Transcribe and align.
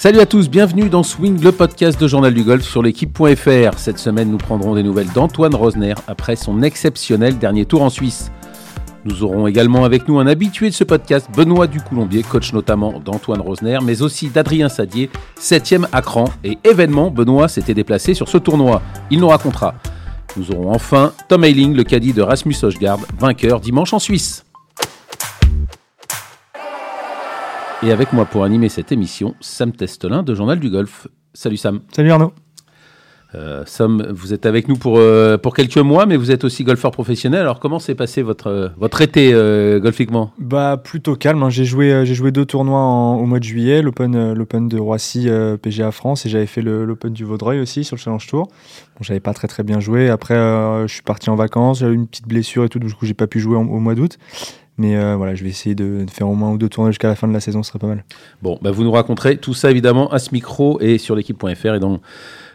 Salut 0.00 0.20
à 0.20 0.24
tous, 0.24 0.48
bienvenue 0.48 0.88
dans 0.88 1.02
Swing, 1.02 1.42
le 1.42 1.52
podcast 1.52 2.00
de 2.00 2.08
Journal 2.08 2.32
du 2.32 2.42
Golf 2.42 2.64
sur 2.64 2.82
l'équipe.fr. 2.82 3.76
Cette 3.78 3.98
semaine, 3.98 4.30
nous 4.30 4.38
prendrons 4.38 4.74
des 4.74 4.82
nouvelles 4.82 5.12
d'Antoine 5.12 5.54
Rosner 5.54 5.92
après 6.06 6.36
son 6.36 6.62
exceptionnel 6.62 7.36
dernier 7.36 7.66
tour 7.66 7.82
en 7.82 7.90
Suisse. 7.90 8.32
Nous 9.04 9.22
aurons 9.22 9.46
également 9.46 9.84
avec 9.84 10.08
nous 10.08 10.18
un 10.18 10.26
habitué 10.26 10.70
de 10.70 10.74
ce 10.74 10.84
podcast, 10.84 11.28
Benoît 11.36 11.66
Ducoulombier, 11.66 12.22
coach 12.22 12.54
notamment 12.54 12.98
d'Antoine 12.98 13.42
Rosner, 13.42 13.76
mais 13.84 14.00
aussi 14.00 14.30
d'Adrien 14.30 14.70
Sadier, 14.70 15.10
7ème 15.38 15.86
à 15.92 16.00
cran. 16.00 16.30
Et 16.44 16.56
événement, 16.64 17.10
Benoît 17.10 17.48
s'était 17.48 17.74
déplacé 17.74 18.14
sur 18.14 18.30
ce 18.30 18.38
tournoi. 18.38 18.80
Il 19.10 19.20
nous 19.20 19.28
racontera. 19.28 19.74
Nous 20.38 20.50
aurons 20.50 20.72
enfin 20.72 21.12
Tom 21.28 21.44
Eiling, 21.44 21.74
le 21.74 21.84
caddie 21.84 22.14
de 22.14 22.22
Rasmus 22.22 22.56
Hochgaard, 22.62 23.00
vainqueur 23.18 23.60
dimanche 23.60 23.92
en 23.92 23.98
Suisse. 23.98 24.46
Et 27.82 27.92
avec 27.92 28.12
moi 28.12 28.26
pour 28.26 28.44
animer 28.44 28.68
cette 28.68 28.92
émission, 28.92 29.34
Sam 29.40 29.72
Testelin 29.72 30.22
de 30.22 30.34
Journal 30.34 30.60
du 30.60 30.68
Golf. 30.70 31.06
Salut 31.32 31.56
Sam. 31.56 31.80
Salut 31.94 32.10
Arnaud. 32.10 32.32
Euh, 33.36 33.62
Sam, 33.64 34.08
vous 34.10 34.34
êtes 34.34 34.44
avec 34.44 34.66
nous 34.66 34.74
pour, 34.74 34.98
euh, 34.98 35.38
pour 35.38 35.54
quelques 35.54 35.78
mois, 35.78 36.04
mais 36.04 36.16
vous 36.16 36.32
êtes 36.32 36.42
aussi 36.42 36.64
golfeur 36.64 36.90
professionnel. 36.90 37.40
Alors 37.42 37.60
comment 37.60 37.78
s'est 37.78 37.94
passé 37.94 38.22
votre, 38.22 38.48
euh, 38.48 38.68
votre 38.76 39.00
été 39.02 39.32
golfiquement? 39.80 40.32
Bah 40.38 40.76
plutôt 40.82 41.14
calme. 41.14 41.42
hein. 41.44 41.48
J'ai 41.48 41.64
joué, 41.64 42.02
j'ai 42.04 42.14
joué 42.14 42.32
deux 42.32 42.44
tournois 42.44 42.80
en- 42.80 43.14
au 43.14 43.24
mois 43.26 43.38
de 43.38 43.44
juillet, 43.44 43.82
l'Open, 43.82 44.32
l'Open 44.34 44.68
de 44.68 44.78
Roissy 44.78 45.28
PGA 45.62 45.92
France, 45.92 46.26
et 46.26 46.28
j'avais 46.28 46.46
fait 46.46 46.60
le- 46.60 46.84
l'Open 46.84 47.12
du 47.12 47.24
Vaudreuil 47.24 47.60
aussi 47.60 47.84
sur 47.84 47.94
le 47.96 48.00
Challenge 48.00 48.26
Tour. 48.26 48.48
Bon, 48.48 49.02
j'avais 49.02 49.20
pas 49.20 49.32
très 49.32 49.46
très 49.48 49.62
bien 49.62 49.78
joué. 49.78 50.10
Après, 50.10 50.34
je 50.34 50.92
suis 50.92 51.02
parti 51.02 51.30
en 51.30 51.36
vacances, 51.36 51.78
j'avais 51.78 51.92
eu 51.92 51.96
une 51.96 52.08
petite 52.08 52.26
blessure 52.28 52.64
et 52.64 52.68
tout, 52.68 52.80
du 52.80 52.92
coup 52.92 53.06
j'ai 53.06 53.14
pas 53.14 53.28
pu 53.28 53.38
jouer 53.40 53.56
en- 53.56 53.62
au 53.68 53.78
mois 53.78 53.94
d'août. 53.94 54.18
Mais 54.80 54.96
euh, 54.96 55.14
voilà, 55.14 55.34
je 55.34 55.44
vais 55.44 55.50
essayer 55.50 55.74
de, 55.74 56.06
faire 56.10 56.26
au 56.26 56.34
moins 56.34 56.52
ou 56.52 56.56
deux 56.56 56.70
tournois 56.70 56.90
jusqu'à 56.90 57.08
la 57.08 57.14
fin 57.14 57.28
de 57.28 57.34
la 57.34 57.40
saison, 57.40 57.62
ce 57.62 57.68
serait 57.68 57.78
pas 57.78 57.86
mal. 57.86 58.02
Bon, 58.40 58.58
bah, 58.62 58.70
vous 58.70 58.82
nous 58.82 58.90
raconterez 58.90 59.36
tout 59.36 59.52
ça 59.52 59.70
évidemment 59.70 60.10
à 60.10 60.18
ce 60.18 60.30
micro 60.32 60.80
et 60.80 60.96
sur 60.96 61.14
l'équipe.fr 61.14 61.74
et 61.74 61.78
dans, 61.78 62.00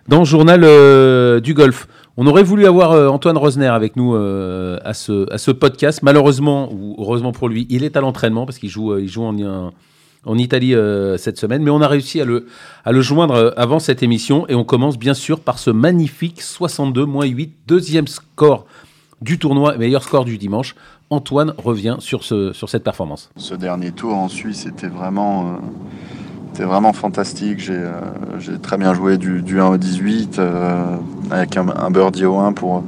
dans 0.07 0.19
le 0.19 0.25
journal 0.25 0.61
euh, 0.63 1.39
du 1.39 1.53
golf. 1.53 1.87
On 2.17 2.25
aurait 2.25 2.41
voulu 2.41 2.65
avoir 2.65 2.93
euh, 2.93 3.09
Antoine 3.09 3.37
Rosner 3.37 3.67
avec 3.67 3.95
nous 3.95 4.15
à, 4.15 4.93
ce, 4.95 5.31
à 5.31 5.37
ce 5.37 5.51
podcast. 5.51 5.99
Malheureusement, 6.01 6.73
ou 6.73 6.95
heureusement 6.97 7.31
pour 7.31 7.47
lui, 7.47 7.67
il 7.69 7.83
est 7.83 7.95
à 7.95 8.01
l'entraînement 8.01 8.47
parce 8.47 8.57
qu'il 8.57 8.69
joue, 8.69 8.97
il 8.97 9.07
joue 9.07 9.21
en, 9.23 9.71
en, 10.25 10.37
Italie 10.39 10.73
cette 11.19 11.37
semaine. 11.37 11.61
Mais 11.61 11.69
on 11.69 11.81
a 11.81 11.87
réussi 11.87 12.21
à 12.21 12.25
le, 12.25 12.47
à 12.85 12.91
le 12.91 13.01
joindre 13.01 13.53
avant 13.55 13.77
cette 13.77 14.01
émission 14.01 14.47
et 14.47 14.55
on 14.55 14.63
commence 14.63 14.97
bien 14.97 15.13
sûr 15.13 15.41
par 15.41 15.59
ce 15.59 15.69
magnifique 15.69 16.41
62-8, 16.41 17.51
deuxième 17.67 18.07
score 18.07 18.65
du 19.21 19.39
tournoi, 19.39 19.77
meilleur 19.77 20.03
score 20.03 20.25
du 20.25 20.37
dimanche. 20.37 20.75
Antoine 21.09 21.53
revient 21.57 21.97
sur, 21.99 22.23
ce, 22.23 22.53
sur 22.53 22.69
cette 22.69 22.83
performance. 22.83 23.29
Ce 23.37 23.53
dernier 23.53 23.91
tour 23.91 24.15
en 24.15 24.27
Suisse 24.27 24.65
était 24.65 24.87
vraiment, 24.87 25.57
euh, 26.59 26.93
fantastique. 26.93 27.59
J'ai 27.59 27.73
euh, 27.73 28.01
j'ai 28.39 28.59
très 28.59 28.77
bien 28.77 28.93
joué 28.93 29.17
du, 29.17 29.41
du 29.41 29.59
1 29.59 29.67
au 29.67 29.77
18 29.77 30.39
euh, 30.39 30.97
avec 31.31 31.57
un, 31.57 31.91
birdie 31.91 32.25
au 32.25 32.37
1 32.37 32.53
pour, 32.53 32.83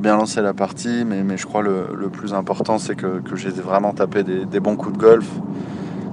bien 0.00 0.16
lancer 0.16 0.42
la 0.42 0.54
partie. 0.54 1.04
Mais, 1.04 1.36
je 1.36 1.46
crois 1.46 1.62
le, 1.62 1.88
le 1.94 2.08
plus 2.08 2.34
important, 2.34 2.78
c'est 2.78 2.94
que, 2.94 3.20
j'ai 3.34 3.50
vraiment 3.50 3.92
tapé 3.92 4.22
des 4.22 4.60
bons 4.60 4.76
coups 4.76 4.96
de 4.96 5.00
golf. 5.00 5.28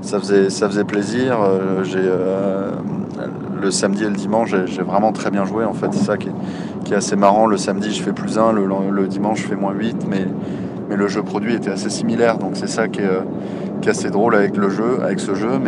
Ça 0.01 0.19
faisait, 0.19 0.49
ça 0.49 0.67
plaisir. 0.83 1.41
Euh, 1.41 1.83
euh, 1.95 2.71
le 3.61 3.71
samedi 3.71 4.03
et 4.03 4.09
le 4.09 4.15
dimanche, 4.15 4.55
j'ai 4.65 4.81
vraiment 4.81 5.11
très 5.11 5.29
bien 5.29 5.45
joué. 5.45 5.63
En 5.63 5.73
fait, 5.73 5.93
c'est 5.93 6.03
ça 6.03 6.17
qui 6.17 6.29
est, 6.29 6.33
qui 6.83 6.93
est 6.93 6.95
assez 6.95 7.15
marrant. 7.15 7.45
Le 7.45 7.57
samedi, 7.57 7.91
je 7.91 8.01
fais 8.01 8.11
plus 8.11 8.37
1, 8.37 8.51
le, 8.53 9.07
dimanche, 9.07 9.41
je 9.41 9.47
fais 9.47 9.55
moins 9.55 9.73
8. 9.73 10.07
Mais, 10.09 10.25
le 10.93 11.07
jeu 11.07 11.23
produit 11.23 11.53
était 11.53 11.69
assez 11.69 11.89
similaire. 11.89 12.37
Donc 12.37 12.51
c'est 12.55 12.67
ça 12.67 12.89
qui 12.89 12.99
est, 12.99 13.05
euh, 13.05 13.21
assez 13.89 14.09
drôle 14.09 14.35
avec 14.35 14.57
le 14.57 14.69
jeu, 14.69 14.99
ce 15.17 15.35
jeu. 15.35 15.59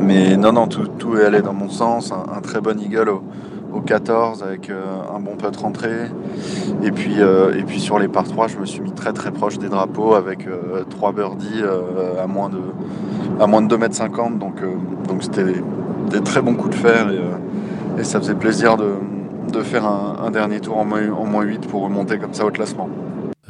Mais, 0.00 0.36
non, 0.36 0.52
non, 0.52 0.66
tout, 0.66 0.88
tout 0.98 1.16
est 1.16 1.24
allé 1.24 1.42
dans 1.42 1.52
mon 1.52 1.68
sens. 1.68 2.12
Un, 2.12 2.40
très 2.40 2.60
bon 2.60 2.78
eagle 2.80 3.10
au 3.72 3.80
14 3.80 4.42
avec 4.42 4.70
euh, 4.70 4.82
un 5.14 5.20
bon 5.20 5.36
putt 5.36 5.54
rentré. 5.56 5.90
Et 6.82 6.90
puis, 6.90 7.20
euh, 7.20 7.54
et 7.58 7.62
puis 7.62 7.80
sur 7.80 7.98
les 7.98 8.08
par 8.08 8.24
3, 8.24 8.48
je 8.48 8.58
me 8.58 8.66
suis 8.66 8.80
mis 8.80 8.92
très 8.92 9.12
très 9.12 9.30
proche 9.30 9.58
des 9.58 9.68
drapeaux 9.68 10.14
avec 10.14 10.46
euh, 10.46 10.84
trois 10.88 11.12
birdies 11.12 11.62
euh, 11.62 12.22
à, 12.22 12.26
moins 12.26 12.48
de, 12.48 12.60
à 13.40 13.46
moins 13.46 13.62
de 13.62 13.76
2m50. 13.76 14.38
Donc 14.38 14.62
donc 15.08 15.22
c'était 15.22 15.44
des, 16.10 16.20
très 16.20 16.40
bons 16.40 16.54
coups 16.54 16.76
de 16.76 16.80
fer 16.80 17.08
et, 17.10 18.04
ça 18.04 18.20
faisait 18.20 18.34
plaisir 18.34 18.76
de, 18.76 18.92
de 19.52 19.60
faire 19.60 19.84
un, 19.84 20.18
un 20.24 20.30
dernier 20.30 20.60
tour 20.60 20.78
en 20.78 20.84
moins, 20.84 21.10
en 21.10 21.24
moins 21.24 21.42
8 21.42 21.66
pour 21.66 21.82
remonter 21.82 22.18
comme 22.18 22.32
ça 22.32 22.46
au 22.46 22.50
classement. 22.50 22.88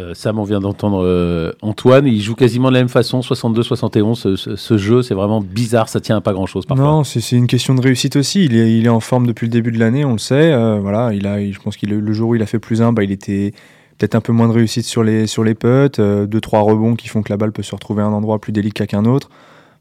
Euh, 0.01 0.15
Sam, 0.15 0.39
on 0.39 0.45
vient 0.45 0.61
d'entendre 0.61 1.03
euh, 1.05 1.51
Antoine. 1.61 2.07
Il 2.07 2.21
joue 2.21 2.37
quasiment 2.37 2.69
de 2.69 2.75
la 2.75 2.81
même 2.81 2.89
façon, 2.89 3.19
62-71. 3.21 4.15
Ce, 4.15 4.37
ce- 4.37 4.55
ce 4.57 4.79
jeu, 4.79 5.03
c'est 5.03 5.15
vraiment 5.15 5.41
bizarre. 5.41 5.89
Ça 5.89 6.01
tient 6.01 6.17
à 6.17 6.21
pas 6.21 6.33
grand-chose 6.33 6.67
parfois. 6.67 6.85
Non, 6.87 7.05
c'est 7.05 7.33
une 7.37 7.49
question 7.49 7.75
de 7.75 7.81
réussite 7.81 8.15
aussi. 8.17 8.45
Il 8.45 8.55
est, 8.57 8.79
il 8.79 8.87
est 8.87 8.91
en 8.91 9.01
forme 9.01 9.27
depuis 9.27 9.47
le 9.47 9.51
début 9.53 9.73
de 9.73 9.79
l'année, 9.79 10.05
on 10.05 10.13
le 10.13 10.19
sait. 10.19 10.53
Euh, 10.53 10.79
voilà, 10.81 11.13
il 11.15 11.27
a, 11.27 11.41
je 11.51 11.59
pense 11.59 11.77
qu'il 11.77 11.91
le 11.91 12.13
jour 12.13 12.31
où 12.31 12.35
il 12.37 12.43
a 12.43 12.47
fait 12.47 12.61
plus 12.61 12.81
un, 12.81 12.93
bah, 12.93 13.03
il 13.03 13.11
était 13.11 13.53
peut-être 13.99 14.15
un 14.15 14.21
peu 14.21 14.33
moins 14.33 14.47
de 14.47 14.53
réussite 14.53 14.85
sur 14.85 15.03
les 15.03 15.27
sur 15.27 15.43
les 15.43 15.55
putts, 15.57 16.01
deux 16.01 16.41
trois 16.41 16.61
rebonds 16.61 16.95
qui 16.95 17.09
font 17.09 17.23
que 17.23 17.33
la 17.33 17.37
balle 17.37 17.51
peut 17.51 17.65
se 17.65 17.75
retrouver 17.75 18.03
à 18.03 18.07
un 18.07 18.13
endroit 18.13 18.39
plus 18.39 18.53
délicat 18.53 18.87
qu'un 18.87 19.05
autre. 19.05 19.29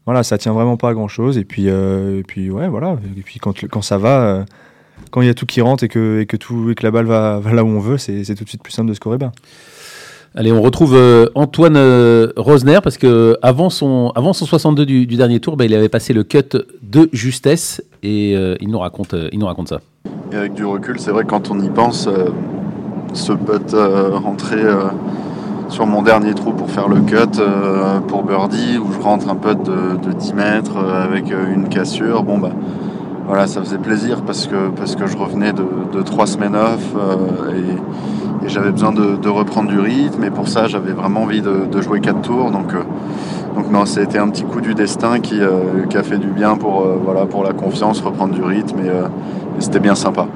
Voilà, 0.06 0.24
ça 0.24 0.38
tient 0.38 0.52
vraiment 0.52 0.76
pas 0.76 0.88
à 0.88 0.94
grand 0.94 1.06
chose. 1.06 1.38
Et 1.38 1.44
puis, 1.44 1.68
et 1.68 2.22
puis 2.26 2.50
ouais, 2.50 2.66
voilà. 2.66 2.96
Et 3.16 3.20
puis 3.20 3.38
quand, 3.38 3.54
quand 3.70 3.82
ça 3.82 3.98
va, 3.98 4.44
quand 5.12 5.20
il 5.20 5.26
y 5.28 5.30
a 5.30 5.34
tout 5.34 5.46
qui 5.46 5.60
rentre 5.60 5.84
et 5.84 5.88
que, 5.88 6.18
et 6.20 6.26
que 6.26 6.36
tout 6.36 6.70
et 6.70 6.74
que 6.74 6.82
la 6.82 6.90
balle 6.90 7.06
va, 7.06 7.38
va 7.38 7.52
là 7.52 7.62
où 7.62 7.68
on 7.68 7.78
veut, 7.78 7.98
c'est 7.98 8.24
tout 8.34 8.42
de 8.42 8.48
suite 8.48 8.62
plus 8.64 8.72
simple 8.72 8.88
de 8.88 8.94
scorer. 8.94 9.18
Allez, 10.34 10.52
on 10.52 10.60
retrouve 10.60 10.94
euh, 10.94 11.26
Antoine 11.34 11.76
euh, 11.76 12.32
Rosner 12.36 12.78
parce 12.82 12.98
que 12.98 13.36
avant 13.42 13.70
son, 13.70 14.12
avant 14.14 14.32
son 14.32 14.44
62 14.44 14.84
du, 14.84 15.06
dernier 15.06 15.40
tour, 15.40 15.56
bah, 15.56 15.64
il 15.64 15.74
avait 15.74 15.88
passé 15.88 16.12
le 16.12 16.22
cut 16.22 16.56
de 16.82 17.08
justesse 17.12 17.82
et 18.02 18.34
euh, 18.36 18.54
il, 18.60 18.68
nous 18.68 18.78
raconte, 18.78 19.14
il 19.32 19.38
nous 19.38 19.46
raconte 19.46 19.68
ça. 19.68 19.80
Et 20.32 20.36
avec 20.36 20.54
du 20.54 20.64
recul, 20.64 21.00
c'est 21.00 21.10
vrai 21.10 21.24
quand 21.24 21.50
on 21.50 21.58
y 21.60 21.70
pense, 21.70 22.08
ce 23.14 23.32
putt 23.32 23.74
rentré 23.74 24.58
sur 25.70 25.86
mon 25.86 26.02
dernier 26.02 26.34
trou 26.34 26.52
pour 26.52 26.70
faire 26.70 26.88
le 26.88 27.00
cut 27.00 27.40
pour 28.06 28.22
birdie, 28.24 28.78
où 28.78 28.92
je 28.92 29.00
rentre 29.00 29.28
un 29.30 29.36
putt 29.36 29.62
de, 29.62 29.96
de 29.96 30.12
10 30.12 30.34
mètres 30.34 30.76
avec 30.76 31.30
une 31.30 31.68
cassure, 31.68 32.22
bon 32.22 32.38
bah 32.38 32.52
voilà, 33.28 33.46
ça 33.46 33.60
faisait 33.60 33.76
plaisir 33.76 34.22
parce 34.22 34.46
que, 34.46 34.70
parce 34.70 34.96
que 34.96 35.06
je 35.06 35.14
revenais 35.14 35.52
de, 35.52 36.02
trois 36.02 36.26
semaines 36.26 36.56
off 36.56 36.94
euh, 36.96 37.52
et, 37.54 38.48
j'avais 38.48 38.70
besoin 38.70 38.92
de, 38.92 39.28
reprendre 39.28 39.68
du 39.68 39.78
rythme. 39.78 40.24
Et 40.24 40.30
pour 40.30 40.48
ça, 40.48 40.66
j'avais 40.66 40.92
vraiment 40.92 41.24
envie 41.24 41.42
de, 41.42 41.82
jouer 41.82 42.00
quatre 42.00 42.22
tours. 42.22 42.50
Donc, 42.50 42.72
euh, 42.72 42.82
donc 43.54 43.70
non, 43.70 43.84
ça 43.84 44.00
a 44.00 44.04
été 44.04 44.16
un 44.18 44.30
petit 44.30 44.44
coup 44.44 44.62
du 44.62 44.74
destin 44.74 45.20
qui, 45.20 45.38
euh, 45.40 45.84
qui 45.90 45.98
a 45.98 46.02
fait 46.02 46.16
du 46.16 46.28
bien 46.28 46.56
pour, 46.56 46.86
voilà, 47.04 47.26
pour 47.26 47.44
la 47.44 47.52
confiance, 47.52 48.00
reprendre 48.00 48.32
du 48.32 48.42
rythme 48.42 48.78
et 48.80 49.60
c'était 49.60 49.80
bien 49.80 49.94
sympa. 49.94 50.26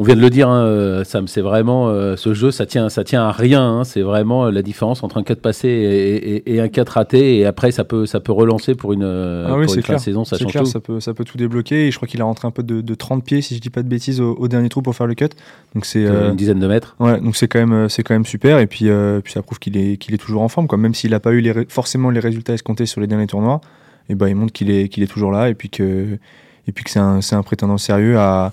On 0.00 0.02
vient 0.02 0.16
de 0.16 0.20
le 0.22 0.30
dire, 0.30 0.48
hein, 0.48 0.64
euh, 0.64 1.04
Sam, 1.04 1.28
c'est 1.28 1.42
vraiment 1.42 1.88
euh, 1.88 2.16
ce 2.16 2.32
jeu, 2.32 2.50
ça 2.50 2.64
tient, 2.64 2.88
ça 2.88 3.04
tient 3.04 3.22
à 3.22 3.32
rien. 3.32 3.62
hein. 3.62 3.84
c'est 3.84 4.00
vraiment 4.00 4.46
euh, 4.46 4.50
la 4.50 4.62
différence 4.62 5.02
entre 5.04 5.18
un 5.18 5.22
cut 5.22 5.34
passé 5.34 5.68
et, 5.68 6.36
et- 6.36 6.54
et 6.54 6.60
un 6.60 6.68
cut 6.68 6.80
raté. 6.88 7.36
Et 7.38 7.44
après, 7.44 7.70
ça 7.70 7.84
peut, 7.84 8.06
ça 8.06 8.18
peut 8.18 8.32
relancer 8.32 8.74
pour 8.74 8.94
une, 8.94 9.02
Ah 9.04 9.56
oui, 9.58 9.66
pour 9.66 9.70
c'est 9.74 9.76
une 9.76 9.82
fin 9.82 9.92
de 9.92 9.98
clair. 9.98 10.00
saison. 10.00 10.24
Ça 10.24 10.36
C'est 10.38 10.44
change 10.44 10.52
clair, 10.52 10.62
tout. 10.64 10.70
ça 10.70 10.80
peut, 10.80 11.00
ça 11.00 11.12
peut 11.12 11.24
tout 11.24 11.36
débloquer. 11.36 11.86
Et 11.86 11.90
je 11.90 11.96
crois 11.96 12.08
qu'il 12.08 12.20
a 12.22 12.24
rentré 12.24 12.48
un 12.48 12.50
peu 12.50 12.62
de, 12.62 12.80
de 12.80 12.94
30 12.94 13.22
pieds, 13.24 13.42
si 13.42 13.54
je 13.56 13.60
dis 13.60 13.68
pas 13.68 13.82
de 13.82 13.88
bêtises, 13.88 14.22
au, 14.22 14.34
au 14.36 14.48
dernier 14.48 14.70
trou 14.70 14.80
pour 14.80 14.96
faire 14.96 15.06
le 15.06 15.14
cut. 15.14 15.28
Donc 15.74 15.84
c'est 15.84 16.06
Euh, 16.06 16.30
Une 16.30 16.36
dizaine 16.36 16.60
de 16.60 16.66
mètres. 16.66 16.96
ouais, 16.98 17.20
donc 17.20 17.36
c'est 17.36 17.46
quand 17.48 17.64
même, 17.66 17.88
c'est 17.90 18.02
quand 18.02 18.14
même 18.14 18.24
super. 18.24 18.58
Et 18.58 18.66
puis, 18.66 18.88
euh, 18.88 19.20
puis 19.20 19.34
ça 19.34 19.42
prouve 19.42 19.58
qu'il 19.58 19.76
est, 19.76 19.98
qu'il 19.98 20.14
est 20.14 20.18
toujours 20.18 20.40
en 20.40 20.48
forme, 20.48 20.66
quoi. 20.66 20.78
Même 20.78 20.94
s'il 20.94 21.10
n'a 21.10 21.20
pas 21.20 21.32
eu 21.32 21.40
les 21.42 21.52
forcément 21.68 22.08
les 22.08 22.20
résultats 22.20 22.54
escomptés 22.54 22.86
sur 22.86 23.02
les 23.02 23.06
derniers 23.06 23.26
tournois, 23.26 23.60
et 24.08 24.14
ben 24.14 24.28
il 24.28 24.34
montre 24.34 24.52
qu'il 24.54 24.70
est, 24.70 24.88
qu'il 24.88 25.02
est 25.02 25.06
toujours 25.12 25.30
là 25.30 25.50
et 25.50 25.54
puis 25.54 25.68
que, 25.68 26.18
et 26.66 26.72
puis 26.72 26.84
que 26.84 26.90
c'est 26.90 26.98
un, 27.00 27.20
c'est 27.20 27.36
un 27.36 27.42
prétendant 27.42 27.76
sérieux 27.78 28.16
à, 28.18 28.52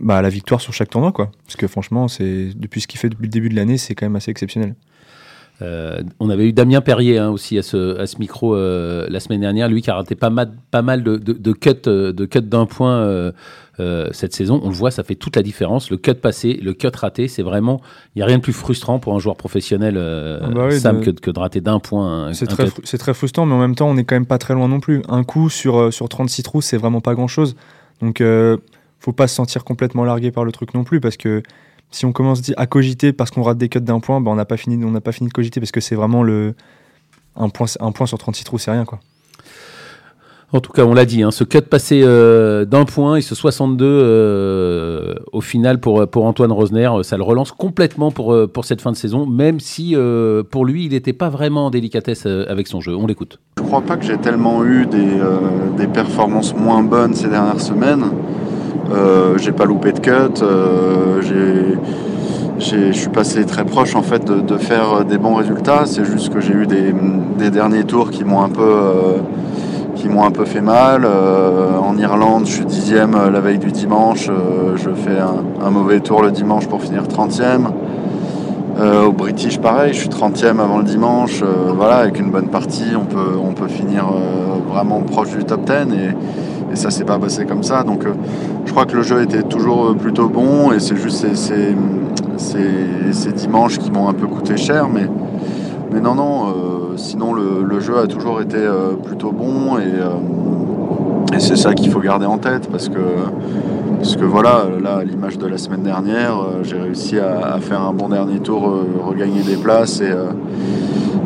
bah, 0.00 0.22
la 0.22 0.28
victoire 0.28 0.60
sur 0.60 0.72
chaque 0.72 0.90
tournoi, 0.90 1.12
quoi. 1.12 1.30
Parce 1.46 1.56
que 1.56 1.66
franchement, 1.66 2.08
c'est 2.08 2.50
depuis 2.56 2.80
ce 2.80 2.86
qu'il 2.86 2.98
fait 3.00 3.08
depuis 3.08 3.24
le 3.24 3.30
début 3.30 3.48
de 3.48 3.56
l'année, 3.56 3.78
c'est 3.78 3.94
quand 3.94 4.06
même 4.06 4.16
assez 4.16 4.30
exceptionnel. 4.30 4.74
Euh, 5.60 6.02
on 6.20 6.30
avait 6.30 6.48
eu 6.48 6.52
Damien 6.52 6.80
Perrier 6.80 7.18
hein, 7.18 7.30
aussi 7.30 7.58
à 7.58 7.62
ce, 7.64 7.98
à 7.98 8.06
ce 8.06 8.18
micro 8.18 8.54
euh, 8.54 9.08
la 9.10 9.18
semaine 9.18 9.40
dernière, 9.40 9.68
lui 9.68 9.82
qui 9.82 9.90
a 9.90 9.94
raté 9.96 10.14
pas 10.14 10.30
mal, 10.30 10.52
pas 10.70 10.82
mal 10.82 11.02
de, 11.02 11.16
de, 11.16 11.32
de 11.32 11.52
cuts, 11.52 11.70
euh, 11.88 12.12
de 12.12 12.26
cuts 12.26 12.42
d'un 12.42 12.64
point 12.66 12.94
euh, 13.00 13.32
cette 14.12 14.34
saison. 14.34 14.60
On 14.62 14.68
le 14.68 14.74
voit, 14.74 14.92
ça 14.92 15.02
fait 15.02 15.16
toute 15.16 15.34
la 15.34 15.42
différence. 15.42 15.90
Le 15.90 15.96
cut 15.96 16.14
passé, 16.14 16.54
le 16.62 16.74
cut 16.74 16.88
raté, 16.94 17.26
c'est 17.26 17.42
vraiment, 17.42 17.80
il 18.14 18.18
n'y 18.20 18.22
a 18.22 18.26
rien 18.26 18.38
de 18.38 18.42
plus 18.42 18.52
frustrant 18.52 19.00
pour 19.00 19.16
un 19.16 19.18
joueur 19.18 19.36
professionnel, 19.36 19.96
Ah 19.98 20.46
bah 20.48 20.66
oui, 20.70 20.78
Sam, 20.78 21.00
de- 21.00 21.06
que, 21.06 21.10
que 21.10 21.30
de 21.32 21.38
rater 21.40 21.60
d'un 21.60 21.80
point. 21.80 22.32
C'est 22.34 22.46
très, 22.46 22.66
cut. 22.66 22.70
fru- 22.84 22.98
très 22.98 23.14
frustrant, 23.14 23.44
mais 23.44 23.54
en 23.54 23.60
même 23.60 23.74
temps, 23.74 23.88
on 23.90 23.94
n'est 23.94 24.04
quand 24.04 24.14
même 24.16 24.26
pas 24.26 24.38
très 24.38 24.54
loin 24.54 24.68
non 24.68 24.78
plus. 24.78 25.02
Un 25.08 25.24
coup 25.24 25.50
sur, 25.50 25.92
sur 25.92 26.08
36 26.08 26.44
trous, 26.44 26.60
c'est 26.60 26.76
vraiment 26.76 27.00
pas 27.00 27.14
grand-chose. 27.14 27.56
Donc, 28.00 28.20
euh, 28.20 28.58
faut 28.98 29.12
pas 29.12 29.28
se 29.28 29.34
sentir 29.34 29.64
complètement 29.64 30.04
largué 30.04 30.30
par 30.30 30.44
le 30.44 30.52
truc 30.52 30.74
non 30.74 30.84
plus, 30.84 31.00
parce 31.00 31.16
que 31.16 31.42
si 31.90 32.04
on 32.04 32.12
commence 32.12 32.42
à 32.56 32.66
cogiter 32.66 33.12
parce 33.12 33.30
qu'on 33.30 33.42
rate 33.42 33.58
des 33.58 33.68
cuts 33.68 33.80
d'un 33.80 34.00
point, 34.00 34.20
bah, 34.20 34.30
on 34.30 34.34
n'a 34.34 34.44
pas, 34.44 34.56
fini- 34.56 34.84
on 34.84 34.90
n'a 34.90 35.00
pas 35.00 35.12
fini 35.12 35.28
de 35.28 35.32
cogiter, 35.32 35.60
parce 35.60 35.72
que 35.72 35.80
c'est 35.80 35.94
vraiment 35.94 36.22
le... 36.22 36.54
Un 37.36 37.50
point, 37.50 37.68
un 37.78 37.92
point 37.92 38.06
sur 38.06 38.18
36 38.18 38.44
trous, 38.44 38.58
c'est 38.58 38.72
rien, 38.72 38.84
quoi. 38.84 38.98
En 40.52 40.60
tout 40.60 40.72
cas, 40.72 40.84
on 40.84 40.94
l'a 40.94 41.04
dit, 41.04 41.22
hein, 41.22 41.30
ce 41.30 41.44
cut 41.44 41.60
passé 41.60 42.00
euh, 42.02 42.64
d'un 42.64 42.86
point 42.86 43.16
et 43.16 43.20
ce 43.20 43.34
62 43.34 43.84
euh, 43.84 45.14
au 45.32 45.42
final 45.42 45.78
pour, 45.78 46.08
pour 46.08 46.24
Antoine 46.24 46.50
Rosner, 46.50 46.90
ça 47.02 47.18
le 47.18 47.22
relance 47.22 47.52
complètement 47.52 48.10
pour, 48.10 48.34
pour 48.50 48.64
cette 48.64 48.80
fin 48.80 48.90
de 48.90 48.96
saison, 48.96 49.26
même 49.26 49.60
si 49.60 49.94
pour 50.50 50.64
lui, 50.64 50.86
il 50.86 50.92
n'était 50.92 51.12
pas 51.12 51.28
vraiment 51.28 51.66
en 51.66 51.70
délicatesse 51.70 52.24
avec 52.24 52.66
son 52.66 52.80
jeu. 52.80 52.96
On 52.96 53.06
l'écoute. 53.06 53.38
Je 53.58 53.62
crois 53.62 53.82
pas 53.82 53.98
que 53.98 54.06
j'ai 54.06 54.16
tellement 54.16 54.64
eu 54.64 54.86
des, 54.86 55.20
des, 55.76 55.86
performances 55.86 56.54
moins 56.56 56.82
bonnes 56.82 57.14
ces 57.14 57.28
dernières 57.28 57.60
semaines. 57.60 58.04
J'ai 59.36 59.52
pas 59.52 59.64
loupé 59.64 59.92
de 59.92 60.00
cut, 60.00 60.42
j'ai 61.22 61.78
je 62.60 62.92
suis 62.92 63.08
passé 63.08 63.44
très 63.44 63.64
proche 63.64 63.94
en 63.94 64.02
fait 64.02 64.24
de, 64.24 64.58
faire 64.58 65.04
des 65.04 65.18
bons 65.18 65.34
résultats. 65.34 65.84
C'est 65.86 66.04
juste 66.04 66.32
que 66.32 66.40
j'ai 66.40 66.52
eu 66.52 66.66
des, 66.66 67.50
derniers 67.50 67.84
tours 67.84 68.10
qui 68.10 68.24
m'ont 68.24 68.42
un 68.42 68.48
peu 68.48 68.62
euh, 68.62 69.18
qui 69.94 70.08
m'ont 70.08 70.24
un 70.24 70.30
peu 70.30 70.44
fait 70.44 70.60
mal. 70.60 71.04
Euh, 71.04 71.78
en 71.78 71.96
Irlande, 71.96 72.46
je 72.46 72.52
suis 72.52 72.64
dixième 72.64 73.16
la 73.30 73.40
veille 73.40 73.58
du 73.58 73.72
dimanche. 73.72 74.28
Euh, 74.28 74.76
je 74.76 74.90
fais 74.90 75.18
un, 75.18 75.70
mauvais 75.70 76.00
tour 76.00 76.22
le 76.22 76.30
dimanche 76.30 76.66
pour 76.66 76.82
finir 76.82 77.04
30e. 77.04 77.68
au 79.06 79.12
British, 79.12 79.58
pareil, 79.58 79.92
je 79.92 80.00
suis 80.00 80.08
30e 80.08 80.60
avant 80.60 80.78
le 80.78 80.84
dimanche. 80.84 81.42
voilà, 81.76 81.96
avec 81.96 82.18
une 82.18 82.30
bonne 82.30 82.48
partie, 82.48 82.94
on 82.96 83.04
peut, 83.04 83.36
on 83.42 83.52
peut 83.52 83.68
finir 83.68 84.06
vraiment 84.70 85.00
proche 85.00 85.30
du 85.30 85.44
top 85.44 85.64
10. 85.64 85.94
Et, 85.94 86.10
et 86.72 86.76
ça 86.76 86.90
s'est 86.90 87.04
pas 87.04 87.18
passé 87.18 87.44
comme 87.44 87.62
ça. 87.62 87.82
Donc 87.82 88.04
je 88.64 88.70
crois 88.70 88.86
que 88.86 88.96
le 88.96 89.02
jeu 89.02 89.22
était 89.22 89.42
toujours 89.42 89.94
plutôt 89.96 90.28
bon 90.28 90.72
et 90.72 90.80
c'est 90.80 90.96
juste 90.96 91.26
ces, 91.34 91.74
ces, 92.38 93.32
dimanches 93.32 93.78
qui 93.78 93.90
m'ont 93.90 94.08
un 94.08 94.14
peu 94.14 94.26
coûté 94.26 94.56
cher, 94.56 94.88
mais, 94.88 95.08
mais 95.92 96.00
non, 96.00 96.14
non, 96.14 96.48
euh, 96.48 96.96
sinon 96.96 97.34
le, 97.34 97.80
jeu 97.80 97.98
a 97.98 98.06
toujours 98.06 98.40
été 98.40 98.56
euh, 98.56 98.94
plutôt 98.94 99.32
bon 99.32 99.76
euh, 99.78 100.10
et, 101.32 101.40
c'est 101.40 101.56
ça 101.56 101.74
qu'il 101.74 101.90
faut 101.90 102.00
garder 102.00 102.26
en 102.26 102.38
tête 102.38 102.68
parce 102.70 102.88
que, 102.88 102.98
parce 103.98 104.16
que 104.16 104.24
voilà, 104.24 104.64
là, 104.82 104.96
à 104.96 105.04
l'image 105.04 105.38
de 105.38 105.46
la 105.46 105.58
semaine 105.58 105.82
dernière, 105.82 106.34
j'ai 106.62 106.78
réussi 106.78 107.18
à, 107.18 107.58
faire 107.60 107.82
un 107.82 107.92
bon 107.92 108.08
dernier 108.08 108.40
tour, 108.40 108.72
regagner 109.04 109.42
des 109.42 109.56
places 109.56 110.00
et, 110.00 110.12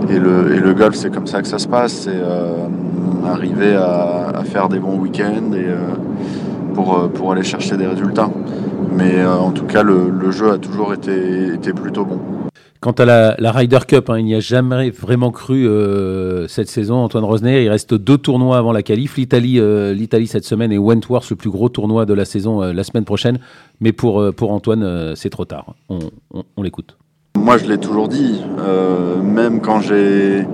et, 0.09 0.19
le, 0.19 0.75
golf, 0.75 0.95
c'est 0.95 1.13
comme 1.13 1.27
ça 1.27 1.43
que 1.43 1.49
ça 1.49 1.59
se 1.59 1.69
passe, 1.69 1.93
c'est 1.93 2.21
arriver 3.27 3.75
à, 3.75 4.43
faire 4.45 4.69
des 4.69 4.79
bons 4.79 4.99
week-ends 4.99 5.53
et 5.55 5.67
pour, 6.75 7.11
pour 7.11 7.33
aller 7.33 7.43
chercher 7.43 7.77
des 7.77 7.87
résultats. 7.87 8.31
Mais 8.95 9.17
euh, 9.17 9.35
en 9.35 9.53
tout 9.53 9.65
cas, 9.65 9.83
le, 9.83 10.31
jeu 10.31 10.53
a 10.53 10.59
toujours 10.59 10.93
été, 10.93 11.73
plutôt 11.73 12.05
bon. 12.05 12.21
Quant 12.81 12.93
à 12.93 13.05
la, 13.05 13.53
Ryder 13.53 13.79
Cup, 13.87 14.11
hein, 14.11 14.19
il 14.19 14.25
n'y 14.25 14.35
a 14.35 14.41
jamais 14.41 14.91
vraiment 14.91 15.31
cru 15.31 15.67
euh, 15.67 16.49
cette 16.49 16.69
saison. 16.69 16.97
Antoine 16.97 17.25
Rosner, 17.25 17.65
il 17.65 17.69
reste 17.69 17.95
deux 17.95 18.19
tournois 18.19 18.59
avant 18.59 18.73
la 18.73 18.83
qualif. 18.83 19.17
L'Italie, 19.17 19.61
euh, 19.61 20.27
cette 20.27 20.45
semaine 20.45 20.73
et 20.73 20.79
Wentworth, 20.79 21.31
le 21.31 21.37
plus 21.37 21.51
gros 21.51 21.69
tournoi 21.69 22.07
de 22.07 22.15
la 22.15 22.25
saison 22.25 22.61
la 22.61 22.85
semaine 22.85 23.05
prochaine. 23.05 23.39
Mais 23.81 23.93
pour, 23.93 24.17
Antoine, 24.43 25.15
c'est 25.15 25.31
trop 25.31 25.45
tard. 25.45 25.75
On, 25.89 26.63
l'écoute. 26.63 26.97
Moi, 27.37 27.59
je 27.59 27.67
l'ai 27.67 27.79
toujours 27.79 28.09
dit. 28.09 28.43
même 29.23 29.61
quand 29.61 29.81
j'ai 29.81 30.47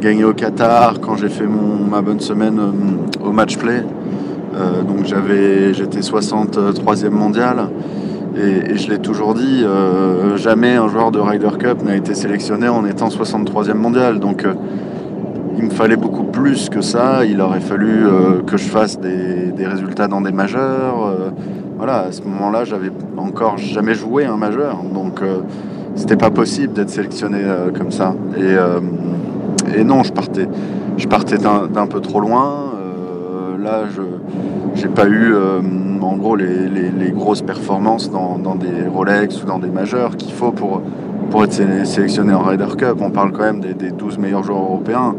gagné 0.00 0.24
au 0.24 0.34
Qatar, 0.34 1.00
quand 1.00 1.16
j'ai 1.16 1.28
fait 1.28 1.46
mon, 1.46 1.84
ma 1.88 2.02
bonne 2.02 2.20
semaine 2.20 2.60
au 3.24 3.32
match 3.32 3.56
play, 3.56 3.84
euh, 4.54 4.82
donc 4.82 5.04
j'avais, 5.06 5.72
j'étais 5.74 6.00
63e 6.00 7.10
mondial. 7.10 7.68
Et, 8.36 8.76
je 8.76 8.90
l'ai 8.90 8.98
toujours 8.98 9.34
dit, 9.34 9.62
euh, 9.62 10.36
jamais 10.36 10.74
un 10.76 10.88
joueur 10.88 11.10
de 11.10 11.18
Ryder 11.18 11.56
Cup 11.58 11.82
n'a 11.84 11.96
été 11.96 12.14
sélectionné 12.14 12.68
en 12.68 12.84
étant 12.86 13.08
63e 13.08 13.74
mondial. 13.74 14.18
Donc 14.18 14.44
euh, 14.44 14.54
il 15.56 15.64
me 15.64 15.70
fallait 15.70 15.96
beaucoup 15.96 16.24
plus 16.24 16.68
que 16.68 16.80
ça. 16.80 17.24
Il 17.24 17.40
aurait 17.40 17.60
fallu 17.60 18.06
que 18.46 18.56
je 18.56 18.64
fasse 18.64 18.98
des, 18.98 19.66
résultats 19.66 20.08
dans 20.08 20.20
des 20.20 20.32
majeurs. 20.32 21.14
voilà, 21.76 22.00
à 22.00 22.12
ce 22.12 22.22
moment-là, 22.22 22.64
j'avais 22.64 22.90
encore 23.16 23.58
jamais 23.58 23.94
joué 23.94 24.24
un 24.24 24.36
majeur. 24.36 24.82
Donc 24.82 25.20
c'était 25.94 26.16
pas 26.16 26.30
possible 26.30 26.72
d'être 26.72 26.90
sélectionné 26.90 27.38
comme 27.76 27.90
ça. 27.90 28.14
Et, 28.36 29.78
et, 29.78 29.84
non, 29.84 30.02
je 30.02 30.12
partais, 30.12 30.48
je 30.96 31.06
partais 31.06 31.38
d'un 31.38 31.86
peu 31.86 32.00
trop 32.00 32.20
loin 32.20 32.72
là, 33.62 33.84
je 34.74 34.82
n'ai 34.82 34.92
pas 34.92 35.06
eu 35.06 35.34
euh, 35.34 35.60
en 36.00 36.16
gros 36.16 36.36
les, 36.36 37.12
grosses 37.12 37.42
performances 37.42 38.10
dans, 38.10 38.54
des 38.54 38.88
Rolex 38.88 39.42
ou 39.42 39.46
dans 39.46 39.58
des 39.58 39.68
majeurs 39.68 40.16
qu'il 40.16 40.32
faut 40.32 40.50
pour, 40.50 40.82
pour 41.30 41.44
être 41.44 41.52
sélectionné 41.52 42.32
en 42.34 42.42
Ryder 42.42 42.76
Cup. 42.76 42.96
On 43.00 43.10
parle 43.10 43.32
quand 43.32 43.44
même 43.44 43.60
des, 43.60 43.90
12 43.90 44.18
meilleurs 44.18 44.42
joueurs 44.42 44.62
européens. 44.62 45.14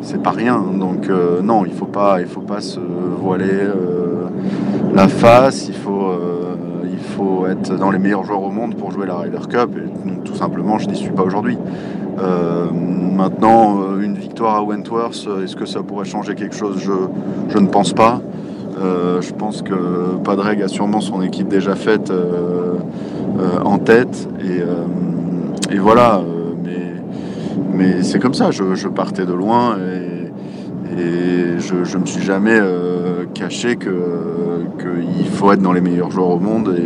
C'est 0.00 0.22
pas 0.22 0.30
rien. 0.30 0.62
Donc 0.78 1.08
euh, 1.08 1.40
non, 1.42 1.64
il 1.64 1.72
faut 1.72 1.86
pas, 1.86 2.20
il 2.20 2.26
faut 2.26 2.40
pas 2.40 2.60
se 2.60 2.78
voiler 2.78 3.46
euh, 3.50 4.28
la 4.94 5.08
face. 5.08 5.68
Il 5.68 5.74
faut, 5.74 6.12
être 7.50 7.76
dans 7.76 7.90
les 7.90 7.98
meilleurs 7.98 8.24
joueurs 8.24 8.42
au 8.42 8.50
monde 8.50 8.74
pour 8.74 8.90
jouer 8.90 9.06
la 9.06 9.16
Ryder 9.16 9.46
Cup. 9.48 9.70
Et, 9.76 10.24
tout 10.24 10.34
simplement, 10.34 10.78
je 10.78 10.88
n'y 10.88 10.96
suis 10.96 11.10
pas 11.10 11.22
aujourd'hui. 11.22 11.58
maintenant, 12.16 13.98
une 14.00 14.14
victoire 14.14 14.56
à 14.56 14.62
Wentworth, 14.62 15.28
est-ce 15.44 15.56
que 15.56 15.66
ça 15.66 15.82
pourrait 15.82 16.04
changer 16.04 16.34
quelque 16.34 16.54
chose? 16.54 16.78
Je, 16.78 16.92
je 17.48 17.58
ne 17.58 17.66
pense 17.66 17.92
pas. 17.92 18.20
Euh, 18.80 19.20
je 19.20 19.32
pense 19.32 19.62
que 19.62 20.16
Padreg 20.22 20.62
a 20.62 20.68
sûrement 20.68 21.00
son 21.00 21.22
équipe 21.22 21.48
déjà 21.48 21.74
faite 21.74 22.10
euh, 22.10 22.74
euh, 23.38 23.60
en 23.64 23.78
tête. 23.78 24.28
Et, 25.70 25.78
voilà. 25.78 26.22
mais, 26.64 26.94
mais 27.72 28.02
c'est 28.02 28.18
comme 28.18 28.34
ça. 28.34 28.50
Je, 28.50 28.88
partais 28.88 29.26
de 29.26 29.32
loin 29.32 29.76
et, 29.76 29.97
je 30.98 31.96
ne 31.96 32.00
me 32.00 32.06
suis 32.06 32.22
jamais 32.22 32.60
caché 33.34 33.76
qu'il 33.76 35.28
faut 35.32 35.52
être 35.52 35.62
dans 35.62 35.72
les 35.72 35.80
meilleurs 35.80 36.10
joueurs 36.10 36.30
au 36.30 36.40
monde. 36.40 36.76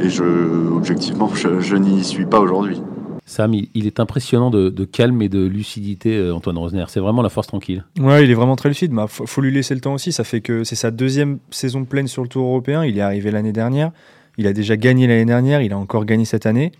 Et, 0.00 0.08
je, 0.08 0.24
objectivement, 0.72 1.30
je 1.34 1.76
n'y 1.76 2.04
suis 2.04 2.26
pas 2.26 2.40
aujourd'hui. 2.40 2.80
Sam, 3.28 3.52
il, 3.52 3.86
est 3.86 4.00
impressionnant 4.00 4.50
de, 4.50 4.84
calme 4.86 5.20
et 5.20 5.28
de 5.28 5.44
lucidité, 5.44 6.16
euh, 6.16 6.34
Antoine 6.34 6.56
Rosner. 6.56 6.86
C'est 6.88 6.98
vraiment 6.98 7.20
la 7.20 7.28
force 7.28 7.46
tranquille. 7.46 7.84
Ouais, 8.00 8.24
il 8.24 8.30
est 8.30 8.34
vraiment 8.34 8.56
très 8.56 8.70
lucide. 8.70 8.90
Il 8.90 8.96
bah, 8.96 9.06
faut, 9.06 9.40
lui 9.42 9.52
laisser 9.52 9.74
le 9.74 9.82
temps 9.82 9.92
aussi. 9.92 10.12
Ça 10.12 10.24
fait 10.24 10.40
que 10.40 10.64
c'est 10.64 10.76
sa 10.76 10.90
deuxième 10.90 11.38
saison 11.50 11.84
pleine 11.84 12.08
sur 12.08 12.22
le 12.22 12.28
Tour 12.28 12.46
européen. 12.46 12.86
Il 12.86 12.96
est 12.96 13.02
arrivé 13.02 13.30
l'année 13.30 13.52
dernière. 13.52 13.92
Il 14.38 14.46
a 14.46 14.54
déjà 14.54 14.78
gagné 14.78 15.06
l'année 15.06 15.26
dernière. 15.26 15.60
Il 15.60 15.74
a 15.74 15.78
encore 15.78 16.06
gagné 16.06 16.24
cette 16.24 16.46
année. 16.46 16.72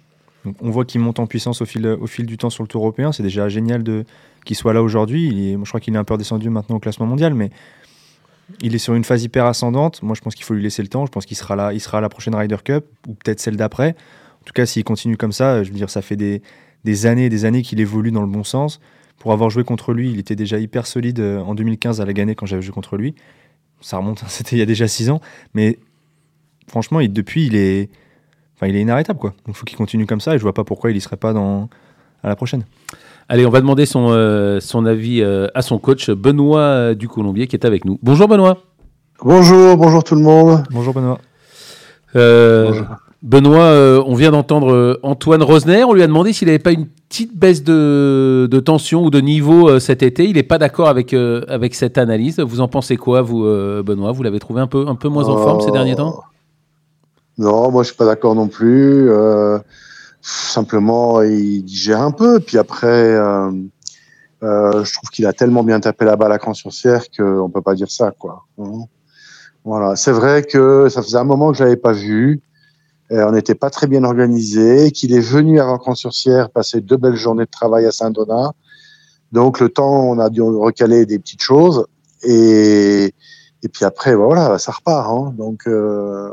On 0.61 0.71
voit 0.71 0.85
qu'il 0.85 1.01
monte 1.01 1.19
en 1.19 1.27
puissance 1.27 1.61
au 1.61 1.67
fil, 1.67 2.27
du 2.27 2.37
temps 2.39 2.51
sur 2.51 2.63
le 2.63 2.69
Tour 2.69 2.83
européen. 2.83 3.13
C'est 3.13 3.23
déjà 3.23 3.49
génial 3.49 3.83
de 3.83 4.05
qu'il 4.45 4.57
soit 4.57 4.73
là 4.73 4.83
aujourd'hui. 4.83 5.53
Je 5.53 5.69
crois 5.69 5.81
qu'il 5.81 5.95
est 5.95 5.99
un 5.99 6.05
peu 6.05 6.15
redescendu 6.15 6.49
maintenant 6.51 6.77
au 6.77 6.81
classement 6.81 7.07
mondial, 7.07 7.35
mais 7.35 7.51
il 8.63 8.75
est 8.75 8.79
sur 8.79 8.95
une 8.95 9.05
phase 9.05 9.25
hyper 9.25 9.45
ascendante. 9.45 10.03
Moi, 10.03 10.15
je 10.15 10.21
pense 10.21 10.35
qu'il 10.35 10.45
faut 10.45 10.55
lui 10.55 10.63
laisser 10.63 10.83
le 10.83 10.89
temps. 10.89 11.05
Je 11.07 11.11
pense 11.11 11.27
qu'il 11.27 11.37
sera 11.37 11.57
là. 11.57 11.73
Il 11.73 11.81
sera 11.81 11.99
à 11.99 12.01
la 12.01 12.09
prochaine 12.09 12.35
Ryder 12.35 12.57
Cup 12.65 12.85
ou 13.07 13.15
peut-être 13.15 13.41
celle 13.41 13.57
d'après. 13.57 13.91
En 14.41 14.45
tout 14.45 14.53
cas, 14.55 14.65
s'il 14.65 14.85
continue 14.85 15.17
comme 15.17 15.33
ça, 15.33 15.63
je 15.63 15.71
veux 15.71 15.77
dire, 15.77 15.91
ça 15.91 16.03
fait 16.03 16.17
des, 16.17 17.07
années 17.07 17.27
et 17.27 17.29
des 17.29 17.45
années 17.45 17.63
qu'il 17.63 17.81
évolue 17.81 18.11
dans 18.11 18.23
le 18.23 18.29
bon 18.29 18.45
sens. 18.45 18.81
Pour 19.19 19.33
avoir 19.33 19.51
joué 19.51 19.65
contre 19.65 19.93
lui, 19.93 20.11
il 20.11 20.19
était 20.19 20.37
déjà 20.37 20.59
hyper 20.59 20.87
solide 20.87 21.19
euh, 21.19 21.41
en 21.41 21.57
2015 21.57 22.01
à 22.01 22.07
la 22.07 22.13
Gannet 22.13 22.37
quand 22.37 22.47
j'avais 22.47 22.63
joué 22.63 22.73
contre 22.73 22.97
lui. 22.97 23.15
Ça 23.81 23.99
remonte, 23.99 24.25
c'était 24.29 24.57
il 24.57 24.61
y 24.61 24.63
a 24.63 24.67
déjà 24.67 24.89
six 24.89 25.11
ans. 25.11 25.21
Mais 25.55 25.79
franchement, 26.69 27.01
depuis, 27.03 27.47
il 27.47 27.57
est, 27.57 27.91
enfin, 28.59 28.67
il 28.67 28.77
est 28.77 28.81
inarrêtable. 28.81 29.19
Quoi. 29.19 29.31
Donc 29.47 29.49
il 29.49 29.55
faut 29.55 29.65
qu'il 29.65 29.79
continue 29.79 30.07
comme 30.07 30.21
ça 30.21 30.35
et 30.35 30.39
je 30.39 30.43
vois 30.43 30.55
pas 30.55 30.65
pourquoi 30.65 30.91
il 30.91 30.97
y 30.97 31.01
serait 31.01 31.17
pas 31.17 31.33
dans, 31.33 31.69
à 32.23 32.29
la 32.29 32.37
prochaine. 32.37 32.65
Allez, 33.29 33.47
on 33.47 33.51
va 33.51 33.61
demander 33.61 33.87
son, 33.87 34.09
euh, 34.11 34.59
son 34.61 34.87
avis 34.87 35.21
euh, 35.23 35.49
à 35.55 35.63
son 35.63 35.79
coach, 35.79 36.11
Benoît 36.11 36.95
du 36.95 37.09
Colombier, 37.09 37.47
qui 37.47 37.57
est 37.57 37.65
avec 37.65 37.85
nous. 37.85 37.99
Bonjour 38.03 38.27
Benoît. 38.27 38.59
Bonjour, 39.23 39.77
bonjour 39.77 40.03
tout 40.05 40.15
le 40.15 40.23
monde. 40.23 40.65
Bonjour 40.71 40.95
Benoît. 40.95 41.19
bonjour. 42.15 42.87
Benoît, 43.23 43.65
euh, 43.65 44.03
on 44.07 44.15
vient 44.15 44.31
d'entendre 44.31 44.73
euh, 44.73 45.01
Antoine 45.03 45.43
Rosner. 45.43 45.83
On 45.83 45.93
lui 45.93 46.03
a 46.03 46.07
demandé 46.07 46.33
s'il 46.33 46.47
n'avait 46.47 46.61
pas 46.61 46.71
une 46.71 46.87
petite 46.87 47.37
baisse 47.37 47.65
de, 47.65 48.63
tension 48.65 49.05
ou 49.05 49.11
de 49.11 49.21
niveau 49.21 49.69
euh, 49.69 49.81
cet 49.81 50.05
été. 50.05 50.25
Il 50.29 50.35
n'est 50.35 50.45
pas 50.45 50.59
d'accord 50.59 50.89
avec, 50.89 51.13
avec 51.13 51.75
cette 51.75 51.99
analyse. 51.99 52.39
Vous 52.39 52.61
en 52.61 52.69
pensez 52.69 52.97
quoi, 52.97 53.23
vous, 53.23 53.43
Benoît? 53.83 54.13
Vous 54.13 54.23
l'avez 54.23 54.39
trouvé 54.39 54.61
un 54.61 54.69
peu, 54.69 54.87
un 54.87 54.95
peu 54.95 55.09
moins 55.09 55.29
en 55.29 55.37
forme 55.39 55.61
ces 55.61 55.73
derniers 55.73 55.97
temps? 55.97 56.23
Non, 57.39 57.71
moi 57.71 57.83
je 57.83 57.89
suis 57.89 57.97
pas 57.97 58.05
d'accord 58.05 58.35
non 58.35 58.49
plus. 58.49 59.11
simplement, 60.21 61.23
il 61.23 61.63
digère 61.63 62.03
un 62.03 62.11
peu. 62.11 62.41
Puis 62.41 62.59
après, 62.59 63.17
je 64.43 64.93
trouve 64.93 65.11
qu'il 65.11 65.27
a 65.27 65.33
tellement 65.33 65.63
bien 65.63 65.81
tapé 65.81 66.05
la 66.05 66.17
balle 66.17 66.33
à 66.33 66.39
Cran-sur-Cère 66.39 67.05
qu'on 67.17 67.49
ne 67.49 67.53
peut 67.53 67.63
pas 67.63 67.75
dire 67.75 67.91
ça. 67.91 68.11
quoi. 68.11 68.45
Hein. 68.59 68.85
Voilà, 69.65 69.97
c'est 69.97 70.13
vrai 70.13 70.43
que 70.43 70.89
ça 70.89 71.03
faisait 71.03 71.19
un 71.19 71.25
moment 71.25 71.53
que 71.53 71.59
je 71.59 71.65
l'avais 71.65 71.77
pas 71.77 71.93
vu. 71.93 72.41
Euh, 73.11 73.27
on 73.27 73.33
n'était 73.33 73.55
pas 73.55 73.71
très 73.71 73.87
bien 73.87 74.05
organisé, 74.05 74.91
qu'il 74.91 75.15
est 75.15 75.21
venu 75.21 75.61
à 75.61 75.65
Rancon-sur-Sierre 75.65 76.51
passer 76.51 76.81
deux 76.81 76.97
belles 76.97 77.17
journées 77.17 77.45
de 77.45 77.51
travail 77.51 77.87
à 77.87 77.93
Saint-Donat. 77.93 78.53
Donc 79.33 79.61
le 79.61 79.69
temps, 79.69 80.09
on 80.09 80.19
a 80.19 80.31
dû 80.31 80.43
recaler 80.43 81.07
des 81.07 81.19
petites 81.19 81.43
choses 81.43 81.87
et 82.23 83.13
puis 83.73 83.85
après 83.85 84.15
voilà, 84.15 84.59
ça 84.59 84.73
repart. 84.73 85.11
Hein. 85.11 85.35
Donc 85.37 85.67
euh, 85.67 86.31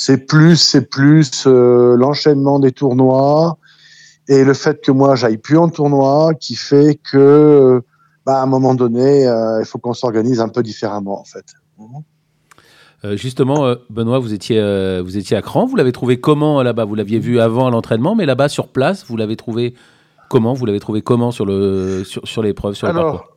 c'est 0.00 0.28
plus 0.28 0.56
c'est 0.56 0.88
plus 0.88 1.44
euh, 1.48 1.96
l'enchaînement 1.96 2.60
des 2.60 2.70
tournois 2.70 3.58
et 4.28 4.44
le 4.44 4.54
fait 4.54 4.80
que 4.80 4.92
moi 4.92 5.16
j'aille 5.16 5.38
plus 5.38 5.58
en 5.58 5.68
tournoi 5.68 6.34
qui 6.38 6.54
fait 6.54 7.00
que 7.02 7.82
bah, 8.24 8.38
à 8.38 8.42
un 8.44 8.46
moment 8.46 8.76
donné, 8.76 9.24
il 9.24 9.64
faut 9.64 9.78
qu'on 9.78 9.94
s'organise 9.94 10.40
un 10.40 10.50
peu 10.50 10.62
différemment, 10.62 11.18
en 11.18 11.24
fait. 11.24 11.46
justement, 13.16 13.74
Benoît, 13.88 14.18
vous 14.18 14.34
étiez, 14.34 14.60
vous 15.00 15.16
étiez 15.16 15.34
à 15.34 15.40
Cran. 15.40 15.64
Vous 15.64 15.76
l'avez 15.76 15.92
trouvé 15.92 16.20
comment 16.20 16.62
là-bas? 16.62 16.84
Vous 16.84 16.94
l'aviez 16.94 17.20
vu 17.20 17.40
avant 17.40 17.70
l'entraînement, 17.70 18.14
mais 18.14 18.26
là-bas 18.26 18.50
sur 18.50 18.68
place, 18.68 19.06
vous 19.06 19.16
l'avez 19.16 19.36
trouvé 19.36 19.74
comment? 20.28 20.52
Vous 20.52 20.66
l'avez 20.66 20.80
trouvé 20.80 21.00
comment 21.00 21.30
sur 21.30 21.46
le 21.46 22.04
sur, 22.04 22.28
sur 22.28 22.42
l'épreuve, 22.42 22.74
sur 22.74 22.86
alors, 22.86 23.06
le 23.06 23.12
parcours? 23.12 23.36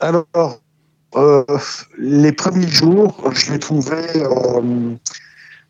Alors, 0.00 0.58
euh, 1.14 1.44
les 1.98 2.32
premiers 2.32 2.68
jours, 2.68 3.32
je 3.32 3.52
l'ai 3.52 3.58
trouvé 3.58 3.96
euh, 4.16 4.94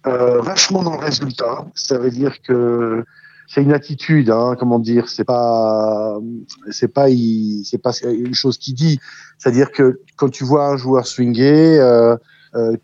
euh, 0.07 0.40
vachement 0.40 0.83
dans 0.83 0.93
le 0.93 1.05
résultat. 1.05 1.66
Ça 1.75 1.99
veut 1.99 2.11
dire 2.11 2.40
que 2.43 3.05
c'est 3.47 3.62
une 3.62 3.73
attitude, 3.73 4.31
hein, 4.31 4.57
comment 4.59 4.78
dire, 4.78 5.09
c'est 5.09 5.25
pas, 5.25 6.19
c'est 6.71 6.88
pas, 6.88 7.07
c'est 7.64 7.78
pas 7.78 7.93
une 8.02 8.35
chose 8.35 8.59
qui 8.59 8.73
dit. 8.73 8.99
C'est-à-dire 9.38 9.71
que 9.71 10.00
quand 10.16 10.31
tu 10.31 10.45
vois 10.45 10.69
un 10.69 10.76
joueur 10.76 11.07
swinger, 11.07 12.16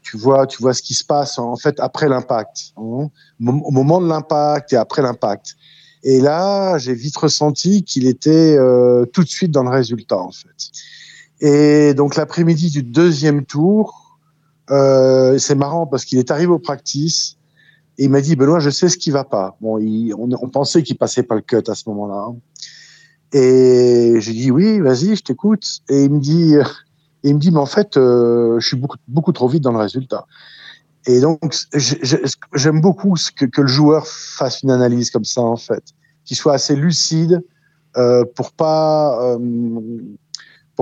tu 0.03 0.19
vois, 0.19 0.47
tu 0.47 0.63
vois 0.63 0.75
ce 0.75 0.83
qui 0.83 0.95
se 0.95 1.05
passe 1.05 1.39
en 1.39 1.57
fait 1.57 1.81
après 1.81 2.09
l'impact, 2.09 2.75
hein, 2.77 3.09
au 3.41 3.71
moment 3.71 4.01
de 4.01 4.07
l'impact 4.07 4.73
et 4.73 4.77
après 4.77 5.03
l'impact. 5.03 5.57
Et 6.05 6.21
là, 6.21 6.79
j'ai 6.79 6.95
vite 6.95 7.17
ressenti 7.17 7.83
qu'il 7.83 8.07
était 8.07 8.57
tout 9.13 9.25
de 9.25 9.29
suite 9.29 9.51
dans 9.51 9.65
le 9.65 9.71
résultat 9.71 10.19
en 10.19 10.31
fait. 10.31 10.71
Et 11.43 11.93
donc 11.95 12.15
l'après-midi 12.15 12.71
du 12.71 12.85
deuxième 12.85 13.45
tour, 13.45 14.19
euh, 14.71 15.39
c'est 15.39 15.57
marrant 15.57 15.87
parce 15.87 16.05
qu'il 16.05 16.19
est 16.19 16.31
arrivé 16.31 16.53
au 16.53 16.61
practice 16.61 17.37
et 17.99 18.05
il 18.05 18.11
m'a 18.11 18.21
dit 18.21 18.37
Benoît, 18.37 18.61
je 18.61 18.71
sais 18.71 18.89
ce 18.89 18.97
qui 18.97 19.11
va 19.11 19.25
pas. 19.25 19.57
Bon, 19.61 19.79
on, 20.17 20.49
pensait 20.49 20.85
qu'il 20.85 20.97
passait 20.97 21.25
pas 21.25 21.35
le 21.35 21.41
cut 21.41 21.65
à 21.67 21.75
ce 21.75 21.89
moment-là. 21.89 22.29
Hein. 22.29 22.37
Et 23.33 24.15
j'ai 24.21 24.33
dit 24.33 24.53
oui, 24.53 24.79
vas-y, 24.79 25.17
je 25.17 25.23
t'écoute. 25.23 25.81
Et 25.89 26.05
il 26.05 26.13
me 26.13 26.21
dit, 26.21 26.55
il 27.25 27.35
me 27.35 27.41
dit, 27.41 27.51
mais 27.51 27.59
en 27.59 27.67
fait, 27.67 27.97
euh, 27.97 28.61
je 28.61 28.67
suis 28.67 28.77
beaucoup, 28.77 28.99
beaucoup 29.09 29.33
trop 29.33 29.49
vite 29.49 29.63
dans 29.65 29.73
le 29.73 29.79
résultat. 29.79 30.27
Et 31.07 31.21
donc, 31.21 31.41
j'aime 32.55 32.81
beaucoup 32.81 33.17
que, 33.37 33.61
le 33.61 33.67
joueur 33.67 34.07
fasse 34.07 34.63
une 34.63 34.71
analyse 34.71 35.11
comme 35.11 35.25
ça, 35.25 35.41
en 35.41 35.57
fait, 35.57 35.83
qu'il 36.25 36.37
soit 36.37 36.55
assez 36.55 36.77
lucide 36.77 37.43
euh, 37.97 38.25
pour 38.37 38.53
pas 38.53 39.21
euh, 39.21 39.39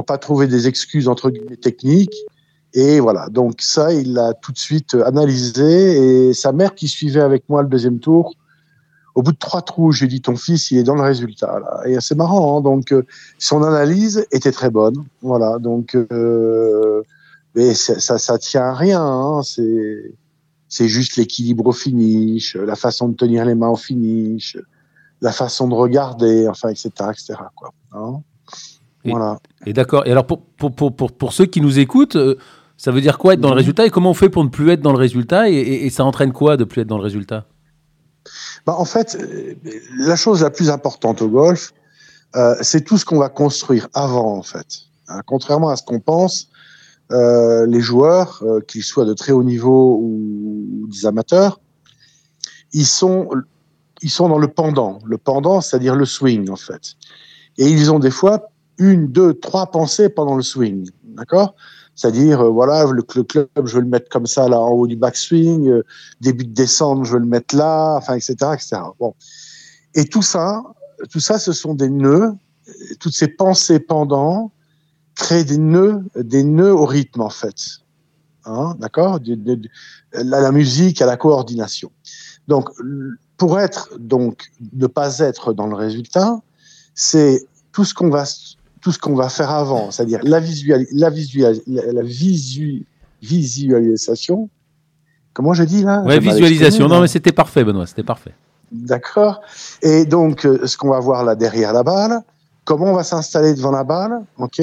pas 0.03 0.19
trouver 0.19 0.47
des 0.47 0.69
excuses 0.69 1.09
entre 1.09 1.31
guillemets 1.31 1.57
techniques. 1.57 2.17
Et 2.73 3.01
voilà, 3.01 3.29
donc 3.29 3.61
ça, 3.61 3.93
il 3.93 4.13
l'a 4.15 4.33
tout 4.35 4.53
de 4.53 4.59
suite 4.59 4.95
analysé. 4.95 6.29
Et 6.29 6.35
sa 6.35 6.53
mère 6.53 6.75
qui 6.75 6.89
suivait 6.89 7.21
avec 7.21 7.49
moi 7.49 7.63
le 7.63 7.69
deuxième 7.69 7.99
tour, 7.99 8.35
au 9.15 9.23
bout 9.23 9.33
de 9.33 9.39
trois 9.39 9.63
trous, 9.63 9.93
j'ai 9.93 10.07
dit 10.07 10.21
ton 10.21 10.37
fils, 10.37 10.71
il 10.71 10.79
est 10.79 10.83
dans 10.83 10.95
le 10.95 11.03
résultat. 11.03 11.61
Et 11.87 12.01
c'est 12.01 12.15
marrant, 12.15 12.59
hein, 12.59 12.61
donc 12.61 12.93
euh, 12.93 13.05
son 13.39 13.63
analyse 13.63 14.27
était 14.31 14.53
très 14.53 14.71
bonne. 14.71 15.05
Voilà, 15.21 15.59
donc 15.59 15.95
euh, 15.95 17.03
mais 17.55 17.75
ça, 17.75 18.19
ça, 18.19 18.39
tient 18.39 18.65
à 18.65 18.75
rien. 18.75 19.03
Hein, 19.03 19.43
c'est 19.43 20.15
c'est 20.69 20.87
juste 20.87 21.17
l'équilibre 21.17 21.67
au 21.67 21.73
finish, 21.73 22.55
la 22.55 22.77
façon 22.77 23.09
de 23.09 23.17
tenir 23.17 23.45
les 23.45 23.57
mains 23.57 23.71
au 23.71 23.77
finish, 23.77 24.57
la 25.21 25.33
façon 25.33 25.67
de 25.67 25.75
regarder, 25.75 26.47
enfin, 26.47 26.69
etc., 26.69 26.91
etc. 27.11 27.35
Quoi. 27.57 27.75
Hein 27.93 28.23
et, 29.05 29.11
voilà. 29.11 29.39
Et 29.67 29.73
d'accord. 29.73 30.07
Et 30.07 30.13
alors, 30.13 30.27
pour, 30.27 30.43
pour, 30.43 30.75
pour, 30.75 31.13
pour, 31.13 31.33
ceux 31.33 31.47
qui 31.47 31.61
nous 31.61 31.79
écoutent, 31.79 32.17
euh, 32.17 32.37
ça 32.77 32.91
veut 32.91 33.01
dire 33.01 33.19
quoi 33.19 33.35
être 33.35 33.41
dans 33.41 33.51
le 33.51 33.57
résultat 33.57 33.87
et 33.87 33.91
comment 33.91 34.11
on 34.11 34.15
fait 34.15 34.29
pour 34.29 34.45
ne 34.45 34.49
plus 34.49 34.71
être 34.71 34.81
dans 34.81 34.93
le 34.93 34.99
résultat 34.99 35.51
et, 35.51 35.55
et, 35.55 35.91
ça 35.91 36.05
entraîne 36.05 36.33
quoi 36.33 36.57
de 36.57 36.65
plus 36.65 36.83
être 36.83 36.89
dans 36.89 36.99
le 36.99 37.05
résultat? 37.05 37.47
Bah, 38.67 38.75
En 38.77 38.85
fait, 38.85 39.17
euh, 39.21 39.55
la 39.99 40.17
chose 40.17 40.43
la 40.43 40.51
plus 40.51 40.71
importante 40.71 41.23
au 41.23 41.29
golf, 41.29 41.73
euh, 42.37 42.55
c'est 42.61 42.83
tout 42.85 42.97
ce 42.97 43.05
qu'on 43.05 43.19
va 43.19 43.29
construire 43.29 43.89
avant, 43.93 44.37
en 44.37 44.43
fait. 44.43 44.67
Hein, 45.09 45.21
contrairement 45.27 45.71
à 45.71 45.77
ce 45.77 45.83
qu'on 45.83 46.01
pense, 46.01 46.49
euh, 47.11 47.67
les 47.67 47.81
joueurs, 47.81 48.41
euh, 48.43 48.61
qu'ils 48.61 48.85
soient 48.85 49.05
de 49.05 49.15
très 49.15 49.33
haut 49.33 49.43
niveau 49.43 49.99
ou, 50.01 50.83
ou, 50.83 50.87
des 50.87 51.07
amateurs, 51.07 51.61
ils 52.73 52.87
sont, 52.87 53.29
ils 54.03 54.11
sont 54.11 54.29
dans 54.29 54.39
le 54.39 54.47
pendant. 54.47 55.01
Le 55.05 55.19
pendant, 55.19 55.61
c'est-à-dire 55.61 55.97
le 55.97 56.05
swing, 56.05 56.49
en 56.51 56.57
fait. 56.57 56.95
Et 57.59 57.67
ils 57.67 57.91
ont 57.91 57.99
des 57.99 58.13
fois 58.13 58.50
une, 58.81 59.07
deux, 59.07 59.35
trois 59.35 59.71
pensées 59.71 60.09
pendant 60.09 60.35
le 60.35 60.43
swing. 60.43 60.91
D'accord? 61.05 61.55
C'est-à-dire, 61.95 62.41
euh, 62.41 62.49
voilà, 62.49 62.87
le, 62.87 63.03
club, 63.03 63.49
je 63.65 63.75
veux 63.75 63.83
le 63.83 63.89
mettre 63.89 64.09
comme 64.09 64.27
ça, 64.27 64.49
là, 64.49 64.59
en 64.59 64.71
haut 64.71 64.87
du 64.87 64.97
backswing, 64.97 65.69
euh, 65.69 65.85
début 66.21 66.45
de 66.45 66.55
descente, 66.55 67.05
je 67.05 67.13
veux 67.13 67.19
le 67.19 67.27
mettre 67.27 67.55
là, 67.55 67.97
enfin, 67.97 68.15
etc., 68.15 68.35
etc. 68.55 68.79
Bon. 68.99 69.15
Et 69.95 70.07
tout 70.07 70.23
ça, 70.23 70.63
tout 71.11 71.21
ça, 71.21 71.39
ce 71.39 71.53
sont 71.53 71.75
des 71.75 71.91
nœuds, 71.91 72.33
toutes 73.01 73.15
ces 73.15 73.29
pensées 73.29 73.81
pendant 73.81 74.51
créent 75.15 75.45
des 75.45 75.59
nœuds, 75.59 76.03
des 76.17 76.43
nœuds 76.43 76.73
au 76.73 76.87
rythme, 76.87 77.21
en 77.21 77.31
fait. 77.31 77.81
Hein, 78.47 78.77
D'accord? 78.79 79.21
La, 80.13 80.41
la 80.41 80.53
musique, 80.53 81.03
à 81.03 81.07
la 81.07 81.19
coordination. 81.19 81.91
Donc, 82.49 82.71
pour 83.37 83.61
être, 83.61 83.91
donc, 83.99 84.51
ne 84.73 84.87
pas 84.87 85.19
être 85.19 85.53
dans 85.53 85.67
le 85.67 85.75
résultat, 85.75 86.41
c'est 86.95 87.47
tout 87.73 87.85
ce 87.85 87.93
qu'on 87.93 88.09
va 88.09 88.25
tout 88.81 88.93
ce 88.93 88.99
qu'on 88.99 89.15
va 89.15 89.29
faire 89.29 89.51
avant, 89.51 89.91
c'est-à-dire 89.91 90.21
la, 90.23 90.41
visual, 90.41 90.87
la, 90.93 91.11
visual, 91.11 91.57
la, 91.67 92.03
visu, 92.03 92.87
visualisation. 93.23 94.49
Comment 95.33 95.53
je 95.53 95.65
dis 95.65 95.83
là? 95.83 96.03
Ouais, 96.03 96.19
visualisation. 96.19 96.89
Non, 96.89 97.01
mais 97.01 97.09
c'était 97.09 97.33
parfait, 97.33 97.65
Benoît, 97.65 97.87
c'était 97.87 98.03
parfait. 98.03 98.33
D'accord. 98.73 99.41
Et 99.83 100.05
donc, 100.05 100.47
euh, 100.47 100.67
ce 100.67 100.77
qu'on 100.77 100.91
va 100.91 101.01
voir 101.01 101.25
là 101.25 101.35
derrière 101.35 101.73
la 101.73 101.83
balle, 101.83 102.23
comment 102.65 102.87
on 102.87 102.95
va 102.95 103.05
s'installer 103.05 103.55
devant 103.55 103.73
la 103.73 103.85
balle, 103.85 104.23
ok? 104.39 104.61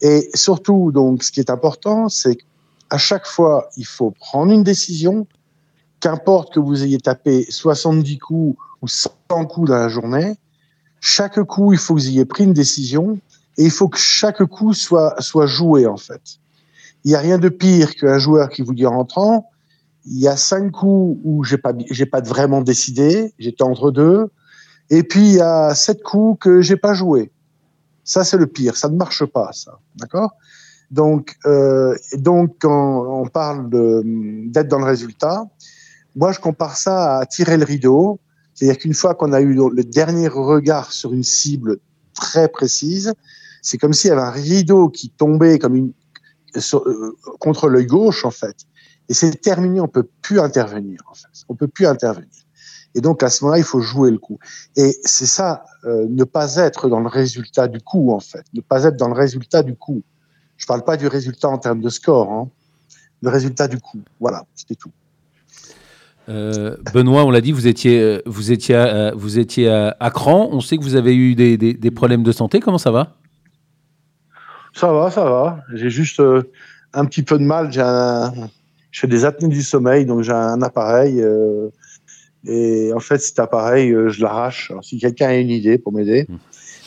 Et 0.00 0.30
surtout, 0.34 0.92
donc, 0.92 1.22
ce 1.22 1.32
qui 1.32 1.40
est 1.40 1.50
important, 1.50 2.08
c'est 2.08 2.36
qu'à 2.36 2.98
chaque 2.98 3.26
fois, 3.26 3.68
il 3.76 3.86
faut 3.86 4.10
prendre 4.10 4.52
une 4.52 4.62
décision, 4.62 5.26
qu'importe 6.00 6.54
que 6.54 6.60
vous 6.60 6.84
ayez 6.84 6.98
tapé 6.98 7.46
70 7.48 8.18
coups 8.18 8.58
ou 8.82 8.88
100 8.88 9.10
coups 9.46 9.68
dans 9.68 9.76
la 9.76 9.88
journée, 9.88 10.36
chaque 11.00 11.40
coup, 11.44 11.72
il 11.72 11.78
faut 11.78 11.94
que 11.94 12.00
vous 12.00 12.08
ayez 12.08 12.24
pris 12.24 12.44
une 12.44 12.52
décision 12.52 13.18
et 13.58 13.64
il 13.64 13.70
faut 13.70 13.88
que 13.88 13.98
chaque 13.98 14.44
coup 14.44 14.72
soit, 14.72 15.20
soit 15.20 15.46
joué, 15.46 15.86
en 15.86 15.96
fait. 15.96 16.22
Il 17.04 17.08
n'y 17.08 17.16
a 17.16 17.18
rien 17.20 17.38
de 17.38 17.48
pire 17.48 17.94
qu'un 17.96 18.18
joueur 18.18 18.48
qui 18.48 18.62
vous 18.62 18.72
dit 18.72 18.86
en 18.86 18.92
rentrant, 18.92 19.50
il 20.06 20.20
y 20.20 20.28
a 20.28 20.36
cinq 20.36 20.70
coups 20.70 21.20
où 21.24 21.44
j'ai 21.44 21.58
pas, 21.58 21.74
pas 22.10 22.20
vraiment 22.20 22.62
décidé, 22.62 23.34
j'étais 23.38 23.64
entre 23.64 23.90
deux, 23.90 24.28
et 24.90 25.02
puis 25.02 25.20
il 25.20 25.34
y 25.34 25.40
a 25.40 25.74
sept 25.74 26.02
coups 26.02 26.38
que 26.40 26.62
j'ai 26.62 26.76
pas 26.76 26.94
joué. 26.94 27.32
Ça, 28.04 28.24
c'est 28.24 28.38
le 28.38 28.46
pire. 28.46 28.76
Ça 28.76 28.88
ne 28.88 28.96
marche 28.96 29.26
pas, 29.26 29.50
ça. 29.52 29.78
D'accord? 29.96 30.32
Donc, 30.90 31.36
euh, 31.44 31.94
donc, 32.14 32.56
quand 32.60 33.20
on 33.20 33.26
parle 33.26 33.68
d'être 33.68 34.68
dans 34.68 34.78
le 34.78 34.86
résultat, 34.86 35.44
moi, 36.16 36.32
je 36.32 36.40
compare 36.40 36.76
ça 36.76 37.18
à 37.18 37.26
tirer 37.26 37.58
le 37.58 37.64
rideau. 37.64 38.18
C'est-à-dire 38.54 38.78
qu'une 38.78 38.94
fois 38.94 39.14
qu'on 39.14 39.32
a 39.32 39.40
eu 39.40 39.54
le 39.54 39.84
dernier 39.84 40.28
regard 40.28 40.90
sur 40.90 41.12
une 41.12 41.22
cible 41.22 41.78
très 42.14 42.48
précise, 42.48 43.12
c'est 43.62 43.78
comme 43.78 43.92
s'il 43.92 44.08
y 44.08 44.12
avait 44.12 44.22
un 44.22 44.30
rideau 44.30 44.88
qui 44.88 45.10
tombait 45.10 45.58
comme 45.58 45.76
une, 45.76 45.92
euh, 46.56 47.12
contre 47.38 47.68
l'œil 47.68 47.86
gauche, 47.86 48.24
en 48.24 48.30
fait. 48.30 48.56
Et 49.08 49.14
c'est 49.14 49.40
terminé, 49.40 49.80
on 49.80 49.88
peut 49.88 50.08
plus 50.22 50.40
intervenir, 50.40 51.00
en 51.10 51.14
fait. 51.14 51.28
On 51.48 51.54
peut 51.54 51.68
plus 51.68 51.86
intervenir. 51.86 52.30
Et 52.94 53.00
donc, 53.00 53.22
à 53.22 53.30
ce 53.30 53.44
moment-là, 53.44 53.58
il 53.58 53.64
faut 53.64 53.80
jouer 53.80 54.10
le 54.10 54.18
coup. 54.18 54.38
Et 54.76 54.96
c'est 55.04 55.26
ça, 55.26 55.64
euh, 55.84 56.06
ne 56.08 56.24
pas 56.24 56.56
être 56.56 56.88
dans 56.88 57.00
le 57.00 57.08
résultat 57.08 57.68
du 57.68 57.80
coup, 57.80 58.12
en 58.12 58.20
fait. 58.20 58.44
Ne 58.54 58.60
pas 58.60 58.84
être 58.84 58.96
dans 58.96 59.08
le 59.08 59.14
résultat 59.14 59.62
du 59.62 59.74
coup. 59.74 60.02
Je 60.56 60.66
parle 60.66 60.84
pas 60.84 60.96
du 60.96 61.06
résultat 61.06 61.48
en 61.48 61.58
termes 61.58 61.80
de 61.80 61.88
score, 61.88 62.32
hein. 62.32 62.48
Le 63.20 63.30
résultat 63.30 63.68
du 63.68 63.78
coup. 63.78 64.00
Voilà, 64.20 64.44
c'était 64.54 64.74
tout. 64.74 64.90
Euh, 66.28 66.76
Benoît, 66.92 67.24
on 67.24 67.30
l'a 67.30 67.40
dit, 67.40 67.52
vous 67.52 67.66
étiez, 67.66 68.22
vous 68.26 68.52
étiez, 68.52 68.74
à, 68.74 69.12
vous 69.14 69.38
étiez 69.38 69.68
à, 69.68 70.10
Cran. 70.10 70.48
On 70.52 70.60
sait 70.60 70.76
que 70.76 70.82
vous 70.82 70.94
avez 70.94 71.14
eu 71.14 71.34
des 71.34 71.90
problèmes 71.90 72.22
de 72.22 72.32
santé. 72.32 72.60
Comment 72.60 72.78
ça 72.78 72.90
va? 72.90 73.18
Ça 74.74 74.92
va, 74.92 75.10
ça 75.10 75.24
va. 75.24 75.60
J'ai 75.74 75.90
juste 75.90 76.20
euh, 76.20 76.42
un 76.92 77.04
petit 77.04 77.22
peu 77.22 77.38
de 77.38 77.44
mal. 77.44 77.72
J'ai 77.72 77.82
je 78.90 79.00
fais 79.00 79.06
des 79.06 79.24
apnées 79.24 79.48
du 79.48 79.62
sommeil, 79.62 80.06
donc 80.06 80.22
j'ai 80.22 80.32
un 80.32 80.62
appareil. 80.62 81.20
Euh, 81.22 81.68
et 82.46 82.92
en 82.94 83.00
fait, 83.00 83.18
cet 83.18 83.38
appareil, 83.38 83.92
euh, 83.92 84.08
je 84.08 84.22
l'arrache. 84.22 84.72
Si 84.82 84.98
quelqu'un 84.98 85.28
a 85.28 85.34
une 85.34 85.50
idée 85.50 85.78
pour 85.78 85.92
m'aider, 85.92 86.26
mmh. 86.28 86.36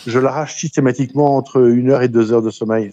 je 0.08 0.20
l'arrache 0.20 0.60
systématiquement 0.60 1.36
entre 1.36 1.62
une 1.62 1.92
heure 1.92 2.02
et 2.02 2.08
deux 2.08 2.34
heures 2.34 2.42
de 2.42 2.50
sommeil. 2.50 2.92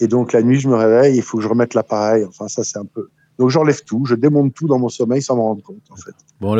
Et 0.00 0.06
donc 0.06 0.32
la 0.32 0.42
nuit, 0.42 0.60
je 0.60 0.68
me 0.68 0.76
réveille, 0.76 1.16
il 1.16 1.22
faut 1.22 1.38
que 1.38 1.42
je 1.42 1.48
remette 1.48 1.74
l'appareil. 1.74 2.24
Enfin, 2.24 2.48
ça, 2.48 2.62
c'est 2.64 2.78
un 2.78 2.84
peu. 2.84 3.08
Donc 3.38 3.50
j'enlève 3.50 3.82
tout, 3.84 4.04
je 4.06 4.14
démonte 4.14 4.54
tout 4.54 4.66
dans 4.66 4.78
mon 4.78 4.88
sommeil 4.88 5.20
sans 5.20 5.36
m'en 5.36 5.48
rendre 5.48 5.62
compte, 5.62 5.82
en 5.90 5.96
fait. 5.96 6.14
Bon, 6.40 6.54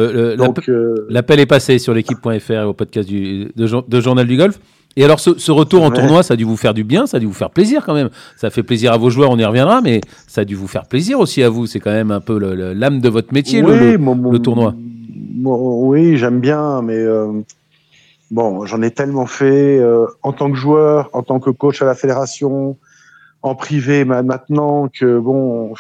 l'appel 1.08 1.40
est 1.40 1.46
passé 1.46 1.78
sur 1.78 1.94
l'équipe.fr 1.94 2.66
au 2.66 2.74
podcast 2.74 3.08
du, 3.08 3.50
de 3.54 4.00
Journal 4.00 4.26
du 4.26 4.36
Golf. 4.36 4.58
Et 4.98 5.04
alors, 5.04 5.20
ce, 5.20 5.50
retour 5.50 5.82
en 5.82 5.90
tournoi, 5.90 6.22
ça 6.22 6.34
a 6.34 6.36
dû 6.38 6.44
vous 6.44 6.56
faire 6.56 6.72
du 6.72 6.82
bien, 6.82 7.06
ça 7.06 7.18
a 7.18 7.20
dû 7.20 7.26
vous 7.26 7.34
faire 7.34 7.50
plaisir 7.50 7.84
quand 7.84 7.92
même. 7.92 8.08
Ça 8.36 8.48
fait 8.48 8.62
plaisir 8.62 8.94
à 8.94 8.96
vos 8.96 9.10
joueurs, 9.10 9.30
on 9.30 9.38
y 9.38 9.44
reviendra, 9.44 9.82
mais 9.82 10.00
ça 10.26 10.40
a 10.40 10.44
dû 10.46 10.54
vous 10.54 10.68
faire 10.68 10.86
plaisir 10.86 11.20
aussi 11.20 11.42
à 11.42 11.50
vous. 11.50 11.66
C'est 11.66 11.80
quand 11.80 11.92
même 11.92 12.10
un 12.10 12.20
peu 12.20 12.38
l'âme 12.38 13.00
de 13.00 13.08
votre 13.10 13.34
métier, 13.34 13.60
le, 13.60 14.38
tournoi. 14.38 14.74
oui, 15.44 16.16
j'aime 16.16 16.40
bien, 16.40 16.80
mais 16.80 16.96
euh, 16.96 17.30
bon, 18.30 18.64
j'en 18.64 18.80
ai 18.80 18.90
tellement 18.90 19.26
fait 19.26 19.78
euh, 19.78 20.06
en 20.22 20.32
tant 20.32 20.50
que 20.50 20.56
joueur, 20.56 21.10
en 21.12 21.22
tant 21.22 21.40
que 21.40 21.50
coach 21.50 21.82
à 21.82 21.84
la 21.84 21.94
fédération, 21.94 22.78
en 23.42 23.54
privé 23.54 24.06
maintenant 24.06 24.88
que 24.88 25.18
bon, 25.18 25.74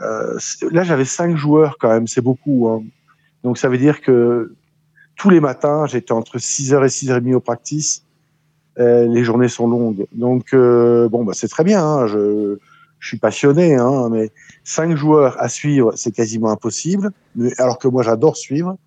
euh, 0.00 0.38
là 0.70 0.84
j'avais 0.84 1.04
cinq 1.04 1.36
joueurs 1.36 1.78
quand 1.80 1.88
même, 1.88 2.06
c'est 2.06 2.22
beaucoup. 2.22 2.68
Hein. 2.68 2.84
Donc 3.42 3.58
ça 3.58 3.68
veut 3.68 3.78
dire 3.78 4.00
que 4.02 4.54
tous 5.16 5.30
les 5.30 5.40
matins, 5.40 5.86
j'étais 5.86 6.12
entre 6.12 6.38
6h 6.38 6.84
et 6.84 6.88
6h30 6.88 7.34
au 7.34 7.40
practice. 7.40 8.03
Euh, 8.78 9.06
les 9.06 9.24
journées 9.24 9.48
sont 9.48 9.68
longues. 9.68 10.06
Donc, 10.12 10.52
euh, 10.52 11.08
bon, 11.08 11.24
bah, 11.24 11.32
c'est 11.34 11.48
très 11.48 11.64
bien. 11.64 11.84
Hein, 11.84 12.06
je, 12.06 12.58
suis 13.00 13.18
passionné, 13.18 13.74
hein, 13.74 14.08
mais 14.10 14.30
cinq 14.64 14.96
joueurs 14.96 15.36
à 15.38 15.50
suivre, 15.50 15.92
c'est 15.94 16.10
quasiment 16.10 16.50
impossible. 16.50 17.10
Mais, 17.36 17.52
alors 17.58 17.78
que 17.78 17.86
moi, 17.86 18.02
j'adore 18.02 18.34
suivre 18.34 18.78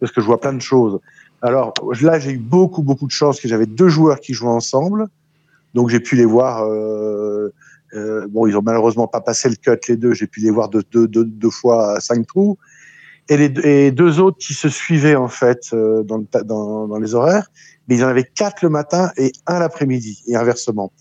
parce 0.00 0.10
que 0.10 0.20
je 0.20 0.26
vois 0.26 0.40
plein 0.40 0.52
de 0.52 0.60
choses. 0.60 0.98
Alors 1.42 1.72
là, 2.02 2.18
j'ai 2.18 2.32
eu 2.32 2.38
beaucoup, 2.38 2.82
beaucoup 2.82 3.06
de 3.06 3.12
chance 3.12 3.40
que 3.40 3.46
j'avais 3.46 3.66
deux 3.66 3.88
joueurs 3.88 4.18
qui 4.18 4.34
jouaient 4.34 4.48
ensemble. 4.48 5.06
Donc, 5.74 5.90
j'ai 5.90 6.00
pu 6.00 6.16
les 6.16 6.24
voir. 6.24 6.64
Euh, 6.64 7.52
bon, 8.28 8.48
ils 8.48 8.56
ont 8.56 8.62
malheureusement 8.62 9.06
pas 9.06 9.20
passé 9.20 9.48
le 9.48 9.54
cut 9.54 9.78
les 9.88 9.96
deux. 9.96 10.12
J'ai 10.12 10.26
pu 10.26 10.40
les 10.40 10.50
voir 10.50 10.68
deux, 10.68 10.82
deux, 10.90 11.06
deux, 11.06 11.50
fois 11.50 11.92
à 11.92 12.00
cinq 12.00 12.26
trous 12.26 12.58
et 13.28 13.36
les 13.36 13.90
deux 13.90 14.20
autres 14.20 14.38
qui 14.38 14.54
se 14.54 14.68
suivaient 14.68 15.16
en 15.16 15.28
fait 15.28 15.72
dans, 15.72 16.98
les 17.00 17.14
horaires, 17.14 17.50
mais 17.88 17.96
ils 17.96 18.04
en 18.04 18.08
avaient 18.08 18.24
quatre 18.24 18.62
le 18.62 18.68
matin 18.68 19.10
et 19.16 19.32
un 19.46 19.58
l'après-midi 19.58 20.22
et 20.26 20.36
inversement. 20.36 20.92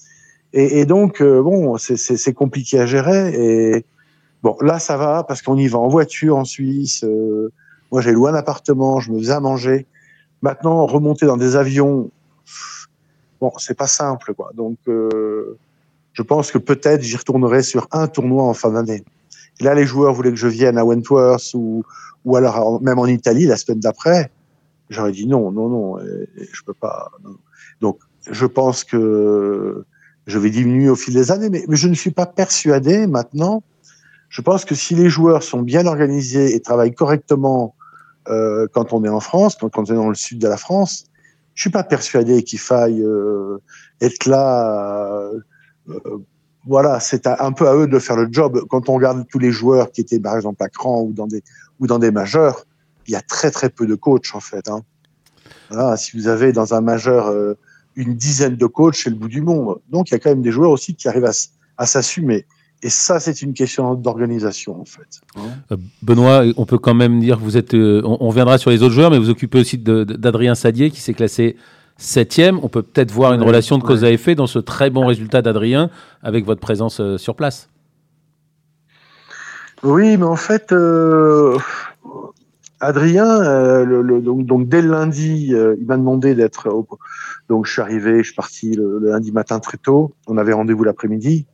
Et, 0.53 0.85
donc 0.85 1.21
euh, 1.21 1.41
bon, 1.41 1.77
c'est 1.77 2.33
compliqué 2.33 2.79
à 2.79 2.85
gérer. 2.85 3.33
Et 3.33 3.85
bon, 4.41 4.55
là 4.61 4.79
ça 4.79 4.95
va 4.95 5.23
parce 5.23 5.41
qu'on 5.41 5.57
y 5.57 5.67
va 5.67 5.79
en 5.79 5.89
voiture 5.89 6.37
en 6.37 6.45
Suisse. 6.45 7.03
Euh, 7.03 7.51
moi 7.91 8.01
j'ai 8.01 8.11
loué 8.11 8.31
un 8.31 8.35
appartement, 8.35 8.99
je 8.99 9.11
me 9.11 9.19
faisais 9.19 9.33
à 9.33 9.39
manger. 9.41 9.85
Maintenant 10.41 10.85
remonter 10.85 11.25
dans 11.25 11.37
des 11.37 11.55
avions, 11.55 12.09
bon 13.41 13.51
c'est 13.57 13.77
pas 13.77 13.87
simple 13.87 14.33
quoi. 14.33 14.51
Donc 14.55 14.77
je 14.87 16.21
pense 16.21 16.51
que 16.51 16.57
peut-être 16.57 17.01
j'y 17.01 17.17
retournerai 17.17 17.61
sur 17.61 17.87
un 17.91 18.07
tournoi 18.07 18.43
en 18.43 18.53
fin 18.53 18.71
d'année. 18.71 19.03
Là, 19.61 19.73
les 19.73 19.85
joueurs 19.85 20.13
voulaient 20.13 20.31
que 20.31 20.37
je 20.37 20.47
vienne 20.47 20.77
à 20.77 20.85
Wentworth 20.85 21.53
ou, 21.53 21.83
ou 22.23 22.35
alors 22.35 22.81
même 22.81 22.99
en 22.99 23.05
Italie 23.05 23.45
la 23.45 23.57
semaine 23.57 23.79
d'après, 23.79 24.31
j'aurais 24.89 25.11
dit 25.11 25.27
non, 25.27 25.51
non, 25.51 25.69
non, 25.69 25.97
je 25.99 26.61
peux 26.65 26.73
pas. 26.73 27.11
Donc, 27.81 27.99
je 28.29 28.45
pense 28.45 28.83
que 28.83 29.85
je 30.27 30.39
vais 30.39 30.49
diminuer 30.49 30.89
au 30.89 30.95
fil 30.95 31.13
des 31.13 31.31
années, 31.31 31.49
mais, 31.49 31.63
je 31.69 31.87
ne 31.87 31.93
suis 31.93 32.11
pas 32.11 32.25
persuadé 32.25 33.07
maintenant. 33.07 33.63
Je 34.29 34.41
pense 34.41 34.65
que 34.65 34.75
si 34.75 34.95
les 34.95 35.09
joueurs 35.09 35.43
sont 35.43 35.61
bien 35.61 35.85
organisés 35.85 36.55
et 36.55 36.59
travaillent 36.59 36.95
correctement 36.95 37.75
euh, 38.27 38.67
quand 38.73 38.91
on 38.91 39.03
est 39.03 39.09
en 39.09 39.19
France, 39.19 39.55
quand, 39.55 39.77
on 39.77 39.85
est 39.85 39.93
dans 39.93 40.09
le 40.09 40.15
sud 40.15 40.39
de 40.39 40.47
la 40.47 40.57
France, 40.57 41.05
je 41.53 41.61
suis 41.61 41.69
pas 41.69 41.83
persuadé 41.83 42.43
qu'il 42.43 42.59
faille 42.59 43.01
euh, 43.01 43.61
être 44.01 44.25
là. 44.25 45.29
Euh, 45.87 46.17
voilà, 46.67 46.99
c'est 46.99 47.27
un 47.27 47.51
peu 47.51 47.67
à 47.67 47.75
eux 47.75 47.87
de 47.87 47.99
faire 47.99 48.15
le 48.15 48.27
job. 48.31 48.59
Quand 48.69 48.89
on 48.89 48.95
regarde 48.95 49.25
tous 49.29 49.37
les 49.37 49.51
joueurs 49.51 49.91
qui 49.91 50.01
étaient 50.01 50.19
par 50.19 50.35
exemple 50.35 50.63
à 50.63 50.69
Cran 50.69 51.03
ou 51.03 51.13
dans 51.13 51.27
des 51.27 51.43
ou 51.79 51.85
dans 51.85 51.99
des 51.99 52.09
majeurs, 52.09 52.65
il 53.07 53.11
y 53.11 53.15
a 53.15 53.21
très 53.21 53.51
très 53.51 53.69
peu 53.69 53.85
de 53.85 53.95
coachs 53.95 54.33
en 54.33 54.39
fait. 54.39 54.69
Hein. 54.69 54.81
Voilà, 55.69 55.97
si 55.97 56.17
vous 56.17 56.27
avez 56.27 56.51
dans 56.51 56.73
un 56.73 56.81
majeur 56.81 57.27
euh, 57.27 57.57
une 57.95 58.15
dizaine 58.15 58.55
de 58.55 58.65
coachs, 58.65 58.95
c'est 58.95 59.09
le 59.09 59.15
bout 59.15 59.27
du 59.27 59.41
monde. 59.41 59.79
Donc 59.89 60.09
il 60.09 60.13
y 60.13 60.15
a 60.15 60.19
quand 60.19 60.29
même 60.29 60.41
des 60.41 60.51
joueurs 60.51 60.71
aussi 60.71 60.95
qui 60.95 61.07
arrivent 61.07 61.25
à, 61.25 61.33
à 61.77 61.85
s'assumer. 61.85 62.45
Et 62.83 62.89
ça, 62.89 63.19
c'est 63.19 63.41
une 63.41 63.53
question 63.53 63.95
d'organisation, 63.95 64.79
en 64.79 64.85
fait. 64.85 65.21
Hein. 65.37 65.41
Euh, 65.71 65.77
Benoît, 66.03 66.43
on 66.57 66.65
peut 66.65 66.77
quand 66.77 66.93
même 66.93 67.19
dire 67.19 67.37
que 67.37 67.41
vous 67.41 67.57
êtes. 67.57 67.73
Euh, 67.73 68.01
on, 68.03 68.17
on, 68.19 68.29
viendra 68.29 68.57
sur 68.57 68.69
les 68.69 68.83
autres 68.83 68.93
joueurs, 68.93 69.09
mais 69.09 69.17
vous 69.17 69.29
occupez 69.29 69.59
aussi 69.59 69.77
d'Adrien 69.77 70.55
Sadier, 70.55 70.91
qui 70.91 70.99
s'est 70.99 71.13
classé 71.13 71.55
septième. 71.97 72.59
On 72.61 72.67
peut 72.67 72.83
peut-être 72.83 73.11
voir 73.11 73.33
une 73.33 73.41
relation 73.41 73.77
de 73.77 73.83
cause 73.83 74.03
à 74.03 74.11
effet 74.11 74.35
dans 74.35 74.45
ce 74.45 74.59
très 74.59 74.89
bon 74.89 75.07
résultat 75.07 75.41
d'Adrien 75.41 75.89
avec 76.21 76.45
votre 76.45 76.61
présence 76.61 77.01
sur 77.17 77.35
place. 77.35 77.69
Oui, 79.85 80.17
mais 80.17 80.25
en 80.25 80.35
fait, 80.35 80.71
euh, 80.71 81.57
Adrien, 82.85 83.43
euh, 83.43 84.21
donc, 84.21 84.69
dès 84.69 84.81
le 84.81 84.89
lundi, 84.89 85.53
euh, 85.53 85.75
il 85.79 85.87
m'a 85.87 85.97
demandé 85.97 86.35
d'être. 86.35 86.69
Donc 87.49 87.65
je 87.65 87.71
suis 87.71 87.81
arrivé, 87.81 88.19
je 88.19 88.27
suis 88.27 88.35
parti 88.35 88.75
le, 88.75 88.99
lundi 88.99 89.31
matin 89.31 89.59
très 89.59 89.77
tôt. 89.77 90.13
On 90.27 90.37
avait 90.37 90.53
rendez-vous 90.53 90.83
l'après-midi. 90.83 91.47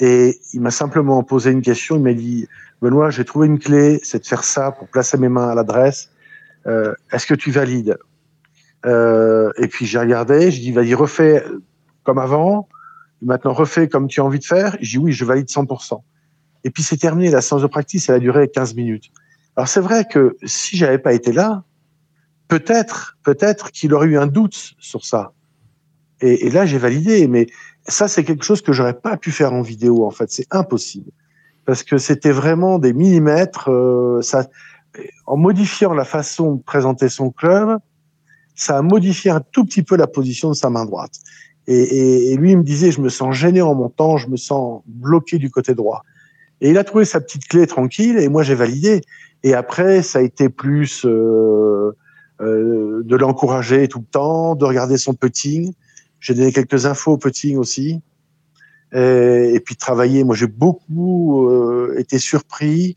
Et 0.00 0.38
il 0.52 0.60
m'a 0.60 0.70
simplement 0.70 1.22
posé 1.22 1.50
une 1.50 1.62
question. 1.62 1.96
Il 1.96 2.02
m'a 2.02 2.14
dit 2.14 2.46
Benoît, 2.80 3.10
j'ai 3.10 3.24
trouvé 3.24 3.46
une 3.46 3.58
clé, 3.58 4.00
c'est 4.02 4.20
de 4.20 4.26
faire 4.26 4.44
ça 4.44 4.72
pour 4.72 4.88
placer 4.88 5.18
mes 5.18 5.28
mains 5.28 5.48
à 5.48 5.54
l'adresse. 5.54 6.10
Est-ce 6.66 7.26
que 7.26 7.34
tu 7.34 7.50
valides? 7.50 7.98
Et 8.84 9.68
puis 9.68 9.86
j'ai 9.86 9.98
regardé, 9.98 10.50
je 10.50 10.60
dis 10.60 10.72
vas-y, 10.72 10.94
refais 10.94 11.44
comme 12.02 12.18
avant. 12.18 12.68
Maintenant, 13.22 13.52
refais 13.52 13.88
comme 13.88 14.08
tu 14.08 14.20
as 14.20 14.24
envie 14.24 14.38
de 14.38 14.44
faire. 14.44 14.76
Je 14.80 14.90
dis 14.90 14.98
oui, 14.98 15.12
je 15.12 15.24
valide 15.24 15.46
100%. 15.46 16.00
Et 16.64 16.70
puis 16.70 16.82
c'est 16.82 16.96
terminé, 16.96 17.30
la 17.30 17.40
séance 17.40 17.62
de 17.62 17.66
practice, 17.66 18.08
elle 18.08 18.16
a 18.16 18.20
duré 18.20 18.48
15 18.48 18.74
minutes. 18.74 19.10
Alors 19.56 19.68
c'est 19.68 19.80
vrai 19.80 20.04
que 20.04 20.36
si 20.44 20.76
j'avais 20.76 20.98
pas 20.98 21.12
été 21.12 21.32
là, 21.32 21.64
peut-être, 22.48 23.16
peut-être 23.22 23.70
qu'il 23.70 23.94
aurait 23.94 24.08
eu 24.08 24.18
un 24.18 24.26
doute 24.26 24.74
sur 24.78 25.04
ça. 25.04 25.32
Et, 26.20 26.48
là, 26.50 26.64
j'ai 26.64 26.78
validé, 26.78 27.26
mais 27.26 27.48
ça, 27.86 28.08
c'est 28.08 28.24
quelque 28.24 28.44
chose 28.44 28.62
que 28.62 28.72
j'aurais 28.72 28.98
pas 28.98 29.16
pu 29.16 29.30
faire 29.30 29.52
en 29.52 29.60
vidéo, 29.60 30.06
en 30.06 30.10
fait. 30.10 30.30
C'est 30.30 30.46
impossible. 30.50 31.10
Parce 31.66 31.82
que 31.82 31.98
c'était 31.98 32.30
vraiment 32.30 32.78
des 32.78 32.92
millimètres. 32.92 33.70
Euh, 33.70 34.22
ça, 34.22 34.46
en 35.26 35.36
modifiant 35.36 35.92
la 35.92 36.04
façon 36.04 36.54
de 36.54 36.62
présenter 36.62 37.08
son 37.08 37.30
club, 37.30 37.78
ça 38.54 38.78
a 38.78 38.82
modifié 38.82 39.32
un 39.32 39.40
tout 39.40 39.64
petit 39.64 39.82
peu 39.82 39.96
la 39.96 40.06
position 40.06 40.48
de 40.50 40.54
sa 40.54 40.70
main 40.70 40.86
droite. 40.86 41.18
Et, 41.66 41.74
et, 41.74 42.32
et 42.32 42.36
lui, 42.36 42.52
il 42.52 42.58
me 42.58 42.62
disait, 42.62 42.90
je 42.90 43.00
me 43.00 43.08
sens 43.08 43.34
gêné 43.34 43.60
en 43.60 43.74
montant, 43.74 44.16
je 44.16 44.28
me 44.28 44.36
sens 44.36 44.82
bloqué 44.86 45.38
du 45.38 45.50
côté 45.50 45.74
droit. 45.74 46.04
Et 46.60 46.70
il 46.70 46.78
a 46.78 46.84
trouvé 46.84 47.04
sa 47.04 47.20
petite 47.20 47.46
clé 47.46 47.66
tranquille 47.66 48.18
et 48.18 48.28
moi 48.28 48.42
j'ai 48.42 48.54
validé. 48.54 49.02
Et 49.44 49.52
après, 49.52 50.02
ça 50.02 50.20
a 50.20 50.22
été 50.22 50.48
plus 50.48 51.04
euh, 51.04 51.92
euh, 52.40 53.02
de 53.04 53.16
l'encourager 53.16 53.86
tout 53.88 53.98
le 53.98 54.06
temps, 54.06 54.54
de 54.54 54.64
regarder 54.64 54.96
son 54.96 55.12
putting. 55.12 55.74
J'ai 56.18 56.34
donné 56.34 56.50
quelques 56.50 56.86
infos 56.86 57.12
au 57.12 57.18
putting 57.18 57.58
aussi. 57.58 58.00
Et, 58.94 59.52
et 59.54 59.60
puis 59.60 59.76
travailler. 59.76 60.24
Moi, 60.24 60.34
j'ai 60.34 60.46
beaucoup 60.46 61.46
euh, 61.46 61.94
été 61.98 62.18
surpris 62.18 62.96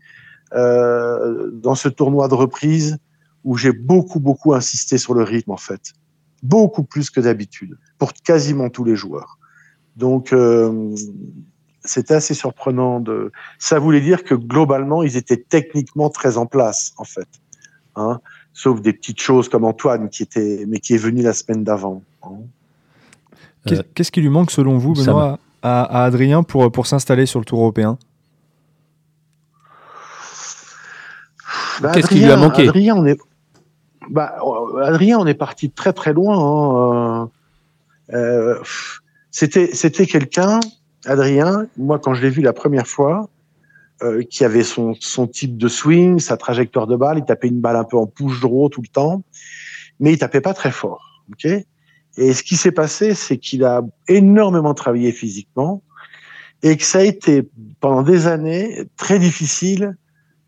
dans 0.50 1.74
ce 1.74 1.90
tournoi 1.90 2.26
de 2.26 2.32
reprise 2.32 2.96
où 3.44 3.58
j'ai 3.58 3.72
beaucoup, 3.72 4.18
beaucoup 4.18 4.54
insisté 4.54 4.96
sur 4.96 5.12
le 5.12 5.22
rythme, 5.22 5.50
en 5.50 5.58
fait. 5.58 5.92
Beaucoup 6.42 6.84
plus 6.84 7.10
que 7.10 7.20
d'habitude, 7.20 7.76
pour 7.98 8.14
quasiment 8.14 8.70
tous 8.70 8.84
les 8.84 8.96
joueurs. 8.96 9.38
Donc, 9.96 10.32
c'était 11.88 12.14
assez 12.14 12.34
surprenant. 12.34 13.00
De... 13.00 13.32
Ça 13.58 13.78
voulait 13.78 14.00
dire 14.00 14.24
que 14.24 14.34
globalement, 14.34 15.02
ils 15.02 15.16
étaient 15.16 15.36
techniquement 15.36 16.10
très 16.10 16.36
en 16.36 16.46
place, 16.46 16.92
en 16.96 17.04
fait. 17.04 17.28
Hein 17.96 18.20
Sauf 18.52 18.80
des 18.80 18.92
petites 18.92 19.20
choses 19.20 19.48
comme 19.48 19.64
Antoine, 19.64 20.08
qui 20.08 20.22
était, 20.22 20.64
mais 20.68 20.80
qui 20.80 20.94
est 20.94 20.98
venu 20.98 21.22
la 21.22 21.32
semaine 21.32 21.64
d'avant. 21.64 22.02
Hein 22.22 22.38
Qu'est-ce 23.94 24.10
qui 24.10 24.20
lui 24.20 24.30
manque, 24.30 24.50
selon 24.50 24.78
vous, 24.78 24.94
Benoît, 24.94 25.38
à, 25.62 25.82
à, 25.82 26.04
Adrien 26.04 26.42
pour, 26.42 26.70
pour 26.72 26.86
s'installer 26.86 27.26
sur 27.26 27.38
le 27.38 27.44
Tour 27.44 27.60
européen? 27.60 27.98
Bah, 31.80 31.92
Qu'est-ce 31.92 32.08
qui 32.08 32.20
lui 32.20 32.30
a 32.30 32.36
manqué? 32.36 32.68
Adrien, 32.68 32.96
on 32.96 33.06
est... 33.06 33.18
Bah, 34.10 34.38
Adrien, 34.82 35.18
on 35.18 35.26
est 35.26 35.34
parti 35.34 35.70
très 35.70 35.92
très 35.92 36.12
loin. 36.12 36.38
Hein. 36.38 37.30
Euh, 38.14 38.58
c'était 39.30 39.74
c'était 39.74 40.06
quelqu'un 40.06 40.60
Adrien, 41.04 41.66
moi, 41.76 41.98
quand 41.98 42.14
je 42.14 42.22
l'ai 42.22 42.30
vu 42.30 42.42
la 42.42 42.52
première 42.52 42.86
fois, 42.86 43.28
euh, 44.02 44.22
qui 44.22 44.44
avait 44.44 44.62
son, 44.62 44.94
type 45.26 45.56
de 45.56 45.68
swing, 45.68 46.20
sa 46.20 46.36
trajectoire 46.36 46.86
de 46.86 46.96
balle, 46.96 47.18
il 47.18 47.24
tapait 47.24 47.48
une 47.48 47.60
balle 47.60 47.76
un 47.76 47.84
peu 47.84 47.96
en 47.96 48.06
push 48.06 48.40
draw 48.40 48.68
tout 48.68 48.82
le 48.82 48.88
temps, 48.88 49.24
mais 49.98 50.12
il 50.12 50.18
tapait 50.18 50.40
pas 50.40 50.54
très 50.54 50.70
fort. 50.70 51.24
Et 52.16 52.32
ce 52.32 52.42
qui 52.44 52.56
s'est 52.56 52.72
passé, 52.72 53.14
c'est 53.14 53.38
qu'il 53.38 53.64
a 53.64 53.82
énormément 54.06 54.72
travaillé 54.74 55.10
physiquement 55.10 55.82
et 56.62 56.76
que 56.76 56.84
ça 56.84 56.98
a 56.98 57.02
été 57.02 57.48
pendant 57.80 58.02
des 58.02 58.26
années 58.28 58.84
très 58.96 59.18
difficile 59.18 59.96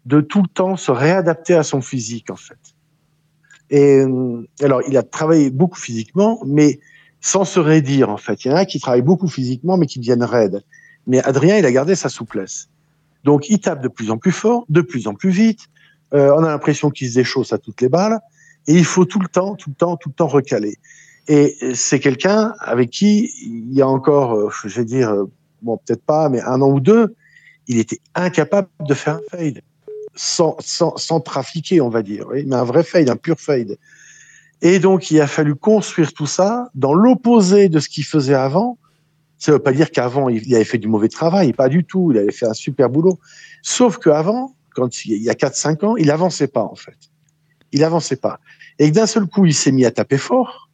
de 0.06 0.20
tout 0.20 0.42
le 0.42 0.48
temps 0.48 0.76
se 0.76 0.92
réadapter 0.92 1.54
à 1.54 1.62
son 1.62 1.80
physique 1.80 2.30
en 2.30 2.36
fait. 2.36 2.58
Et 3.70 4.00
euh, 4.00 4.48
alors, 4.60 4.82
il 4.88 4.96
a 4.96 5.02
travaillé 5.02 5.50
beaucoup 5.50 5.78
physiquement, 5.78 6.40
mais 6.46 6.80
sans 7.20 7.44
se 7.44 7.61
raidir 7.61 8.11
en 8.11 8.16
fait. 8.16 8.44
Il 8.44 8.50
y 8.50 8.54
en 8.54 8.56
a 8.56 8.64
qui 8.64 8.80
travaillent 8.80 9.02
beaucoup 9.02 9.28
physiquement 9.28 9.76
mais 9.76 9.87
qui 9.87 9.98
deviennent 9.98 10.24
raides. 10.24 10.62
Mais 11.06 11.22
Adrien, 11.22 11.56
il 11.56 11.66
a 11.66 11.72
gardé 11.72 11.94
sa 11.94 12.09
souplesse. 12.09 12.68
Donc 13.24 13.48
il 13.50 13.61
tape 13.61 13.83
de 13.83 13.88
plus 13.88 14.11
en 14.11 14.18
plus 14.18 14.33
fort, 14.33 14.64
de 14.68 14.80
plus 14.80 15.06
en 15.06 15.14
plus 15.14 15.30
vite. 15.30 15.66
Euh, 16.14 16.33
on 16.37 16.42
a 16.44 16.48
l'impression 16.48 16.90
qu'il 16.90 17.09
se 17.09 17.14
déchausse 17.14 17.52
à 17.52 17.59
toutes 17.59 17.80
les 17.80 17.88
balles 17.88 18.20
et 18.66 18.74
il 18.74 18.85
faut 18.85 19.04
tout 19.04 19.20
le 19.20 19.28
temps, 19.28 19.54
tout 19.54 19.70
le 19.70 19.76
temps, 19.76 19.96
tout 19.96 20.09
le 20.09 20.14
temps 20.14 20.26
recaler. 20.26 20.78
Et 21.28 21.56
c'est 21.74 22.00
quelqu'un 22.00 22.54
avec 22.59 22.90
qui 22.90 23.30
il 23.42 23.72
y 23.72 23.83
a 23.83 23.88
encore, 23.88 24.35
euh, 24.35 24.50
je 24.64 24.80
vais 24.80 24.85
dire, 24.85 25.11
euh, 25.11 25.30
bon 25.62 25.76
peut-être 25.76 26.02
pas, 26.02 26.28
mais 26.28 26.40
un 26.40 26.61
an 26.61 26.70
ou 26.70 26.80
deux, 26.80 27.14
il 27.68 27.78
était 27.78 28.00
incapable 28.14 28.68
de 28.80 28.94
faire 28.94 29.16
un 29.16 29.20
fade 29.30 29.61
sans, 30.16 30.56
sans, 30.59 30.96
sans 30.96 31.20
trafiquer, 31.20 31.80
on 31.80 31.88
va 31.88 32.02
dire. 32.02 32.26
Mais 32.33 32.56
un 32.56 32.64
vrai 32.64 32.83
fade, 32.83 33.09
un 33.09 33.16
pur 33.16 33.38
fade. 33.38 33.76
Et 34.62 34.79
donc, 34.79 35.11
il 35.11 35.20
a 35.20 35.27
fallu 35.27 35.55
construire 35.55 36.12
tout 36.12 36.27
ça 36.27 36.70
dans 36.75 36.92
l'opposé 36.92 37.68
de 37.68 37.79
ce 37.79 37.88
qu'il 37.88 38.05
faisait 38.05 38.35
avant. 38.35 38.79
Ça 39.38 39.53
ne 39.53 39.57
veut 39.57 39.62
pas 39.62 39.73
dire 39.73 39.90
qu'avant, 39.90 40.29
il 40.29 40.55
avait 40.55 40.64
fait 40.64 40.79
du 40.79 40.88
mauvais 40.88 41.09
travail, 41.09 41.55
pas 41.55 41.70
du 41.70 41.85
tout. 41.85 42.12
Il 42.12 42.18
avait 42.18 42.33
fait 42.33 42.46
un 42.46 42.53
super 42.53 42.90
boulot. 42.90 43.18
Sauf 43.62 43.99
qu'avant, 43.99 44.55
quand 44.75 45.07
il 45.07 45.23
y 45.23 45.31
a 45.31 45.35
4-5 45.35 45.85
ans, 45.87 45.96
il 45.96 46.11
avançait 46.11 46.49
pas, 46.49 46.62
en 46.62 46.75
fait. 46.75 46.96
Il 47.73 47.85
avançait 47.85 48.16
pas. 48.16 48.38
Et 48.79 48.90
d'un 48.90 49.07
seul 49.07 49.27
coup, 49.27 49.46
il 49.46 49.55
s'est 49.55 49.73
mis 49.73 49.87
à 49.87 49.90
taper 49.90 50.18
fort, 50.18 50.68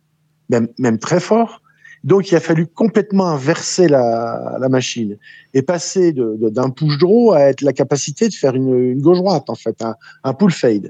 même, 0.49 0.99
très 0.99 1.21
fort. 1.21 1.63
Donc, 2.03 2.31
il 2.31 2.37
a 2.37 2.41
fallu 2.41 2.67
complètement 2.67 3.27
inverser 3.29 3.89
la, 3.89 4.59
machine 4.69 5.17
et 5.55 5.63
passer 5.63 6.13
d'un 6.13 6.71
push 6.71 6.99
draw 6.99 7.33
à 7.33 7.43
être 7.43 7.63
la 7.63 7.73
capacité 7.73 8.29
de 8.29 8.35
faire 8.35 8.55
une, 8.55 8.93
une 8.93 9.01
gauche 9.01 9.19
droite, 9.19 9.49
en 9.49 9.55
fait, 9.55 9.81
un, 9.83 9.95
un 10.25 10.35
pull 10.35 10.53
fade. 10.53 10.89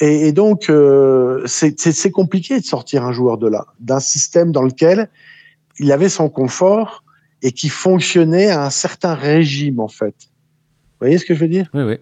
Et, 0.00 0.28
et 0.28 0.32
donc, 0.32 0.68
euh, 0.68 1.42
c'est 1.46 2.10
compliqué 2.10 2.60
de 2.60 2.64
sortir 2.64 3.04
un 3.04 3.12
joueur 3.12 3.38
de 3.38 3.48
là, 3.48 3.66
d'un 3.80 4.00
système 4.00 4.52
dans 4.52 4.62
lequel 4.62 5.08
il 5.78 5.90
avait 5.92 6.08
son 6.08 6.28
confort 6.28 7.04
et 7.42 7.52
qui 7.52 7.68
fonctionnait 7.68 8.50
à 8.50 8.64
un 8.64 8.70
certain 8.70 9.14
régime, 9.14 9.80
en 9.80 9.88
fait. 9.88 10.14
Vous 10.18 11.00
voyez 11.00 11.18
ce 11.18 11.24
que 11.24 11.34
je 11.34 11.40
veux 11.40 11.48
dire? 11.48 11.70
Oui, 11.74 11.82
oui. 11.82 11.94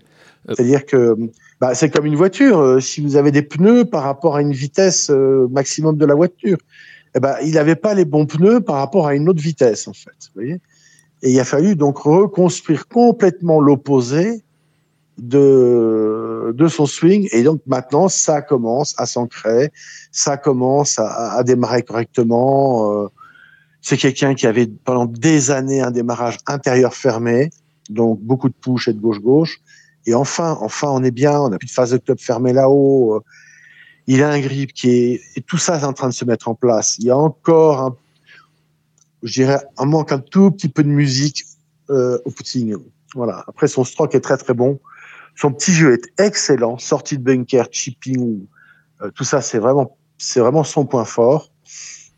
Euh, 0.49 0.55
C'est-à-dire 0.55 0.85
que 0.87 1.17
bah, 1.61 1.75
c'est 1.75 1.91
comme 1.91 2.07
une 2.07 2.17
voiture. 2.17 2.59
Euh, 2.59 2.81
si 2.81 3.01
vous 3.01 3.17
avez 3.17 3.31
des 3.31 3.43
pneus 3.43 3.85
par 3.85 4.03
rapport 4.03 4.37
à 4.37 4.43
une 4.43 4.53
vitesse 4.53 5.11
maximum 5.51 5.97
de 5.97 6.07
la 6.07 6.15
voiture, 6.15 6.59
eh 7.17 7.21
ben, 7.21 7.37
il 7.45 7.53
n'avait 7.55 7.77
pas 7.77 7.95
les 7.95 8.05
bons 8.05 8.27
pneus 8.27 8.61
par 8.61 8.77
rapport 8.77 9.07
à 9.07 9.15
une 9.15 9.29
autre 9.29 9.41
vitesse, 9.41 9.87
en 9.87 9.93
fait. 9.93 10.11
Vous 10.35 10.43
voyez? 10.43 10.61
Et 11.23 11.31
il 11.31 11.41
a 11.41 11.45
fallu 11.45 11.77
donc 11.77 11.99
reconstruire 11.99 12.89
complètement 12.89 13.61
l'opposé 13.61 14.43
de, 15.19 16.67
son 16.69 16.87
swing. 16.87 17.29
Et 17.33 17.43
donc 17.43 17.61
maintenant, 17.67 18.09
ça 18.09 18.43
commence 18.43 18.95
à 18.99 19.07
s'ancrer, 19.07 19.73
ça 20.13 20.37
commence 20.37 20.99
à, 20.99 21.43
démarrer 21.45 21.83
correctement. 21.83 23.11
C'est 23.81 23.97
quelqu'un 23.97 24.35
qui 24.35 24.47
avait 24.47 24.67
pendant 24.67 25.07
des 25.07 25.51
années 25.51 25.81
un 25.81 25.91
démarrage 25.91 26.39
intérieur 26.47 26.95
fermé, 26.95 27.51
donc 27.91 28.21
beaucoup 28.21 28.49
de 28.49 28.55
push 28.55 28.89
et 28.89 28.93
de 28.93 29.01
gauche-gauche. 29.01 29.61
Et 30.07 30.15
enfin, 30.15 30.59
enfin, 30.61 30.89
on 30.91 31.03
est 31.03 31.11
bien, 31.11 31.41
on 31.41 31.53
a 31.53 31.59
plus 31.59 31.67
de 31.67 31.73
phase 31.73 31.93
de 31.93 31.99
club 31.99 32.19
fermé 32.19 32.53
là-haut. 32.53 33.23
Il 34.07 34.23
a 34.23 34.31
un 34.31 34.41
grip 34.41 34.73
qui 34.73 34.91
est, 34.91 35.21
et 35.37 35.41
tout 35.41 35.57
ça 35.57 35.79
est 35.79 35.85
en 35.85 35.95
train 35.95 36.09
de 36.09 36.15
se 36.15 36.25
mettre 36.25 36.49
en 36.49 36.55
place. 36.55 36.97
Il 36.99 37.07
y 37.07 37.11
a 37.11 37.17
encore 37.17 37.81
un, 37.81 37.97
je 39.23 39.33
dirais, 39.33 39.61
un 39.79 39.87
manque 39.87 40.13
un 40.13 40.19
tout 40.19 40.51
petit 40.51 40.69
peu 40.69 40.83
de 40.83 40.89
musique 40.89 41.45
euh, 41.91 42.19
au 42.25 42.31
putting. 42.31 42.77
Voilà. 43.15 43.45
Après, 43.49 43.67
son 43.67 43.85
stroke 43.85 44.15
est 44.15 44.21
très 44.21 44.37
très 44.37 44.55
bon. 44.55 44.79
Son 45.37 45.53
petit 45.53 45.73
jeu 45.73 45.93
est 45.95 46.21
excellent. 46.21 46.79
Sortie 46.79 47.19
de 47.19 47.23
bunker, 47.23 47.67
chipping, 47.71 48.47
euh, 49.03 49.11
tout 49.15 49.25
ça, 49.25 49.41
c'est 49.41 49.59
vraiment, 49.59 49.97
c'est 50.19 50.41
vraiment 50.41 50.65
son 50.65 50.87
point 50.87 51.05
fort 51.05 51.51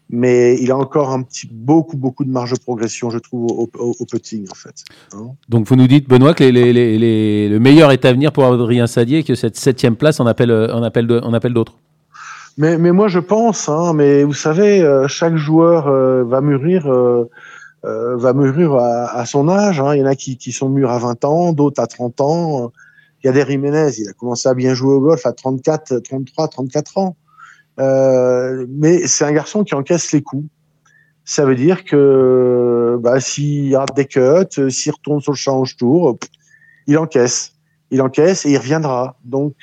mais 0.09 0.57
il 0.61 0.71
a 0.71 0.77
encore 0.77 1.11
un 1.11 1.23
petit 1.23 1.49
beaucoup 1.51 1.97
beaucoup 1.97 2.25
de 2.25 2.31
marge 2.31 2.53
de 2.53 2.59
progression, 2.59 3.11
je 3.11 3.19
trouve, 3.19 3.51
au, 3.51 3.69
au, 3.79 3.95
au 3.99 4.05
putting 4.05 4.47
en 4.51 4.55
fait. 4.55 4.85
Hein 5.15 5.31
Donc 5.49 5.67
vous 5.67 5.77
nous 5.77 5.89
dites, 5.89 6.09
Benoît, 6.09 6.35
que 6.35 6.45
les, 6.45 6.73
les, 6.73 6.99
les, 6.99 7.49
le 7.49 7.59
meilleur 7.59 7.91
est 7.91 8.05
à 8.05 8.13
venir 8.13 8.33
pour 8.33 8.45
Adrien 8.45 8.87
Sadier, 8.87 9.25
que 9.25 9.35
cette 9.35 9.57
septième 9.57 9.97
place 9.97 10.21
en 10.21 10.27
appelle, 10.27 10.53
en 10.53 10.83
appelle, 10.83 11.11
en 11.23 11.33
appelle 11.33 11.55
d'autres. 11.55 11.75
Mais, 12.59 12.79
mais 12.79 12.93
moi 12.93 13.09
je 13.09 13.19
pense, 13.19 13.69
hein, 13.69 13.93
mais 13.95 14.25
vous 14.25 14.33
savez, 14.33 14.81
euh, 14.81 15.09
chaque 15.09 15.37
joueur 15.37 15.89
euh, 15.89 16.25
va 16.25 16.41
mûrir. 16.41 16.91
Euh, 16.91 17.29
va 17.85 18.33
mûrir 18.33 18.75
à, 18.75 19.17
à 19.17 19.27
son 19.27 19.49
âge. 19.49 19.81
Hein. 19.81 19.95
Il 19.95 20.01
y 20.01 20.03
en 20.03 20.07
a 20.07 20.17
qui, 20.17 20.37
qui 20.39 20.51
sont 20.51 20.69
mûrs 20.69 20.91
à 20.91 20.99
20 20.99 21.25
ans, 21.25 21.53
d'autres 21.53 21.81
à 21.81 21.87
30 21.87 22.21
ans. 22.21 22.73
Il 23.27 23.31
a 23.31 23.33
des 23.33 23.45
Jiménez, 23.45 23.91
il 23.99 24.09
a 24.09 24.13
commencé 24.13 24.49
à 24.49 24.55
bien 24.55 24.73
jouer 24.73 24.95
au 24.95 25.01
golf 25.01 25.27
à 25.27 25.33
34, 25.33 25.99
33, 25.99 26.47
34 26.47 26.99
ans. 26.99 27.17
Euh, 27.81 28.67
mais 28.69 29.09
c'est 29.09 29.25
un 29.25 29.33
garçon 29.33 29.65
qui 29.65 29.75
encaisse 29.75 30.13
les 30.13 30.23
coups. 30.23 30.47
Ça 31.25 31.45
veut 31.45 31.57
dire 31.57 31.85
que 31.85 32.97
bah, 33.01 33.19
s'il 33.19 33.75
rate 33.75 33.97
des 33.97 34.05
cuts, 34.05 34.71
s'il 34.71 34.93
retourne 34.93 35.21
sur 35.21 35.33
le 35.33 35.37
change 35.37 35.77
tour, 35.77 36.17
il 36.87 36.97
encaisse. 36.99 37.55
Il 37.91 38.01
encaisse 38.01 38.47
et 38.47 38.53
il 38.53 38.59
reviendra. 38.59 39.17
Donc, 39.25 39.55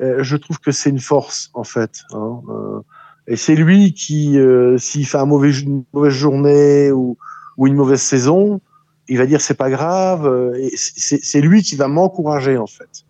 euh, 0.00 0.24
je 0.24 0.36
trouve 0.36 0.58
que 0.58 0.72
c'est 0.72 0.90
une 0.90 0.98
force, 0.98 1.52
en 1.54 1.62
fait. 1.62 2.00
Hein. 2.10 2.40
Euh, 2.48 2.80
et 3.28 3.36
c'est 3.36 3.54
lui 3.54 3.94
qui, 3.94 4.36
s'il 4.78 5.06
fait 5.06 5.18
une 5.18 5.84
mauvaise 5.92 6.12
journée 6.12 6.90
ou, 6.90 7.16
ou, 7.56 7.68
une 7.68 7.76
mauvaise 7.76 8.02
saison, 8.02 8.60
il 9.08 9.18
va 9.18 9.26
dire 9.26 9.40
c'est 9.40 9.54
pas 9.54 9.70
grave. 9.70 10.54
C'est 10.76 11.40
lui 11.40 11.62
qui 11.62 11.76
va 11.76 11.88
m'encourager, 11.88 12.56
en 12.56 12.66
fait 12.66 13.04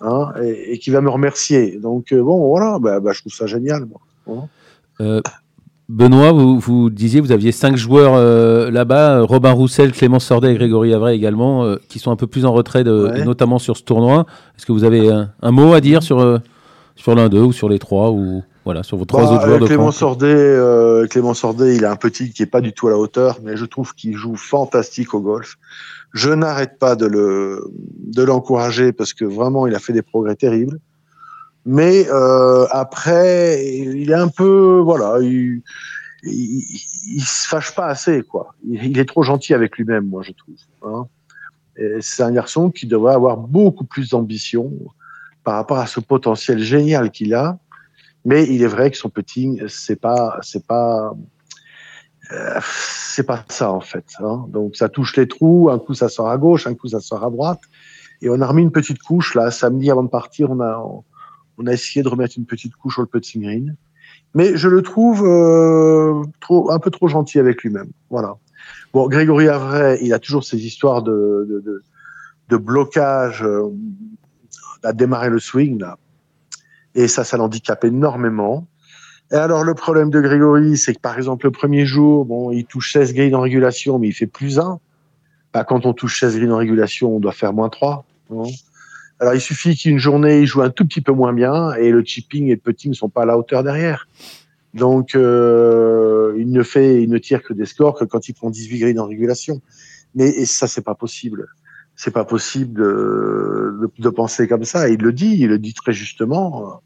hein, 0.00 0.32
et, 0.42 0.74
et, 0.74 0.78
qui 0.78 0.90
va 0.90 1.00
me 1.00 1.10
remercier. 1.10 1.78
Donc 1.78 2.12
euh, 2.12 2.22
bon, 2.22 2.48
voilà, 2.48 2.78
bah, 2.78 3.00
bah, 3.00 3.12
je 3.12 3.20
trouve 3.20 3.32
ça 3.32 3.46
génial. 3.46 3.86
Moi. 4.26 4.48
Euh, 5.00 5.20
Benoît, 5.88 6.32
vous, 6.32 6.58
vous, 6.58 6.90
disiez 6.90 7.20
vous 7.20 7.32
aviez 7.32 7.52
cinq 7.52 7.76
joueurs 7.76 8.14
euh, 8.14 8.70
là-bas, 8.70 9.22
Robin 9.22 9.50
Roussel, 9.50 9.92
Clément 9.92 10.20
Sordet 10.20 10.52
et 10.52 10.54
Grégory 10.54 10.94
Avray 10.94 11.16
également, 11.16 11.64
euh, 11.64 11.76
qui 11.88 11.98
sont 11.98 12.12
un 12.12 12.16
peu 12.16 12.26
plus 12.26 12.44
en 12.44 12.52
retrait, 12.52 12.84
de, 12.84 13.08
ouais. 13.08 13.24
notamment 13.24 13.58
sur 13.58 13.76
ce 13.76 13.82
tournoi. 13.82 14.26
Est-ce 14.56 14.66
que 14.66 14.72
vous 14.72 14.84
avez 14.84 15.10
un, 15.10 15.32
un 15.42 15.50
mot 15.50 15.72
à 15.72 15.80
dire 15.80 16.02
sur, 16.02 16.20
euh, 16.20 16.38
sur 16.94 17.14
l'un 17.14 17.28
d'eux 17.28 17.42
ou 17.42 17.52
sur 17.52 17.68
les 17.68 17.78
trois 17.78 18.10
ou 18.12 18.44
voilà 18.70 18.84
sur 18.84 18.96
vos 18.96 19.04
trois 19.04 19.24
bah, 19.24 19.32
autres 19.32 19.46
joueurs 19.46 19.64
Clément 19.64 19.88
de 19.88 19.94
Sordet, 19.94 20.26
euh, 20.28 21.04
Clément 21.08 21.34
Sordet, 21.34 21.74
il 21.74 21.84
a 21.84 21.90
un 21.90 21.96
petit 21.96 22.30
qui 22.30 22.44
est 22.44 22.46
pas 22.46 22.60
du 22.60 22.72
tout 22.72 22.86
à 22.86 22.90
la 22.92 22.98
hauteur, 22.98 23.40
mais 23.42 23.56
je 23.56 23.64
trouve 23.64 23.96
qu'il 23.96 24.14
joue 24.14 24.36
fantastique 24.36 25.12
au 25.12 25.20
golf. 25.20 25.56
Je 26.12 26.30
n'arrête 26.30 26.78
pas 26.78 26.94
de 26.94 27.06
le 27.06 27.64
de 27.74 28.22
l'encourager 28.22 28.92
parce 28.92 29.12
que 29.12 29.24
vraiment 29.24 29.66
il 29.66 29.74
a 29.74 29.80
fait 29.80 29.92
des 29.92 30.02
progrès 30.02 30.36
terribles. 30.36 30.78
Mais 31.66 32.06
euh, 32.10 32.64
après, 32.70 33.66
il 33.66 34.08
est 34.08 34.14
un 34.14 34.28
peu 34.28 34.80
voilà, 34.84 35.18
il, 35.20 35.62
il, 36.22 36.64
il, 37.16 37.24
se 37.24 37.48
fâche 37.48 37.74
pas 37.74 37.86
assez 37.86 38.22
quoi. 38.22 38.54
Il, 38.68 38.84
il 38.84 39.00
est 39.00 39.04
trop 39.04 39.24
gentil 39.24 39.52
avec 39.52 39.78
lui-même, 39.78 40.06
moi 40.06 40.22
je 40.22 40.30
trouve. 40.30 40.54
Hein. 40.84 41.08
C'est 42.00 42.22
un 42.22 42.30
garçon 42.30 42.70
qui 42.70 42.86
devrait 42.86 43.14
avoir 43.14 43.36
beaucoup 43.36 43.84
plus 43.84 44.10
d'ambition 44.10 44.72
par 45.42 45.54
rapport 45.56 45.78
à 45.78 45.88
ce 45.88 45.98
potentiel 45.98 46.60
génial 46.60 47.10
qu'il 47.10 47.34
a. 47.34 47.58
Mais 48.24 48.44
il 48.44 48.62
est 48.62 48.66
vrai 48.66 48.90
que 48.90 48.96
son 48.96 49.08
putting, 49.08 49.66
c'est 49.68 50.00
pas, 50.00 50.38
c'est 50.42 50.66
pas, 50.66 51.14
euh, 52.32 52.60
c'est 52.62 53.26
pas 53.26 53.44
ça 53.48 53.72
en 53.72 53.80
fait. 53.80 54.04
Hein. 54.20 54.46
Donc 54.48 54.76
ça 54.76 54.88
touche 54.88 55.16
les 55.16 55.26
trous, 55.26 55.70
un 55.70 55.78
coup 55.78 55.94
ça 55.94 56.08
sort 56.08 56.28
à 56.28 56.36
gauche, 56.36 56.66
un 56.66 56.74
coup 56.74 56.88
ça 56.88 57.00
sort 57.00 57.24
à 57.24 57.30
droite, 57.30 57.60
et 58.20 58.28
on 58.28 58.40
a 58.40 58.46
remis 58.46 58.62
une 58.62 58.72
petite 58.72 59.02
couche 59.02 59.34
là 59.34 59.50
samedi 59.50 59.90
avant 59.90 60.02
de 60.02 60.08
partir. 60.08 60.50
On 60.50 60.60
a 60.60 60.82
on 61.58 61.66
a 61.66 61.72
essayé 61.72 62.02
de 62.02 62.08
remettre 62.08 62.34
une 62.38 62.46
petite 62.46 62.74
couche 62.76 62.94
sur 62.94 63.02
le 63.02 63.08
putting 63.08 63.42
green, 63.42 63.76
mais 64.34 64.56
je 64.56 64.68
le 64.68 64.82
trouve 64.82 65.24
euh, 65.24 66.22
trop 66.40 66.70
un 66.70 66.78
peu 66.78 66.90
trop 66.90 67.08
gentil 67.08 67.38
avec 67.38 67.62
lui-même. 67.62 67.90
Voilà. 68.10 68.36
Bon, 68.92 69.08
Grégory 69.08 69.48
Avray, 69.48 69.98
il 70.02 70.12
a 70.12 70.18
toujours 70.18 70.44
ces 70.44 70.66
histoires 70.66 71.02
de 71.02 71.46
de, 71.64 71.82
de, 72.48 72.56
blocage 72.56 73.42
euh, 73.42 73.70
à 74.82 74.92
démarrer 74.92 75.30
le 75.30 75.38
swing 75.38 75.80
là, 75.80 75.98
et 76.94 77.08
ça, 77.08 77.24
ça 77.24 77.36
l'handicape 77.36 77.84
énormément. 77.84 78.66
Et 79.32 79.36
alors, 79.36 79.62
le 79.62 79.74
problème 79.74 80.10
de 80.10 80.20
Grégory, 80.20 80.76
c'est 80.76 80.94
que 80.94 81.00
par 81.00 81.16
exemple, 81.16 81.46
le 81.46 81.52
premier 81.52 81.86
jour, 81.86 82.24
bon, 82.24 82.50
il 82.50 82.64
touche 82.64 82.92
16 82.92 83.14
grilles 83.14 83.34
en 83.34 83.40
régulation, 83.40 83.98
mais 83.98 84.08
il 84.08 84.12
fait 84.12 84.26
plus 84.26 84.58
1. 84.58 84.80
Bah, 85.52 85.64
quand 85.64 85.86
on 85.86 85.92
touche 85.92 86.20
16 86.20 86.36
grilles 86.36 86.50
en 86.50 86.56
régulation, 86.56 87.16
on 87.16 87.20
doit 87.20 87.32
faire 87.32 87.52
moins 87.52 87.68
3. 87.68 88.04
Non? 88.30 88.44
Alors, 89.20 89.34
il 89.34 89.40
suffit 89.40 89.76
qu'une 89.76 89.98
journée, 89.98 90.40
il 90.40 90.46
joue 90.46 90.62
un 90.62 90.70
tout 90.70 90.84
petit 90.84 91.00
peu 91.00 91.12
moins 91.12 91.32
bien 91.32 91.74
et 91.74 91.90
le 91.90 92.02
chipping 92.02 92.46
et 92.46 92.54
le 92.54 92.56
putting 92.56 92.90
ne 92.90 92.96
sont 92.96 93.10
pas 93.10 93.22
à 93.22 93.26
la 93.26 93.36
hauteur 93.38 93.62
derrière. 93.62 94.08
Donc, 94.74 95.14
euh, 95.14 96.34
il 96.38 96.50
ne 96.50 96.62
fait, 96.62 97.02
il 97.02 97.10
ne 97.10 97.18
tire 97.18 97.42
que 97.42 97.52
des 97.52 97.66
scores 97.66 97.98
que 97.98 98.04
quand 98.04 98.28
il 98.28 98.32
prend 98.32 98.50
18 98.50 98.78
grilles 98.78 98.98
en 98.98 99.06
régulation. 99.06 99.60
Mais 100.14 100.28
et 100.28 100.46
ça, 100.46 100.66
c'est 100.66 100.80
pas 100.80 100.94
possible. 100.94 101.48
C'est 102.02 102.12
pas 102.12 102.24
possible 102.24 102.80
de, 102.80 103.78
de, 103.82 103.90
de, 104.02 104.08
penser 104.08 104.48
comme 104.48 104.64
ça. 104.64 104.88
Et 104.88 104.92
il 104.94 105.02
le 105.02 105.12
dit, 105.12 105.36
il 105.38 105.48
le 105.48 105.58
dit 105.58 105.74
très 105.74 105.92
justement 105.92 106.80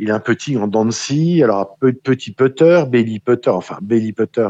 il 0.00 0.10
a 0.10 0.14
un 0.14 0.20
petit 0.20 0.56
en 0.56 0.90
scie, 0.90 1.42
alors 1.44 1.76
un 1.82 1.90
petit 1.92 2.32
putter, 2.32 2.84
belly 2.88 3.20
putter, 3.20 3.50
enfin 3.50 3.76
belly 3.82 4.14
putter 4.14 4.48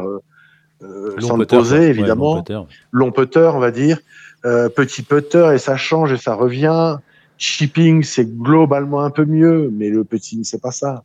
euh, 0.81 1.19
sans 1.19 1.35
le 1.35 1.45
poser 1.45 1.89
évidemment, 1.89 2.35
long, 2.35 2.41
putter. 2.41 2.61
long, 2.91 3.11
putter. 3.11 3.51
on 3.53 3.59
va 3.59 3.71
dire, 3.71 3.99
euh, 4.45 4.69
petit 4.69 5.03
putter 5.03 5.51
et 5.53 5.57
ça 5.57 5.75
change 5.75 6.13
et 6.13 6.17
ça 6.17 6.35
revient. 6.35 6.97
Chipping 7.37 8.03
c'est 8.03 8.25
globalement 8.25 9.01
un 9.01 9.09
peu 9.09 9.25
mieux, 9.25 9.69
mais 9.73 9.89
le 9.89 10.05
putting 10.05 10.45
c'est 10.45 10.61
pas 10.61 10.71
ça. 10.71 11.03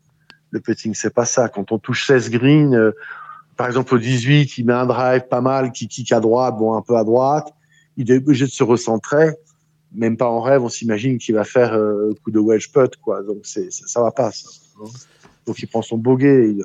Le 0.52 0.60
putting 0.60 0.94
c'est 0.94 1.12
pas 1.12 1.24
ça. 1.24 1.48
Quand 1.48 1.72
on 1.72 1.78
touche 1.78 2.06
16 2.06 2.30
greens, 2.30 2.72
euh, 2.72 2.92
par 3.56 3.66
exemple 3.66 3.96
au 3.96 3.98
18, 3.98 4.58
il 4.58 4.66
met 4.66 4.74
un 4.74 4.86
drive 4.86 5.26
pas 5.28 5.40
mal 5.40 5.72
qui 5.72 5.88
kick 5.88 6.12
à 6.12 6.20
droite, 6.20 6.56
bon 6.56 6.74
un 6.74 6.82
peu 6.82 6.96
à 6.96 7.02
droite, 7.02 7.52
il 7.96 8.10
est 8.10 8.18
obligé 8.18 8.46
de 8.46 8.50
se 8.50 8.64
recentrer 8.64 9.30
même 9.94 10.16
pas 10.16 10.28
en 10.28 10.40
rêve, 10.40 10.62
on 10.62 10.68
s'imagine 10.68 11.18
qu'il 11.18 11.34
va 11.34 11.44
faire 11.44 11.72
euh, 11.72 12.12
coup 12.22 12.30
de 12.30 12.38
wedge 12.38 12.70
putt, 12.72 12.96
quoi. 12.96 13.22
Donc 13.22 13.38
c'est 13.44 13.72
ça, 13.72 14.02
va 14.02 14.10
pas. 14.10 14.30
Ça, 14.30 14.48
hein. 14.82 14.88
Donc 15.46 15.58
il 15.60 15.66
prend 15.66 15.80
son 15.82 15.96
bogey. 15.96 16.50
Il, 16.50 16.64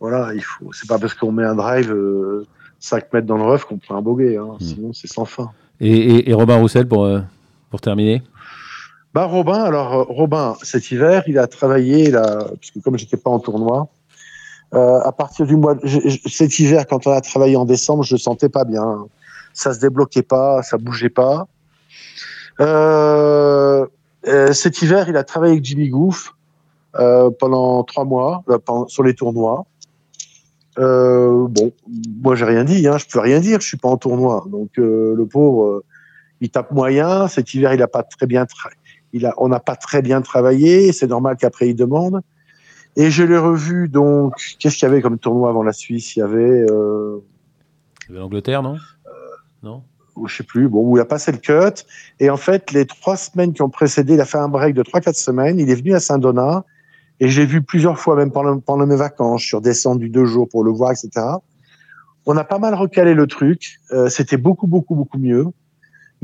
voilà, 0.00 0.32
il 0.34 0.42
faut. 0.42 0.72
C'est 0.72 0.88
pas 0.88 0.98
parce 0.98 1.14
qu'on 1.14 1.32
met 1.32 1.44
un 1.44 1.56
drive 1.56 1.92
euh, 1.92 2.46
5 2.80 3.12
mètres 3.12 3.26
dans 3.26 3.36
le 3.36 3.42
rough 3.42 3.64
qu'on 3.64 3.78
prend 3.78 3.96
un 3.96 4.02
bogey. 4.02 4.36
Hein. 4.36 4.56
Mmh. 4.60 4.64
Sinon 4.64 4.92
c'est 4.92 5.08
sans 5.08 5.24
fin. 5.24 5.50
Et, 5.80 5.90
et, 5.90 6.30
et, 6.30 6.34
Robin 6.34 6.56
Roussel 6.56 6.86
pour 6.86 7.04
euh, 7.04 7.20
pour 7.70 7.80
terminer? 7.80 8.22
Bah 9.12 9.24
Robin, 9.24 9.62
alors 9.62 9.94
euh, 9.94 10.02
Robin, 10.08 10.56
cet 10.62 10.90
hiver, 10.90 11.22
il 11.26 11.38
a 11.38 11.46
travaillé 11.46 12.10
là, 12.10 12.46
parce 12.48 12.70
que 12.72 12.80
comme 12.80 12.98
j'étais 12.98 13.16
pas 13.16 13.30
en 13.30 13.38
tournoi, 13.38 13.88
euh, 14.74 15.00
à 15.00 15.12
partir 15.12 15.46
du 15.46 15.56
mois, 15.56 15.76
cet 16.26 16.58
hiver, 16.58 16.84
quand 16.88 17.06
on 17.06 17.12
a 17.12 17.20
travaillé 17.20 17.54
en 17.54 17.64
décembre, 17.64 18.02
je 18.02 18.14
le 18.14 18.18
sentais 18.18 18.48
pas 18.48 18.64
bien. 18.64 19.06
Ça 19.54 19.72
se 19.72 19.80
débloquait 19.80 20.22
pas, 20.22 20.62
ça 20.62 20.76
bougeait 20.76 21.08
pas. 21.08 21.46
Euh, 22.60 23.86
euh 24.26 24.52
cet 24.52 24.82
hiver, 24.82 25.08
il 25.08 25.16
a 25.16 25.24
travaillé 25.24 25.52
avec 25.52 25.64
Jimmy 25.64 25.88
Goof 25.88 26.34
euh, 26.96 27.30
pendant 27.30 27.82
trois 27.84 28.04
mois 28.04 28.44
sur 28.88 29.02
les 29.02 29.14
tournois. 29.14 29.64
bon, 30.76 31.72
moi 32.22 32.34
j'ai 32.34 32.44
rien 32.44 32.64
dit, 32.64 32.86
hein, 32.86 32.98
je 32.98 33.06
peux 33.06 33.20
rien 33.20 33.40
dire, 33.40 33.60
je 33.60 33.66
suis 33.66 33.76
pas 33.76 33.88
en 33.88 33.96
tournoi, 33.96 34.44
donc 34.50 34.70
le 34.76 35.24
pauvre, 35.24 35.82
il 36.40 36.50
tape 36.50 36.70
moyen. 36.72 37.28
Cet 37.28 37.54
hiver, 37.54 37.72
il 37.72 37.82
a 37.82 37.88
pas 37.88 38.02
très 38.02 38.26
bien 38.26 38.46
on 39.36 39.48
n'a 39.48 39.60
pas 39.60 39.76
très 39.76 40.02
bien 40.02 40.22
travaillé. 40.22 40.92
C'est 40.92 41.06
normal 41.06 41.36
qu'après 41.36 41.68
il 41.68 41.76
demande. 41.76 42.20
Et 42.96 43.10
je 43.10 43.22
l'ai 43.22 43.38
revu 43.38 43.88
donc. 43.88 44.34
Qu'est-ce 44.58 44.76
qu'il 44.76 44.88
y 44.88 44.90
avait 44.90 45.02
comme 45.02 45.18
tournoi 45.18 45.50
avant 45.50 45.62
la 45.62 45.72
Suisse? 45.72 46.16
Il 46.16 46.20
y 46.20 46.22
avait. 46.22 46.66
L'Angleterre, 48.08 48.62
non? 48.62 48.76
Non. 49.64 49.82
Ou 50.16 50.28
je 50.28 50.36
sais 50.36 50.44
plus. 50.44 50.68
Bon, 50.68 50.88
où 50.88 50.96
il 50.96 51.00
a 51.00 51.04
passé 51.04 51.32
le 51.32 51.38
cut. 51.38 51.82
Et 52.20 52.30
en 52.30 52.36
fait, 52.36 52.70
les 52.72 52.86
trois 52.86 53.16
semaines 53.16 53.52
qui 53.52 53.62
ont 53.62 53.70
précédé, 53.70 54.14
il 54.14 54.20
a 54.20 54.24
fait 54.24 54.38
un 54.38 54.48
break 54.48 54.74
de 54.74 54.82
trois 54.82 55.00
quatre 55.00 55.16
semaines. 55.16 55.58
Il 55.58 55.70
est 55.70 55.74
venu 55.74 55.94
à 55.94 56.00
Saint-Donat 56.00 56.64
et 57.20 57.28
j'ai 57.28 57.46
vu 57.46 57.62
plusieurs 57.62 57.98
fois, 57.98 58.14
même 58.16 58.30
pendant, 58.30 58.86
mes 58.86 58.96
vacances, 58.96 59.42
je 59.42 59.46
suis 59.48 59.56
redescendu 59.56 60.08
deux 60.08 60.24
jours 60.24 60.48
pour 60.48 60.64
le 60.64 60.70
voir, 60.70 60.92
etc. 60.92 61.26
On 62.26 62.36
a 62.36 62.44
pas 62.44 62.58
mal 62.58 62.74
recalé 62.74 63.14
le 63.14 63.26
truc. 63.26 63.80
Euh, 63.92 64.08
c'était 64.08 64.36
beaucoup, 64.36 64.66
beaucoup, 64.66 64.94
beaucoup 64.94 65.18
mieux 65.18 65.46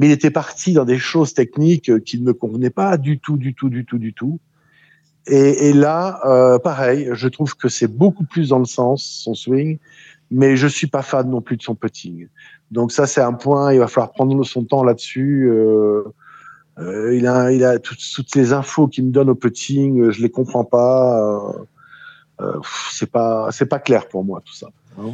mais 0.00 0.09
il 0.09 0.12
était 0.12 0.31
parti 0.31 0.72
dans 0.72 0.87
des 0.87 0.96
choses 0.96 1.35
techniques 1.35 2.03
qui 2.05 2.18
ne 2.18 2.24
me 2.24 2.33
convenaient 2.33 2.70
pas 2.70 2.96
du 2.96 3.18
tout, 3.18 3.37
du 3.37 3.53
tout, 3.53 3.68
du 3.68 3.85
tout, 3.85 3.98
du 3.98 4.14
tout. 4.14 4.40
Et, 5.26 5.68
et 5.68 5.72
là, 5.74 6.20
euh, 6.24 6.59
pareil, 6.59 7.11
je 7.12 7.29
trouve 7.29 7.55
que 7.55 7.68
c'est 7.68 7.87
beaucoup 7.87 8.24
plus 8.24 8.48
dans 8.48 8.59
le 8.59 8.64
sens 8.64 9.05
son 9.05 9.35
swing, 9.35 9.79
mais 10.31 10.57
je 10.57 10.66
suis 10.66 10.87
pas 10.87 11.03
fan 11.03 11.29
non 11.29 11.42
plus 11.42 11.59
de 11.59 11.62
son 11.62 11.74
putting. 11.74 12.29
Donc 12.70 12.92
ça, 12.92 13.06
c'est 13.06 13.20
un 13.20 13.33
point. 13.33 13.72
Il 13.72 13.80
va 13.80 13.88
falloir 13.88 14.12
prendre 14.12 14.42
son 14.44 14.64
temps 14.64 14.85
là-dessus. 14.85 15.48
Euh, 15.50 16.04
euh, 16.78 17.14
il 17.14 17.26
a, 17.26 17.52
il 17.52 17.64
a 17.64 17.78
toutes, 17.78 18.00
toutes 18.14 18.35
les 18.37 18.52
infos 18.52 18.87
qu'il 18.87 19.06
me 19.06 19.11
donne 19.11 19.28
au 19.28 19.35
putting, 19.35 20.11
je 20.11 20.22
les 20.22 20.30
comprends 20.30 20.64
pas. 20.64 21.20
Euh, 21.20 21.52
euh, 22.40 22.61
c'est 22.90 23.11
pas, 23.11 23.50
c'est 23.50 23.66
pas 23.66 23.78
clair 23.78 24.09
pour 24.09 24.24
moi 24.24 24.40
tout 24.44 24.54
ça. 24.54 24.68
Hein. 24.98 25.11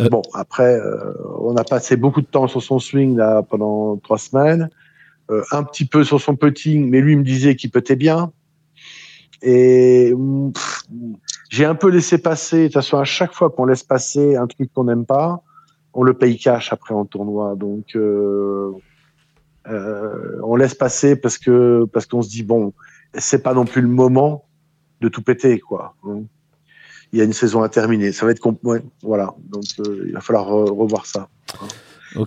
Euh, 0.00 0.08
bon, 0.08 0.22
après, 0.34 0.74
euh, 0.74 1.12
on 1.40 1.56
a 1.56 1.64
passé 1.64 1.96
beaucoup 1.96 2.20
de 2.20 2.26
temps 2.26 2.48
sur 2.48 2.62
son 2.62 2.78
swing 2.78 3.16
là 3.16 3.42
pendant 3.42 3.96
trois 3.98 4.18
semaines, 4.18 4.70
euh, 5.30 5.42
un 5.52 5.62
petit 5.62 5.84
peu 5.84 6.04
sur 6.04 6.20
son 6.20 6.34
putting, 6.34 6.88
mais 6.88 7.00
lui 7.00 7.16
me 7.16 7.22
disait 7.22 7.54
qu'il 7.54 7.70
putait 7.70 7.96
bien. 7.96 8.32
Et 9.42 10.14
j'ai 11.50 11.64
un 11.64 11.74
peu 11.74 11.88
laissé 11.90 12.18
passer. 12.18 12.58
De 12.58 12.64
toute 12.66 12.74
façon, 12.74 12.98
à 12.98 13.04
chaque 13.04 13.32
fois 13.32 13.50
qu'on 13.50 13.66
laisse 13.66 13.82
passer 13.82 14.36
un 14.36 14.46
truc 14.46 14.72
qu'on 14.72 14.84
n'aime 14.84 15.04
pas, 15.04 15.42
on 15.94 16.02
le 16.02 16.14
paye 16.14 16.38
cash 16.38 16.72
après 16.72 16.94
en 16.94 17.04
tournoi. 17.04 17.54
Donc, 17.56 17.96
on 19.66 20.56
laisse 20.56 20.74
passer 20.74 21.16
parce 21.16 21.38
que 21.38 21.84
parce 21.92 22.06
qu'on 22.06 22.22
se 22.22 22.28
dit 22.28 22.42
bon, 22.42 22.72
c'est 23.14 23.42
pas 23.42 23.54
non 23.54 23.64
plus 23.64 23.82
le 23.82 23.88
moment 23.88 24.44
de 25.00 25.08
tout 25.08 25.22
péter, 25.22 25.58
quoi. 25.58 25.94
Il 27.12 27.18
y 27.18 27.20
a 27.20 27.24
une 27.24 27.34
saison 27.34 27.62
à 27.62 27.68
terminer. 27.68 28.12
Ça 28.12 28.24
va 28.24 28.32
être 28.32 28.40
ouais, 28.62 28.82
voilà. 29.02 29.34
Donc 29.44 29.64
euh, 29.80 30.04
il 30.06 30.14
va 30.14 30.20
falloir 30.20 30.46
revoir 30.46 31.04
ça. 31.04 31.28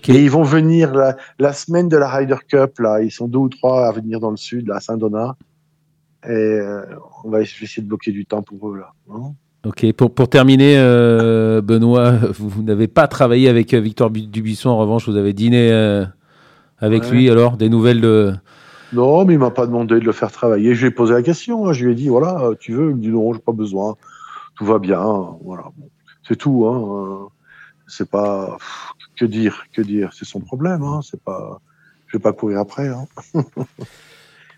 Et 0.07 0.23
ils 0.23 0.29
vont 0.29 0.43
venir 0.43 0.93
la, 0.93 1.15
la, 1.39 1.53
semaine 1.53 1.89
de 1.89 1.97
la 1.97 2.07
Ryder 2.07 2.37
Cup 2.47 2.79
là. 2.79 3.01
Ils 3.01 3.11
sont 3.11 3.27
deux 3.27 3.39
ou 3.39 3.49
trois 3.49 3.87
à 3.87 3.91
venir 3.91 4.19
dans 4.19 4.31
le 4.31 4.37
sud, 4.37 4.69
à 4.71 4.79
Saint-Donat. 4.79 5.37
Et 6.23 6.29
euh, 6.29 6.83
on 7.23 7.29
va 7.29 7.41
essayer 7.41 7.81
de 7.81 7.87
bloquer 7.87 8.11
du 8.11 8.25
temps 8.25 8.41
pour 8.41 8.69
eux 8.69 8.77
là. 8.77 8.93
Hein? 9.11 9.33
Ok, 9.65 9.91
pour, 9.93 10.13
pour 10.13 10.29
terminer, 10.29 10.75
euh, 10.77 11.61
Benoît, 11.61 12.11
vous, 12.39 12.63
n'avez 12.63 12.87
pas 12.87 13.07
travaillé 13.07 13.49
avec 13.49 13.73
Victor 13.73 14.09
Dubuisson, 14.11 14.69
en 14.69 14.77
revanche, 14.77 15.09
vous 15.09 15.17
avez 15.17 15.33
dîné 15.33 15.71
avec 16.79 17.09
lui, 17.09 17.29
alors, 17.29 17.57
des 17.57 17.69
nouvelles 17.69 18.01
de... 18.01 18.33
Non, 18.93 19.25
mais 19.25 19.33
il 19.33 19.39
m'a 19.39 19.51
pas 19.51 19.65
demandé 19.65 19.99
de 19.99 20.05
le 20.05 20.11
faire 20.11 20.31
travailler. 20.31 20.75
Je 20.75 20.81
lui 20.81 20.87
ai 20.87 20.91
posé 20.91 21.13
la 21.13 21.23
question, 21.23 21.67
hein. 21.67 21.73
je 21.73 21.83
lui 21.83 21.91
ai 21.91 21.95
dit, 21.95 22.07
voilà, 22.07 22.51
tu 22.59 22.71
veux? 22.73 22.91
Il 22.91 22.95
me 22.95 23.01
dit 23.01 23.09
non, 23.09 23.33
j'ai 23.33 23.39
pas 23.39 23.51
besoin 23.51 23.95
tout 24.55 24.65
va 24.65 24.79
bien. 24.79 25.03
Voilà, 25.43 25.65
c'est 26.27 26.37
tout. 26.37 26.65
Hein. 26.65 27.29
C'est 27.87 28.09
pas 28.09 28.57
que 29.15 29.25
dire, 29.25 29.65
que 29.73 29.81
dire. 29.81 30.11
C'est 30.13 30.25
son 30.25 30.39
problème. 30.39 30.83
Hein. 30.83 31.01
C'est 31.03 31.21
pas. 31.21 31.61
Je 32.07 32.17
vais 32.17 32.21
pas 32.21 32.33
courir 32.33 32.59
après. 32.59 32.87
Hein. 32.87 33.05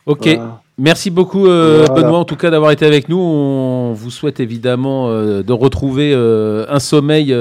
ok. 0.07 0.39
Merci 0.79 1.09
beaucoup 1.09 1.47
euh, 1.47 1.87
Benoît 1.87 2.19
en 2.19 2.25
tout 2.25 2.35
cas 2.35 2.51
d'avoir 2.51 2.71
été 2.71 2.85
avec 2.85 3.09
nous. 3.09 3.17
On 3.17 3.93
vous 3.93 4.11
souhaite 4.11 4.39
évidemment 4.39 5.09
euh, 5.09 5.41
de 5.41 5.51
retrouver 5.51 6.13
euh, 6.13 6.65
un 6.69 6.79
sommeil 6.79 7.33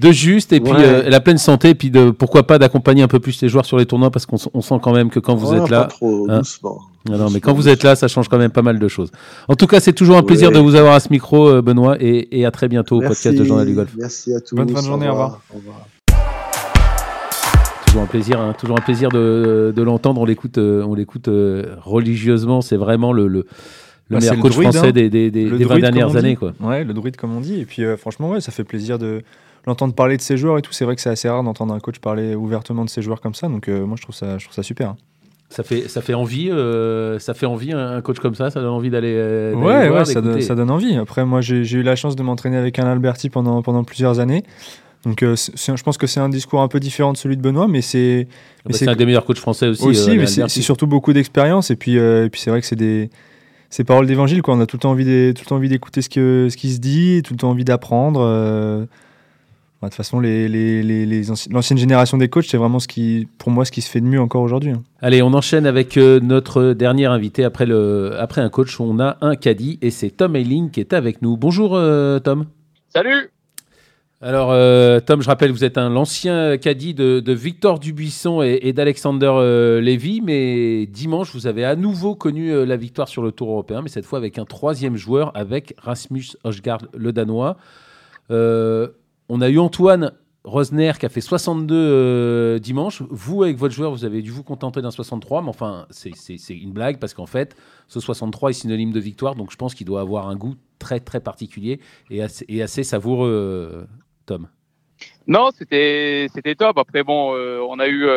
de 0.00 0.12
juste 0.12 0.52
et 0.52 0.60
puis 0.60 0.72
euh, 0.74 1.08
la 1.08 1.20
pleine 1.20 1.38
santé. 1.38 1.70
Et 1.70 1.74
puis 1.74 1.90
de 1.90 2.10
pourquoi 2.10 2.46
pas 2.46 2.58
d'accompagner 2.58 3.02
un 3.02 3.08
peu 3.08 3.20
plus 3.20 3.40
les 3.42 3.48
joueurs 3.48 3.66
sur 3.66 3.76
les 3.76 3.86
tournois 3.86 4.10
parce 4.10 4.26
qu'on 4.26 4.38
sent 4.38 4.80
quand 4.82 4.92
même 4.92 5.10
que 5.10 5.20
quand 5.20 5.34
vous 5.34 5.54
êtes 5.54 5.68
là 5.68 5.88
hein. 6.02 6.40
non, 7.08 7.30
mais 7.30 7.40
quand 7.40 7.52
vous 7.52 7.68
êtes 7.68 7.82
là 7.82 7.94
ça 7.94 8.08
change 8.08 8.28
quand 8.28 8.38
même 8.38 8.50
pas 8.50 8.62
mal 8.62 8.78
de 8.78 8.88
choses. 8.88 9.10
En 9.48 9.54
tout 9.54 9.66
cas 9.66 9.80
c'est 9.80 9.92
toujours 9.92 10.16
un 10.16 10.22
plaisir 10.22 10.50
de 10.50 10.58
vous 10.58 10.74
avoir 10.74 10.94
à 10.94 11.00
ce 11.00 11.08
micro 11.10 11.48
euh, 11.48 11.62
Benoît 11.62 11.96
et, 12.00 12.44
à 12.44 12.50
très 12.50 12.68
bientôt 12.68 12.96
au 12.96 13.00
podcast 13.00 13.36
de 13.36 13.44
Journal 13.44 13.66
du 13.66 13.74
Golf. 13.74 13.90
Merci 13.96 14.34
à 14.34 14.40
tous. 14.40 14.56
Bonne 14.56 14.68
fin 14.70 14.80
de 14.80 14.86
journée 14.86 15.08
au 15.08 15.12
revoir, 15.12 15.40
toujours 17.90 18.02
un 18.02 18.06
plaisir 18.06 18.40
hein, 18.40 18.54
toujours 18.58 18.78
un 18.78 18.82
plaisir 18.82 19.08
de, 19.10 19.72
de 19.74 19.82
l'entendre 19.82 20.20
on 20.20 20.24
l'écoute 20.24 20.58
euh, 20.58 20.82
on 20.84 20.94
l'écoute 20.94 21.28
religieusement 21.82 22.60
c'est 22.60 22.76
vraiment 22.76 23.12
le, 23.12 23.28
le 23.28 23.46
le 24.08 24.16
bah, 24.16 24.20
meilleur 24.20 24.40
coach 24.40 24.52
français 24.52 24.88
hein. 24.88 24.90
des, 24.90 25.08
des, 25.08 25.30
des, 25.30 25.46
20 25.46 25.78
dernières 25.78 26.16
années. 26.16 26.34
Quoi. 26.34 26.52
Ouais, 26.58 26.82
le 26.82 26.92
druide, 26.92 27.14
comme 27.14 27.32
on 27.32 27.40
dit. 27.40 27.60
Et 27.60 27.64
puis, 27.64 27.84
franchement, 27.96 28.30
ouais, 28.30 28.40
ça 28.40 28.50
fait 28.50 28.64
plaisir 28.64 28.98
de, 28.98 29.22
l'entendre 29.66 29.94
parler 29.94 30.16
de 30.16 30.22
ses 30.22 30.36
joueurs 30.36 30.58
et 30.58 30.62
tout. 30.62 30.72
C'est 30.72 30.84
vrai 30.84 30.96
que 30.96 31.02
c'est 31.02 31.10
assez 31.10 31.28
rare 31.28 31.42
d'entendre 31.42 31.74
un 31.74 31.80
coach 31.80 31.98
parler 31.98 32.34
ouvertement 32.34 32.84
de 32.84 32.90
ses 32.90 33.02
joueurs 33.02 33.20
comme 33.20 33.34
ça. 33.34 33.48
Donc 33.48 33.68
euh, 33.68 33.84
moi, 33.84 33.96
je 33.96 34.02
trouve 34.02 34.14
ça, 34.14 34.38
je 34.38 34.44
trouve 34.44 34.54
ça 34.54 34.62
super. 34.62 34.90
Hein. 34.90 34.96
Ça 35.48 35.64
fait, 35.64 35.88
ça 35.88 36.00
fait 36.00 36.14
envie, 36.14 36.48
euh, 36.48 37.18
ça 37.18 37.34
fait 37.34 37.46
envie 37.46 37.72
un 37.72 38.00
coach 38.02 38.20
comme 38.20 38.36
ça, 38.36 38.50
ça 38.50 38.60
donne 38.60 38.70
envie 38.70 38.90
d'aller. 38.90 39.14
Euh, 39.16 39.52
ouais, 39.54 39.88
ouais 39.88 40.04
ça, 40.04 40.20
donne, 40.20 40.40
ça, 40.40 40.54
donne, 40.54 40.70
envie. 40.70 40.96
Après, 40.96 41.24
moi, 41.24 41.40
j'ai 41.40 41.72
eu 41.72 41.82
la 41.82 41.96
chance 41.96 42.14
de 42.14 42.22
m'entraîner 42.22 42.56
avec 42.56 42.78
un 42.78 42.86
Alberti 42.86 43.30
pendant, 43.30 43.60
pendant 43.60 43.82
plusieurs 43.82 44.20
années. 44.20 44.44
Donc, 45.04 45.20
je 45.22 45.82
pense 45.82 45.96
que 45.96 46.06
c'est 46.06 46.20
un 46.20 46.28
discours 46.28 46.60
un 46.60 46.68
peu 46.68 46.78
différent 46.78 47.12
de 47.12 47.16
celui 47.16 47.36
de 47.36 47.42
Benoît, 47.42 47.68
mais 47.68 47.80
c'est. 47.80 48.28
Ah 48.30 48.68
bah, 48.68 48.76
c'est 48.76 48.88
un 48.88 48.96
des 48.96 49.06
meilleurs 49.06 49.24
coachs 49.24 49.38
français 49.38 49.68
aussi. 49.68 49.84
Aussi, 49.84 50.16
mais 50.16 50.26
c'est 50.26 50.48
surtout 50.48 50.86
beaucoup 50.86 51.12
d'expérience. 51.12 51.70
Et 51.70 51.76
puis, 51.76 51.96
et 51.96 52.28
puis 52.30 52.40
c'est 52.40 52.50
vrai 52.50 52.60
que 52.60 52.66
c'est 52.66 52.76
des. 52.76 53.10
C'est 53.70 53.84
paroles 53.84 54.06
d'évangile, 54.06 54.42
quoi. 54.42 54.54
On 54.54 54.60
a 54.60 54.66
tout 54.66 54.76
le 54.76 54.80
temps 54.80 54.90
envie 54.90 55.68
d'écouter 55.68 56.02
ce, 56.02 56.08
que, 56.08 56.48
ce 56.50 56.56
qui 56.56 56.72
se 56.72 56.80
dit, 56.80 57.22
tout 57.24 57.34
le 57.34 57.38
temps 57.38 57.50
envie 57.50 57.64
d'apprendre. 57.64 58.88
De 59.82 59.88
toute 59.88 59.94
façon, 59.94 60.20
l'ancienne 60.20 61.78
génération 61.78 62.18
des 62.18 62.28
coachs, 62.28 62.44
c'est 62.44 62.58
vraiment 62.58 62.80
ce 62.80 62.86
qui, 62.86 63.26
pour 63.38 63.50
moi, 63.50 63.64
ce 63.64 63.72
qui 63.72 63.80
se 63.80 63.88
fait 63.88 64.02
de 64.02 64.06
mieux 64.06 64.20
encore 64.20 64.42
aujourd'hui. 64.42 64.72
Hein. 64.72 64.82
Allez, 65.00 65.22
on 65.22 65.32
enchaîne 65.32 65.64
avec 65.64 65.96
euh, 65.96 66.20
notre 66.20 66.74
dernier 66.74 67.06
invité. 67.06 67.44
Après, 67.44 67.64
le, 67.64 68.14
après 68.18 68.42
un 68.42 68.50
coach, 68.50 68.78
on 68.78 69.00
a 69.00 69.16
un 69.22 69.36
caddie 69.36 69.78
et 69.80 69.90
c'est 69.90 70.10
Tom 70.10 70.36
Ayling 70.36 70.70
qui 70.70 70.80
est 70.80 70.92
avec 70.92 71.22
nous. 71.22 71.38
Bonjour 71.38 71.76
euh, 71.76 72.18
Tom. 72.18 72.44
Salut 72.90 73.30
alors, 74.22 74.50
euh, 74.52 75.00
Tom, 75.00 75.22
je 75.22 75.28
rappelle, 75.28 75.50
vous 75.50 75.64
êtes 75.64 75.78
un 75.78 75.88
l'ancien 75.88 76.58
caddie 76.58 76.92
de, 76.92 77.32
Victor 77.32 77.78
Dubuisson 77.78 78.42
et, 78.42 78.72
d'Alexander 78.72 79.80
Lévy, 79.82 80.20
mais 80.20 80.86
dimanche, 80.86 81.34
vous 81.34 81.46
avez 81.46 81.64
à 81.64 81.74
nouveau 81.74 82.14
connu 82.14 82.66
la 82.66 82.76
victoire 82.76 83.08
sur 83.08 83.22
le 83.22 83.32
Tour 83.32 83.50
européen, 83.50 83.80
mais 83.80 83.88
cette 83.88 84.04
fois 84.04 84.18
avec 84.18 84.38
un 84.38 84.44
troisième 84.44 84.96
joueur, 84.96 85.34
avec 85.34 85.74
Rasmus 85.78 86.36
Højgaard, 86.44 86.82
le 86.94 87.12
Danois. 87.12 87.56
On 88.28 89.40
a 89.40 89.48
eu 89.48 89.58
Antoine 89.58 90.12
Rosner 90.44 90.92
qui 90.98 91.04
a 91.04 91.08
fait 91.08 91.20
62 91.20 91.74
euh, 91.74 92.58
dimanche. 92.58 93.02
Vous, 93.10 93.42
avec 93.42 93.58
votre 93.58 93.74
joueur, 93.74 93.90
vous 93.90 94.04
avez 94.04 94.22
dû 94.22 94.30
vous 94.30 94.42
contenter 94.42 94.80
d'un 94.80 94.90
63, 94.90 95.42
mais 95.42 95.48
enfin, 95.48 95.86
c'est 95.90 96.54
une 96.54 96.72
blague 96.72 96.98
parce 96.98 97.12
qu'en 97.12 97.26
fait, 97.26 97.54
ce 97.88 98.00
63 98.00 98.50
est 98.50 98.54
synonyme 98.54 98.92
de 98.92 99.00
victoire, 99.00 99.34
donc 99.34 99.50
je 99.50 99.56
pense 99.56 99.74
qu'il 99.74 99.86
doit 99.86 100.00
avoir 100.00 100.28
un 100.28 100.36
goût 100.36 100.54
très 100.78 100.98
très 100.98 101.20
particulier 101.20 101.78
et 102.10 102.22
assez, 102.22 102.84
savoureux, 102.84 103.30
euh, 103.30 103.84
Non, 105.26 105.50
c'était 105.52 106.28
top. 106.56 106.78
Après, 106.78 107.02
bon, 107.02 107.34
euh, 107.34 107.60
on 107.68 107.78
a 107.78 107.88
eu. 107.88 108.08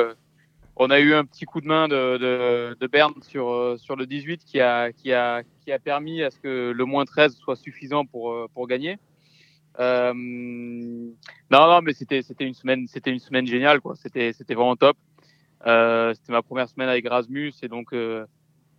on 0.75 0.89
a 0.89 0.99
eu 0.99 1.13
un 1.13 1.25
petit 1.25 1.45
coup 1.45 1.61
de 1.61 1.67
main 1.67 1.87
de, 1.87 2.75
de, 2.79 2.87
Berne 2.87 3.13
sur, 3.21 3.75
sur 3.77 3.95
le 3.95 4.05
18 4.05 4.43
qui 4.45 4.59
a, 4.59 4.91
qui, 4.91 5.13
a, 5.13 5.43
qui 5.61 5.71
a 5.71 5.79
permis 5.79 6.23
à 6.23 6.31
ce 6.31 6.39
que 6.39 6.71
le 6.71 6.85
moins 6.85 7.05
13 7.05 7.35
soit 7.35 7.55
suffisant 7.55 8.05
pour, 8.05 8.49
pour 8.53 8.67
gagner. 8.67 8.97
Euh, 9.79 10.13
non, 10.13 11.11
non, 11.51 11.81
mais 11.81 11.93
c'était 11.93 12.21
c'était 12.21 12.45
une 12.45 12.53
semaine 12.53 12.87
c'était 12.87 13.11
une 13.11 13.19
semaine 13.19 13.47
géniale 13.47 13.81
quoi. 13.81 13.95
C'était 13.95 14.33
c'était 14.33 14.53
vraiment 14.53 14.75
top. 14.75 14.97
Euh, 15.65 16.13
c'était 16.13 16.31
ma 16.31 16.41
première 16.41 16.69
semaine 16.69 16.89
avec 16.89 17.07
Rasmus 17.07 17.53
et 17.61 17.67
donc 17.67 17.93
euh, 17.93 18.25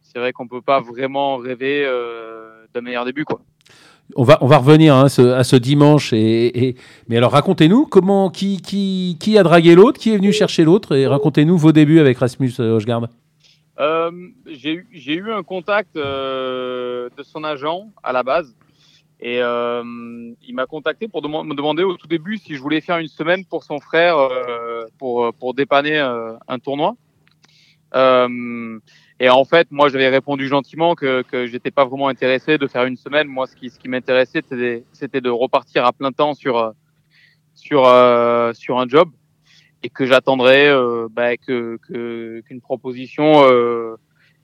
c'est 0.03 0.19
vrai 0.19 0.33
qu'on 0.33 0.47
peut 0.47 0.63
pas 0.63 0.81
vraiment 0.81 1.39
rêver 1.39 1.85
euh, 1.87 2.67
d'un 2.75 2.83
meilleur 2.83 3.05
début 3.05 3.25
quoi. 3.25 3.41
On 4.17 4.23
va, 4.23 4.39
on 4.43 4.47
va 4.47 4.59
revenir 4.59 4.95
hein, 4.95 5.05
à 5.05 5.45
ce 5.45 5.57
dimanche. 5.57 6.13
Et. 6.13 6.77
Mais 7.09 7.17
alors, 7.17 7.33
racontez-nous 7.33 7.87
comment, 7.87 8.31
qui, 8.31 8.61
qui, 8.61 9.39
a 9.39 9.43
dragué 9.43 9.75
l'autre, 9.75 9.99
qui 9.99 10.11
est 10.13 10.17
venu 10.17 10.33
chercher 10.33 10.65
l'autre, 10.65 10.95
et 10.95 11.07
racontez-nous 11.07 11.57
vos 11.57 11.73
débuts 11.73 12.01
avec 12.01 12.19
Rasmus 12.19 12.53
Hochgard. 12.59 13.09
Euh, 13.81 14.11
j'ai 14.47 14.85
eu- 15.15 15.33
un 15.33 15.43
contact 15.43 15.97
euh, 15.97 17.09
de 17.17 17.23
son 17.23 17.43
agent 17.45 17.91
à 18.03 18.13
la 18.13 18.23
base. 18.23 18.55
Et 19.21 19.41
euh, 19.41 19.83
il 20.47 20.55
m'a 20.55 20.67
contacté 20.67 21.09
pour 21.09 21.23
me 21.23 21.55
demander 21.55 21.83
au 21.83 21.97
tout 21.97 22.07
début 22.07 22.37
si 22.37 22.57
je 22.57 22.61
voulais 22.61 22.81
faire 22.83 22.99
une 22.99 23.09
semaine 23.09 23.45
pour 23.47 23.65
son 23.65 23.79
frère 23.79 24.19
euh, 24.19 24.85
pour, 24.99 25.33
pour 25.35 25.55
dépanner 25.55 25.99
euh, 25.99 26.35
un 26.47 26.59
tournoi. 26.59 26.95
Et 29.21 29.29
en 29.29 29.45
fait, 29.45 29.69
moi, 29.71 29.89
j'avais 29.89 30.09
répondu 30.09 30.49
gentiment 30.49 30.95
que, 30.95 31.23
que 31.23 31.47
j'étais 31.47 31.71
pas 31.71 31.85
vraiment 31.85 32.09
intéressé 32.09 32.59
de 32.59 32.67
faire 32.67 32.85
une 32.85 32.97
semaine. 32.97 33.29
Moi, 33.29 33.47
ce 33.47 33.55
qui, 33.55 33.71
ce 33.71 33.79
qui 33.79 33.89
m'intéressait, 33.89 34.43
c'était 34.93 35.21
de 35.21 35.31
repartir 35.31 35.85
à 35.85 35.93
plein 35.93 36.13
temps 36.13 36.35
sur, 36.35 36.73
sur, 37.55 37.87
euh, 37.87 38.53
sur 38.53 38.79
un 38.79 38.89
job. 38.89 39.11
Et 39.87 39.91
que 39.91 40.07
j'attendrais 40.07 40.69
euh, 40.69 41.09
bah, 41.11 41.37
que 41.37 41.79
qu'une 42.47 42.61
proposition 42.63 43.45
euh, 43.45 43.97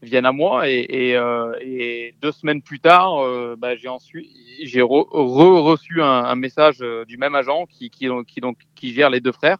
vienne 0.02 0.26
à 0.26 0.32
moi. 0.32 0.68
Et, 0.68 0.84
et, 0.90 1.16
euh, 1.16 1.54
et 1.62 2.14
deux 2.20 2.30
semaines 2.30 2.60
plus 2.60 2.78
tard 2.78 3.24
euh, 3.24 3.56
bah, 3.56 3.74
j'ai 3.74 3.88
ensuite 3.88 4.28
j'ai 4.62 4.82
re, 4.82 5.08
re- 5.10 5.62
reçu 5.62 6.02
un, 6.02 6.06
un 6.06 6.34
message 6.34 6.84
du 7.08 7.16
même 7.16 7.34
agent 7.34 7.64
qui 7.70 7.88
qui 7.88 8.06
qui, 8.26 8.40
donc, 8.42 8.58
qui 8.74 8.92
gère 8.92 9.08
les 9.08 9.20
deux 9.20 9.32
frères 9.32 9.56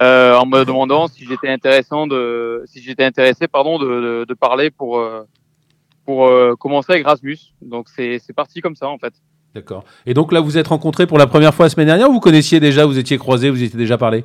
euh, 0.00 0.34
en 0.36 0.46
me 0.46 0.64
demandant 0.64 1.08
si 1.08 1.24
j'étais 1.26 1.48
intéressant 1.48 2.06
de 2.06 2.62
si 2.66 2.82
j'étais 2.82 3.04
intéressé 3.04 3.48
pardon 3.48 3.78
de, 3.78 3.86
de, 3.86 4.24
de 4.28 4.34
parler 4.34 4.70
pour 4.70 4.98
euh, 4.98 5.22
pour 6.04 6.26
euh, 6.26 6.54
commencer 6.54 6.92
avec 6.92 7.06
Rasmus 7.06 7.38
donc 7.62 7.88
c'est 7.88 8.18
c'est 8.18 8.32
parti 8.34 8.60
comme 8.60 8.76
ça 8.76 8.88
en 8.88 8.98
fait 8.98 9.14
D'accord. 9.54 9.84
Et 10.04 10.12
donc 10.12 10.32
là, 10.32 10.40
vous 10.40 10.58
êtes 10.58 10.66
rencontrés 10.66 11.06
pour 11.06 11.16
la 11.16 11.26
première 11.26 11.54
fois 11.54 11.64
la 11.64 11.70
semaine 11.70 11.86
dernière 11.86 12.10
ou 12.10 12.12
vous 12.12 12.20
connaissiez 12.20 12.60
déjà, 12.60 12.84
vous 12.84 12.98
étiez 12.98 13.16
croisés, 13.16 13.48
vous 13.48 13.62
étiez 13.62 13.78
déjà 13.78 13.96
parlé? 13.96 14.22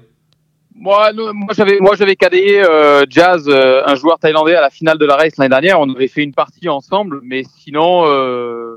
Moi, 0.76 1.14
non, 1.14 1.34
moi 1.34 1.54
j'avais, 1.56 1.80
moi 1.80 1.96
j'avais 1.96 2.18
euh, 2.22 3.06
Jazz, 3.10 3.46
euh, 3.48 3.82
un 3.86 3.96
joueur 3.96 4.20
thaïlandais 4.20 4.56
à 4.56 4.62
la 4.62 4.70
finale 4.70 4.98
de 4.98 5.06
la 5.06 5.16
race 5.16 5.38
l'année 5.38 5.48
dernière. 5.48 5.80
On 5.80 5.90
avait 5.90 6.10
fait 6.10 6.24
une 6.24 6.34
partie 6.34 6.68
ensemble, 6.68 7.22
mais 7.24 7.44
sinon, 7.60 8.04
euh, 8.08 8.76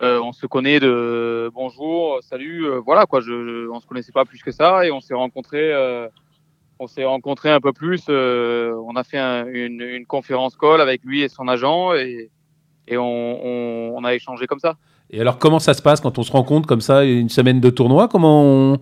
on 0.00 0.32
se 0.32 0.46
connaît 0.46 0.80
de 0.80 1.50
bonjour, 1.52 2.18
salut, 2.22 2.66
voilà 2.86 3.04
quoi. 3.04 3.20
Je, 3.20 3.26
je- 3.26 3.68
on 3.68 3.78
se 3.78 3.86
connaissait 3.86 4.12
pas 4.12 4.24
plus 4.24 4.42
que 4.42 4.52
ça 4.52 4.86
et 4.86 4.90
on 4.90 5.02
s'est 5.02 5.12
rencontrés. 5.12 5.70
On 6.80 6.86
s'est 6.86 7.04
rencontrés 7.04 7.50
un 7.50 7.60
peu 7.60 7.72
plus. 7.72 8.04
euh, 8.08 8.74
on 8.88 8.96
a 8.96 9.04
fait 9.04 9.18
un- 9.18 9.46
une, 9.46 9.82
une 9.82 10.06
conférence 10.06 10.56
call 10.56 10.80
avec 10.80 11.04
lui 11.04 11.22
et 11.22 11.28
son 11.28 11.46
agent 11.46 11.94
et, 11.94 12.30
et 12.88 12.96
on, 12.96 13.04
on, 13.04 13.92
on 13.96 14.04
a 14.04 14.14
échangé 14.14 14.46
comme 14.46 14.58
ça. 14.58 14.76
Et 15.10 15.20
alors, 15.20 15.38
comment 15.38 15.58
ça 15.58 15.74
se 15.74 15.82
passe 15.82 16.00
quand 16.00 16.18
on 16.18 16.22
se 16.22 16.32
rencontre 16.32 16.66
comme 16.66 16.80
ça, 16.80 17.04
une 17.04 17.28
semaine 17.28 17.60
de 17.60 17.68
tournoi? 17.68 18.08
Comment 18.08 18.42
on, 18.44 18.78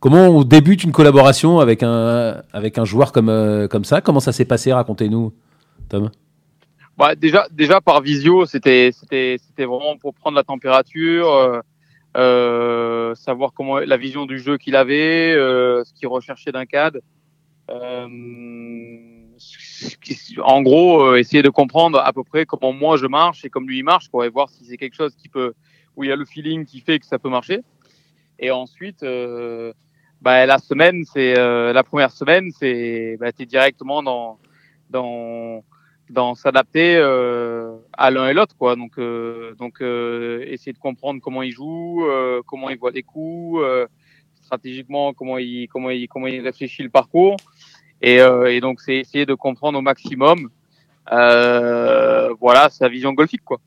comment 0.00 0.28
on 0.28 0.42
débute 0.42 0.84
une 0.84 0.92
collaboration 0.92 1.58
avec 1.58 1.82
un, 1.82 2.42
avec 2.52 2.78
un 2.78 2.84
joueur 2.84 3.12
comme, 3.12 3.28
euh, 3.28 3.68
comme 3.68 3.84
ça? 3.84 4.00
Comment 4.00 4.20
ça 4.20 4.32
s'est 4.32 4.44
passé? 4.46 4.72
Racontez-nous, 4.72 5.34
Tom. 5.88 6.10
Bah, 6.96 7.14
déjà, 7.16 7.46
déjà 7.50 7.80
par 7.80 8.00
visio, 8.00 8.46
c'était, 8.46 8.90
c'était, 8.92 9.36
c'était 9.44 9.64
vraiment 9.64 9.96
pour 9.98 10.14
prendre 10.14 10.36
la 10.36 10.44
température, 10.44 11.28
euh, 11.28 11.60
euh, 12.16 13.14
savoir 13.16 13.50
comment 13.52 13.78
la 13.78 13.96
vision 13.96 14.26
du 14.26 14.38
jeu 14.38 14.56
qu'il 14.56 14.76
avait, 14.76 15.34
euh, 15.34 15.82
ce 15.84 15.92
qu'il 15.92 16.06
recherchait 16.06 16.52
d'un 16.52 16.66
cadre. 16.66 17.00
Euh, 17.70 18.08
en 20.42 20.62
gros, 20.62 21.02
euh, 21.02 21.16
essayer 21.16 21.42
de 21.42 21.48
comprendre 21.48 21.98
à 21.98 22.12
peu 22.12 22.24
près 22.24 22.46
comment 22.46 22.72
moi 22.72 22.96
je 22.96 23.06
marche 23.06 23.44
et 23.44 23.50
comme 23.50 23.68
lui 23.68 23.78
il 23.78 23.84
marche, 23.84 24.08
quoi, 24.08 24.26
et 24.26 24.28
voir 24.28 24.48
si 24.48 24.64
c'est 24.64 24.76
quelque 24.76 24.94
chose 24.94 25.14
qui 25.16 25.28
peut, 25.28 25.54
où 25.96 26.04
il 26.04 26.10
y 26.10 26.12
a 26.12 26.16
le 26.16 26.24
feeling 26.24 26.64
qui 26.64 26.80
fait 26.80 26.98
que 26.98 27.06
ça 27.06 27.18
peut 27.18 27.28
marcher. 27.28 27.60
Et 28.38 28.50
ensuite, 28.50 29.02
euh, 29.02 29.72
bah, 30.20 30.46
la 30.46 30.58
semaine, 30.58 31.04
c'est 31.04 31.38
euh, 31.38 31.72
la 31.72 31.82
première 31.84 32.10
semaine, 32.10 32.50
c'est, 32.58 33.16
bah, 33.18 33.32
t'es 33.32 33.46
directement 33.46 34.02
dans, 34.02 34.38
dans 34.90 35.64
dans 36.10 36.34
s'adapter 36.34 36.96
euh, 36.96 37.76
à 37.94 38.10
l'un 38.10 38.28
et 38.28 38.34
l'autre 38.34 38.54
quoi 38.58 38.76
donc 38.76 39.00
donc 39.56 39.80
essayer 39.80 40.74
de 40.74 40.78
comprendre 40.78 41.22
comment 41.22 41.40
il 41.40 41.50
joue 41.50 42.04
comment 42.46 42.68
il 42.68 42.76
voit 42.76 42.90
les 42.90 43.02
coups 43.02 43.64
stratégiquement 44.44 45.12
comment 45.12 45.38
il 45.38 45.66
comment 45.68 45.90
il 45.90 46.06
comment 46.08 46.28
il 46.28 46.40
réfléchit 46.40 46.82
le 46.82 46.90
parcours. 46.90 47.36
Et, 48.00 48.20
euh, 48.20 48.52
et 48.52 48.60
donc 48.60 48.80
c'est 48.80 48.96
essayer 48.96 49.26
de 49.26 49.34
comprendre 49.34 49.78
au 49.78 49.82
maximum 49.82 50.50
euh, 51.12 52.28
voilà 52.40 52.68
sa 52.70 52.88
vision 52.88 53.12
golfique 53.12 53.44
quoi. 53.44 53.58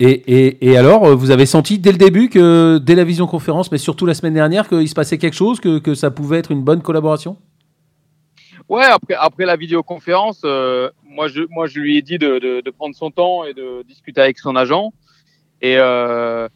Et, 0.00 0.10
et, 0.10 0.70
et 0.70 0.76
alors, 0.76 1.04
euh, 1.04 1.14
vous 1.14 1.30
avez 1.30 1.46
senti 1.46 1.78
dès 1.78 1.92
le 1.92 1.98
début 1.98 2.28
que, 2.28 2.78
dès 2.78 2.96
la 2.96 3.04
vision 3.04 3.28
conférence, 3.28 3.70
mais 3.70 3.78
surtout 3.78 4.06
la 4.06 4.14
semaine 4.14 4.34
dernière, 4.34 4.68
qu'il 4.68 4.88
se 4.88 4.94
passait 4.94 5.18
quelque 5.18 5.36
chose, 5.36 5.60
que, 5.60 5.78
que 5.78 5.94
ça 5.94 6.10
pouvait 6.10 6.38
être 6.38 6.50
une 6.50 6.62
bonne 6.62 6.82
collaboration? 6.82 7.36
Ouais, 8.68 8.82
après, 8.82 9.14
après 9.14 9.46
la 9.46 9.54
vidéoconférence, 9.54 10.40
euh, 10.44 10.90
moi, 11.04 11.28
je, 11.28 11.42
moi, 11.48 11.68
je 11.68 11.78
lui 11.78 11.96
ai 11.96 12.02
dit 12.02 12.18
de, 12.18 12.40
de, 12.40 12.60
de 12.60 12.70
prendre 12.72 12.96
son 12.96 13.12
temps 13.12 13.44
et 13.44 13.54
de 13.54 13.84
discuter 13.84 14.20
avec 14.20 14.40
son 14.40 14.56
agent. 14.56 14.92
Et, 15.62 15.76
euh, 15.78 16.48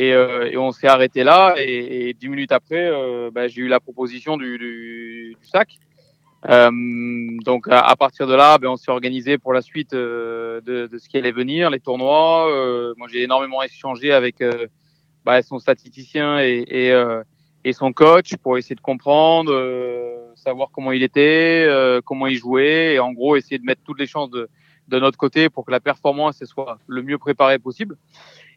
et, 0.00 0.12
euh, 0.12 0.50
et 0.50 0.56
on 0.56 0.72
s'est 0.72 0.86
arrêté 0.86 1.24
là. 1.24 1.54
Et, 1.58 2.14
dix 2.14 2.28
minutes 2.28 2.52
après, 2.52 2.88
euh, 2.90 3.30
bah, 3.32 3.48
j'ai 3.48 3.62
eu 3.62 3.68
la 3.68 3.80
proposition 3.80 4.36
du, 4.36 4.58
du, 4.58 5.36
du 5.40 5.46
sac. 5.46 5.78
Euh, 6.48 6.70
donc, 7.44 7.66
à, 7.68 7.94
partir 7.96 8.26
de 8.26 8.34
là, 8.34 8.58
ben, 8.58 8.68
on 8.68 8.76
s'est 8.76 8.90
organisé 8.90 9.36
pour 9.38 9.52
la 9.52 9.62
suite 9.62 9.92
de, 9.92 10.62
de 10.64 10.98
ce 10.98 11.08
qui 11.08 11.18
allait 11.18 11.32
venir, 11.32 11.70
les 11.70 11.80
tournois. 11.80 12.46
Moi, 12.96 13.08
j'ai 13.12 13.22
énormément 13.22 13.62
échangé 13.62 14.12
avec 14.12 14.36
bah, 15.24 15.42
son 15.42 15.58
statisticien 15.58 16.40
et, 16.40 16.64
et, 16.68 17.20
et 17.64 17.72
son 17.72 17.92
coach 17.92 18.36
pour 18.36 18.56
essayer 18.58 18.76
de 18.76 18.80
comprendre, 18.80 19.52
euh, 19.52 20.32
savoir 20.34 20.68
comment 20.72 20.92
il 20.92 21.02
était, 21.02 21.64
euh, 21.68 22.00
comment 22.04 22.26
il 22.26 22.36
jouait, 22.36 22.94
et 22.94 22.98
en 22.98 23.12
gros 23.12 23.36
essayer 23.36 23.58
de 23.58 23.64
mettre 23.64 23.82
toutes 23.84 23.98
les 23.98 24.06
chances 24.06 24.30
de, 24.30 24.48
de 24.88 24.98
notre 24.98 25.18
côté 25.18 25.48
pour 25.50 25.64
que 25.64 25.70
la 25.70 25.80
performance 25.80 26.42
soit 26.44 26.78
le 26.86 27.02
mieux 27.02 27.18
préparée 27.18 27.58
possible. 27.58 27.96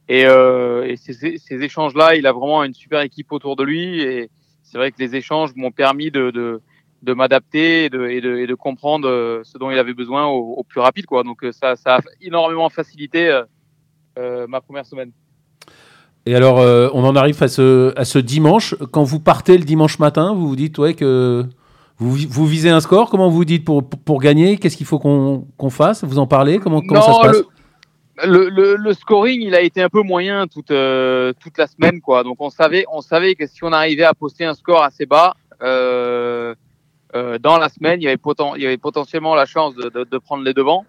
Et, 0.09 0.25
euh, 0.25 0.85
et 0.85 0.97
ces, 0.97 1.37
ces 1.37 1.63
échanges-là, 1.63 2.15
il 2.15 2.27
a 2.27 2.33
vraiment 2.33 2.63
une 2.63 2.73
super 2.73 3.01
équipe 3.01 3.31
autour 3.31 3.55
de 3.55 3.63
lui, 3.63 4.01
et 4.01 4.29
c'est 4.61 4.77
vrai 4.77 4.91
que 4.91 4.97
les 4.99 5.15
échanges 5.15 5.51
m'ont 5.55 5.71
permis 5.71 6.11
de, 6.11 6.29
de, 6.29 6.61
de 7.03 7.13
m'adapter 7.13 7.85
et 7.85 7.89
de, 7.89 8.07
et, 8.07 8.19
de, 8.19 8.37
et 8.37 8.47
de 8.47 8.55
comprendre 8.55 9.07
euh, 9.07 9.41
ce 9.43 9.57
dont 9.57 9.71
il 9.71 9.77
avait 9.77 9.93
besoin 9.93 10.25
au, 10.25 10.55
au 10.57 10.63
plus 10.63 10.81
rapide. 10.81 11.05
Quoi. 11.05 11.23
Donc 11.23 11.43
euh, 11.43 11.51
ça, 11.51 11.75
ça 11.75 11.97
a 11.97 12.01
énormément 12.21 12.69
facilité 12.69 13.43
euh, 14.19 14.47
ma 14.47 14.59
première 14.61 14.85
semaine. 14.85 15.11
Et 16.25 16.35
alors, 16.35 16.59
euh, 16.59 16.89
on 16.93 17.03
en 17.03 17.15
arrive 17.15 17.41
à 17.43 17.47
ce, 17.47 17.93
à 17.97 18.05
ce 18.05 18.19
dimanche. 18.19 18.75
Quand 18.91 19.03
vous 19.03 19.19
partez 19.19 19.57
le 19.57 19.65
dimanche 19.65 19.99
matin, 19.99 20.33
vous 20.33 20.47
vous 20.47 20.55
dites 20.55 20.77
ouais, 20.79 20.93
que 20.93 21.45
vous, 21.97 22.15
vous 22.29 22.47
visez 22.47 22.69
un 22.69 22.79
score. 22.79 23.09
Comment 23.09 23.29
vous 23.29 23.45
dites 23.45 23.65
pour, 23.65 23.87
pour, 23.87 23.99
pour 23.99 24.19
gagner? 24.21 24.57
Qu'est-ce 24.57 24.77
qu'il 24.77 24.85
faut 24.85 24.99
qu'on 24.99 25.69
fasse? 25.69 26.03
Vous 26.03 26.19
en 26.19 26.27
parlez? 26.27 26.59
Comment, 26.59 26.81
comment 26.81 27.01
ça 27.01 27.13
se 27.13 27.21
passe? 27.21 27.37
le, 27.37 27.47
le, 28.23 28.75
le, 28.75 28.93
scoring, 28.93 29.41
il 29.41 29.55
a 29.55 29.61
été 29.61 29.81
un 29.81 29.89
peu 29.89 30.01
moyen 30.01 30.47
toute, 30.47 30.71
euh, 30.71 31.33
toute 31.39 31.57
la 31.57 31.67
semaine. 31.67 32.01
quoi. 32.01 32.23
Donc 32.23 32.37
on 32.39 32.49
savait, 32.49 32.85
on 32.91 33.01
savait 33.01 33.35
que 33.35 33.47
si 33.47 33.63
on 33.63 33.71
arrivait 33.71 34.03
à 34.03 34.13
poster 34.13 34.45
un 34.45 34.53
score 34.53 34.83
assez 34.83 35.05
bas, 35.05 35.35
euh, 35.61 36.53
euh, 37.15 37.37
dans 37.37 37.57
la 37.57 37.69
semaine, 37.69 38.01
il 38.01 38.05
y, 38.05 38.07
avait 38.07 38.77
potentiellement 38.77 39.35
la 39.35 39.45
chance 39.45 39.75
de, 39.75 39.89
de, 39.89 40.03
de 40.03 40.17
prendre 40.17 40.43
les 40.43 40.53
devants. 40.53 40.85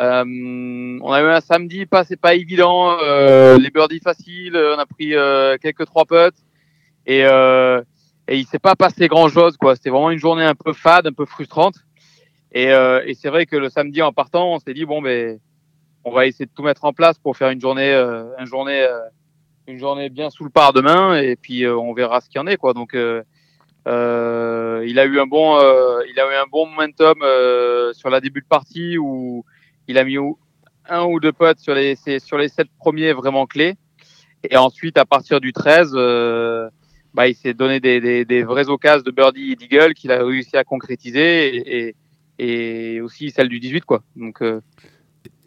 Euh, 0.00 0.98
on 1.02 1.12
a 1.12 1.22
eu 1.22 1.26
un 1.26 1.40
samedi 1.40 1.86
pas 1.86 2.02
c'est 2.02 2.20
pas 2.20 2.34
évident 2.34 2.98
euh, 3.00 3.56
les 3.58 3.70
birdies 3.70 4.00
faciles 4.00 4.56
on 4.56 4.76
a 4.76 4.86
pris 4.86 5.14
euh, 5.14 5.56
quelques 5.62 5.86
trois 5.86 6.04
putts 6.04 6.34
et 7.06 7.20
et 7.20 8.36
il 8.36 8.44
s'est 8.44 8.58
pas 8.58 8.74
passé 8.74 9.06
grand 9.06 9.28
chose 9.28 9.56
quoi 9.56 9.76
c'était 9.76 9.90
vraiment 9.90 10.10
une 10.10 10.18
journée 10.18 10.42
un 10.42 10.56
peu 10.56 10.72
fade 10.72 11.06
un 11.06 11.12
peu 11.12 11.26
frustrante 11.26 11.76
et, 12.50 12.70
et 12.70 13.14
c'est 13.14 13.28
vrai 13.28 13.46
que 13.46 13.54
le 13.54 13.68
samedi 13.68 14.02
en 14.02 14.12
partant 14.12 14.54
on 14.54 14.58
s'est 14.58 14.74
dit 14.74 14.84
bon 14.84 15.00
ben 15.00 15.38
on 16.04 16.12
va 16.12 16.26
essayer 16.26 16.46
de 16.46 16.50
tout 16.54 16.62
mettre 16.62 16.84
en 16.84 16.92
place 16.92 17.18
pour 17.18 17.36
faire 17.36 17.50
une 17.50 17.60
journée 17.60 17.92
euh, 17.92 18.24
une 18.38 18.46
journée 18.46 18.82
euh, 18.82 19.00
une 19.66 19.78
journée 19.78 20.08
bien 20.10 20.30
sous 20.30 20.44
le 20.44 20.50
par 20.50 20.72
demain 20.72 21.16
et 21.16 21.36
puis 21.36 21.64
euh, 21.64 21.76
on 21.76 21.94
verra 21.94 22.20
ce 22.20 22.28
qu'il 22.28 22.38
y 22.38 22.42
en 22.42 22.46
est 22.46 22.56
quoi 22.56 22.74
donc 22.74 22.94
euh, 22.94 23.22
euh, 23.86 24.84
il 24.86 24.98
a 24.98 25.04
eu 25.04 25.18
un 25.18 25.26
bon 25.26 25.58
euh, 25.58 26.00
il 26.10 26.18
a 26.20 26.30
eu 26.30 26.34
un 26.34 26.46
bon 26.50 26.66
momentum 26.66 27.18
sur 27.94 28.10
la 28.10 28.20
début 28.20 28.40
de 28.40 28.46
partie 28.46 28.98
où 28.98 29.44
il 29.88 29.98
a 29.98 30.04
mis 30.04 30.18
un 30.88 31.04
ou 31.04 31.20
deux 31.20 31.32
potes 31.32 31.60
sur 31.60 31.74
les, 31.74 31.96
sur 32.18 32.38
les 32.38 32.48
sept 32.48 32.68
premiers 32.78 33.12
vraiment 33.12 33.46
clés. 33.46 33.74
Et 34.50 34.56
ensuite, 34.56 34.98
à 34.98 35.04
partir 35.04 35.40
du 35.40 35.52
13, 35.52 35.92
euh, 35.94 36.68
bah, 37.14 37.28
il 37.28 37.34
s'est 37.34 37.54
donné 37.54 37.80
des, 37.80 38.00
des, 38.00 38.24
des 38.24 38.42
vraies 38.42 38.68
occasions 38.68 39.02
de 39.04 39.10
birdie 39.10 39.52
et 39.52 39.56
d'eagle 39.56 39.94
qu'il 39.94 40.12
a 40.12 40.22
réussi 40.22 40.56
à 40.56 40.64
concrétiser 40.64 41.56
et, 41.56 41.96
et, 42.38 42.96
et, 42.96 43.00
aussi 43.00 43.30
celle 43.30 43.48
du 43.48 43.60
18. 43.60 43.84
Quoi. 43.84 44.02
Donc, 44.16 44.42
euh... 44.42 44.60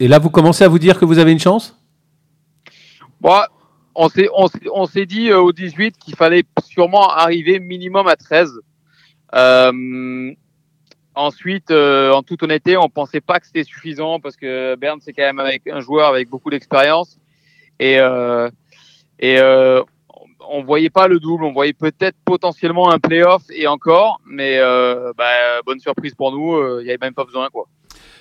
Et 0.00 0.06
là, 0.06 0.18
vous 0.18 0.30
commencez 0.30 0.64
à 0.64 0.68
vous 0.68 0.78
dire 0.78 0.98
que 0.98 1.04
vous 1.04 1.18
avez 1.18 1.32
une 1.32 1.40
chance? 1.40 1.76
Bon, 3.20 3.40
On 3.94 4.08
s'est 4.86 5.06
dit 5.06 5.30
euh, 5.30 5.40
au 5.40 5.52
18 5.52 5.96
qu'il 5.98 6.14
fallait 6.14 6.44
sûrement 6.64 7.08
arriver 7.08 7.58
minimum 7.58 8.06
à 8.06 8.16
13. 8.16 8.60
Euh, 9.34 10.32
Ensuite, 11.14 11.72
euh, 11.72 12.12
en 12.12 12.22
toute 12.22 12.44
honnêteté, 12.44 12.76
on 12.76 12.88
pensait 12.88 13.20
pas 13.20 13.40
que 13.40 13.46
c'était 13.46 13.64
suffisant 13.64 14.20
parce 14.20 14.36
que 14.36 14.76
Berne 14.76 15.00
c'est 15.02 15.12
quand 15.12 15.24
même 15.24 15.40
avec 15.40 15.66
un 15.66 15.80
joueur 15.80 16.06
avec 16.06 16.28
beaucoup 16.28 16.48
d'expérience 16.48 17.18
et 17.80 17.96
et 19.18 19.40
on 20.48 20.62
voyait 20.62 20.90
pas 20.90 21.08
le 21.08 21.18
double, 21.18 21.42
on 21.42 21.52
voyait 21.52 21.72
peut-être 21.72 22.16
potentiellement 22.24 22.92
un 22.92 23.00
playoff 23.00 23.42
et 23.50 23.66
encore, 23.66 24.20
mais 24.26 24.60
bah, 25.16 25.60
bonne 25.66 25.80
surprise 25.80 26.14
pour 26.14 26.30
nous, 26.30 26.78
il 26.78 26.86
y 26.86 26.90
avait 26.90 26.98
même 27.00 27.14
pas 27.14 27.24
besoin 27.24 27.48
quoi. 27.48 27.66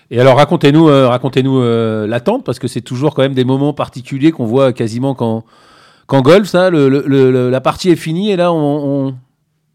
Et 0.10 0.20
alors 0.20 0.38
racontez-nous, 0.38 0.88
euh, 0.90 1.08
racontez-nous 1.10 1.60
euh, 1.60 2.08
l'attente 2.08 2.46
parce 2.46 2.60
que 2.60 2.68
c'est 2.68 2.82
toujours 2.82 3.14
quand 3.14 3.22
même 3.24 3.34
des 3.34 3.44
moments 3.44 3.74
particuliers 3.74 4.32
qu'on 4.32 4.46
voit 4.46 4.72
quasiment 4.74 5.14
quand 5.16 5.44
quand 6.08 6.22
golf, 6.22 6.48
ça, 6.48 6.70
le, 6.70 6.88
le- 6.88 7.04
le- 7.06 7.50
la 7.50 7.60
partie 7.62 7.90
est 7.90 7.98
finie 7.98 8.32
et 8.32 8.38
là 8.38 8.54
on, 8.54 9.08
on, 9.08 9.16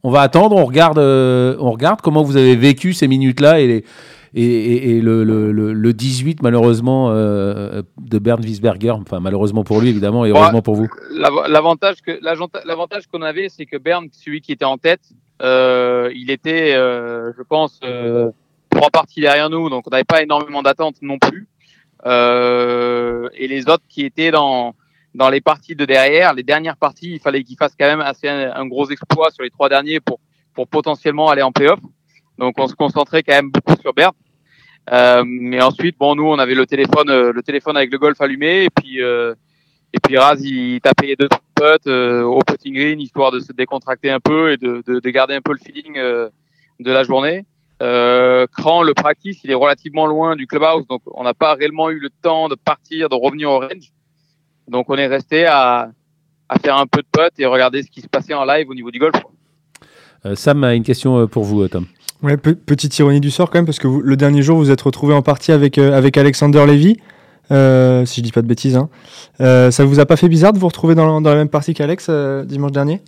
on 0.03 0.11
va 0.11 0.23
attendre, 0.23 0.57
on 0.57 0.65
regarde, 0.65 0.99
euh, 0.99 1.57
on 1.61 1.71
regarde 1.71 2.01
comment 2.01 2.23
vous 2.23 2.39
avez 2.39 2.57
vécu 2.57 2.95
ces 2.95 3.07
minutes-là 3.09 3.61
et, 3.61 3.67
les- 3.67 3.85
et, 4.35 4.43
et- 4.45 4.97
et 4.97 5.01
le, 5.03 5.25
le, 5.25 5.53
le- 5.53 5.75
le 5.75 5.93
18 5.93 6.43
malheureusement 6.43 7.11
euh, 7.11 7.83
de 8.01 8.19
Bernd 8.19 8.43
Wiesberger, 8.43 8.93
enfin 8.93 9.21
malheureusement 9.21 9.63
pour 9.65 9.83
lui 9.83 9.91
évidemment 9.91 10.25
et 10.25 10.31
heureusement 10.31 10.63
pour 10.63 10.75
vous. 10.77 10.89
L'av- 11.15 11.51
L'avantage 11.51 11.97
que 12.01 12.19
l'avantage 12.65 13.07
qu'on 13.09 13.21
avait, 13.21 13.51
c'est 13.51 13.67
que 13.67 13.77
Bern, 13.77 14.07
celui 14.13 14.41
qui 14.41 14.53
était 14.53 14.65
en 14.65 14.79
tête, 14.79 15.03
euh, 15.43 16.11
il 16.15 16.31
était, 16.31 16.73
euh, 16.75 17.33
je 17.37 17.43
pense, 17.43 17.79
euh, 17.85 18.31
trois 18.73 18.91
parties 18.91 19.21
derrière 19.21 19.51
nous, 19.51 19.71
donc 19.71 19.85
on 19.87 19.91
n'avait 19.91 20.05
pas 20.05 20.23
énormément 20.23 20.63
d'attente 20.63 20.97
non 21.03 21.19
plus. 21.19 21.47
Euh, 22.05 23.29
et 23.35 23.47
les 23.47 23.69
autres 23.69 23.85
qui 23.89 24.05
étaient 24.05 24.31
dans 24.31 24.75
dans 25.15 25.29
les 25.29 25.43
parties 25.43 25.77
de 25.77 25.85
derrière, 25.85 26.33
les 26.33 26.43
dernières 26.43 26.79
parties, 26.79 27.13
il 27.13 27.21
fallait 27.21 27.45
qu'ils 27.45 27.59
fassent 27.59 27.77
quand 27.79 27.87
même 27.87 28.01
assez 28.01 28.29
un, 28.29 28.67
gros 28.67 28.89
exploit 28.91 29.31
sur 29.31 29.43
les 29.43 29.51
trois 29.51 29.69
derniers 29.69 30.01
pour 30.01 30.19
pour 30.55 30.67
potentiellement 30.69 31.29
aller 31.29 31.43
en 31.43 31.53
playoff. 31.53 31.81
Donc 32.39 32.55
on 32.59 32.67
se 32.67 32.75
concentrait 32.75 33.23
quand 33.23 33.35
même 33.35 33.51
beaucoup 33.51 33.81
sur 33.81 33.93
Bern. 33.93 34.13
Euh, 34.91 35.23
mais 35.25 35.63
ensuite, 35.63 35.97
bon, 35.97 36.17
nous, 36.17 36.27
on 36.27 36.39
avait 36.39 36.57
le 36.57 36.67
téléphone, 36.67 37.09
euh, 37.09 37.33
le 37.33 37.43
téléphone 37.43 37.77
avec 37.77 37.93
le 37.93 37.99
golf 37.99 38.21
allumé, 38.21 38.65
et 38.65 38.71
puis 38.71 39.01
euh, 39.01 39.35
et 39.93 40.01
puis 40.01 40.17
Raz, 40.17 40.41
il 40.41 40.81
tapait 40.81 41.15
deux 41.17 41.29
trois 41.29 41.43
putts 41.55 41.87
euh, 41.87 42.23
au 42.23 42.41
putting 42.41 42.75
green 42.75 43.01
histoire 43.01 43.31
de 43.31 43.41
se 43.41 43.53
décontracter 43.53 44.11
un 44.11 44.21
peu 44.21 44.53
et 44.53 44.57
de, 44.57 44.83
de, 44.87 45.01
de 45.01 45.11
garder 45.11 45.35
un 45.35 45.43
peu 45.43 45.53
le 45.53 45.59
feeling 45.59 45.99
euh, 45.99 46.31
de 46.81 46.91
la 46.91 47.05
journée. 47.05 47.45
Euh, 47.83 48.47
Cran, 48.57 48.83
le 48.83 48.95
practice, 48.95 49.41
il 49.45 49.51
est 49.51 49.55
relativement 49.55 50.07
loin 50.07 50.37
du 50.37 50.47
clubhouse, 50.47 50.87
donc 50.89 51.03
on 51.13 51.25
n'a 51.25 51.35
pas 51.35 51.55
réellement 51.55 51.91
eu 51.91 51.99
le 51.99 52.11
temps 52.23 52.49
de 52.49 52.55
partir, 52.55 53.09
de 53.09 53.15
revenir 53.17 53.51
au 53.51 53.59
range. 53.59 53.93
Donc 54.69 54.87
on 54.89 54.95
est 54.95 55.09
resté 55.09 55.45
à, 55.47 55.91
à 56.49 56.59
faire 56.61 56.77
un 56.77 56.87
peu 56.87 57.01
de 57.03 57.07
putt 57.11 57.33
et 57.39 57.47
regarder 57.47 57.83
ce 57.83 57.91
qui 57.91 58.01
se 58.01 58.07
passait 58.09 58.35
en 58.35 58.45
live 58.45 58.69
au 58.71 58.75
niveau 58.75 58.91
du 58.93 58.99
golf. 59.01 59.15
Euh, 60.25 60.37
Sam 60.37 60.63
a 60.63 60.75
une 60.75 60.85
question 60.85 61.19
euh, 61.19 61.27
pour 61.27 61.43
vous, 61.43 61.63
euh, 61.63 61.69
Tom. 61.69 61.87
Ouais, 62.23 62.37
pe- 62.37 62.55
petite 62.55 62.97
ironie 63.01 63.21
du 63.21 63.33
sort 63.33 63.51
quand 63.51 63.59
même, 63.59 63.67
parce 63.67 63.81
que 63.81 63.89
vous- 63.89 64.01
le 64.01 64.17
dernier 64.17 64.43
jour, 64.43 64.57
vous 64.57 64.71
êtes 64.71 64.81
retrouvé 64.83 65.13
en 65.15 65.23
partie 65.23 65.51
avec, 65.51 65.77
euh, 65.79 65.93
avec 65.99 66.17
Alexander 66.17 66.65
Levy, 66.65 66.97
euh, 67.51 68.05
si 68.07 68.21
je 68.21 68.25
dis 68.25 68.31
pas 68.31 68.43
de 68.43 68.47
bêtises. 68.47 68.77
Hein. 68.77 68.89
Euh, 69.41 69.73
ça 69.73 69.85
vous 69.85 69.99
a 69.99 70.07
pas 70.07 70.17
fait 70.17 70.29
bizarre 70.29 70.53
de 70.53 70.59
vous 70.61 70.69
retrouver 70.69 70.95
dans, 70.95 71.21
dans 71.21 71.31
la 71.31 71.37
même 71.37 71.49
partie 71.49 71.75
qu'Alex 71.75 72.07
euh, 72.09 72.45
dimanche 72.45 72.71
dernier? 72.71 73.01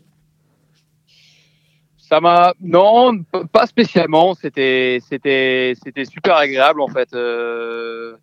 Non, 2.60 3.24
pas 3.52 3.66
spécialement. 3.66 4.34
C'était 4.34 4.98
c'était 5.08 5.74
c'était 5.82 6.04
super 6.04 6.36
agréable 6.36 6.80
en 6.80 6.88
fait. 6.88 7.14
Euh, 7.14 8.16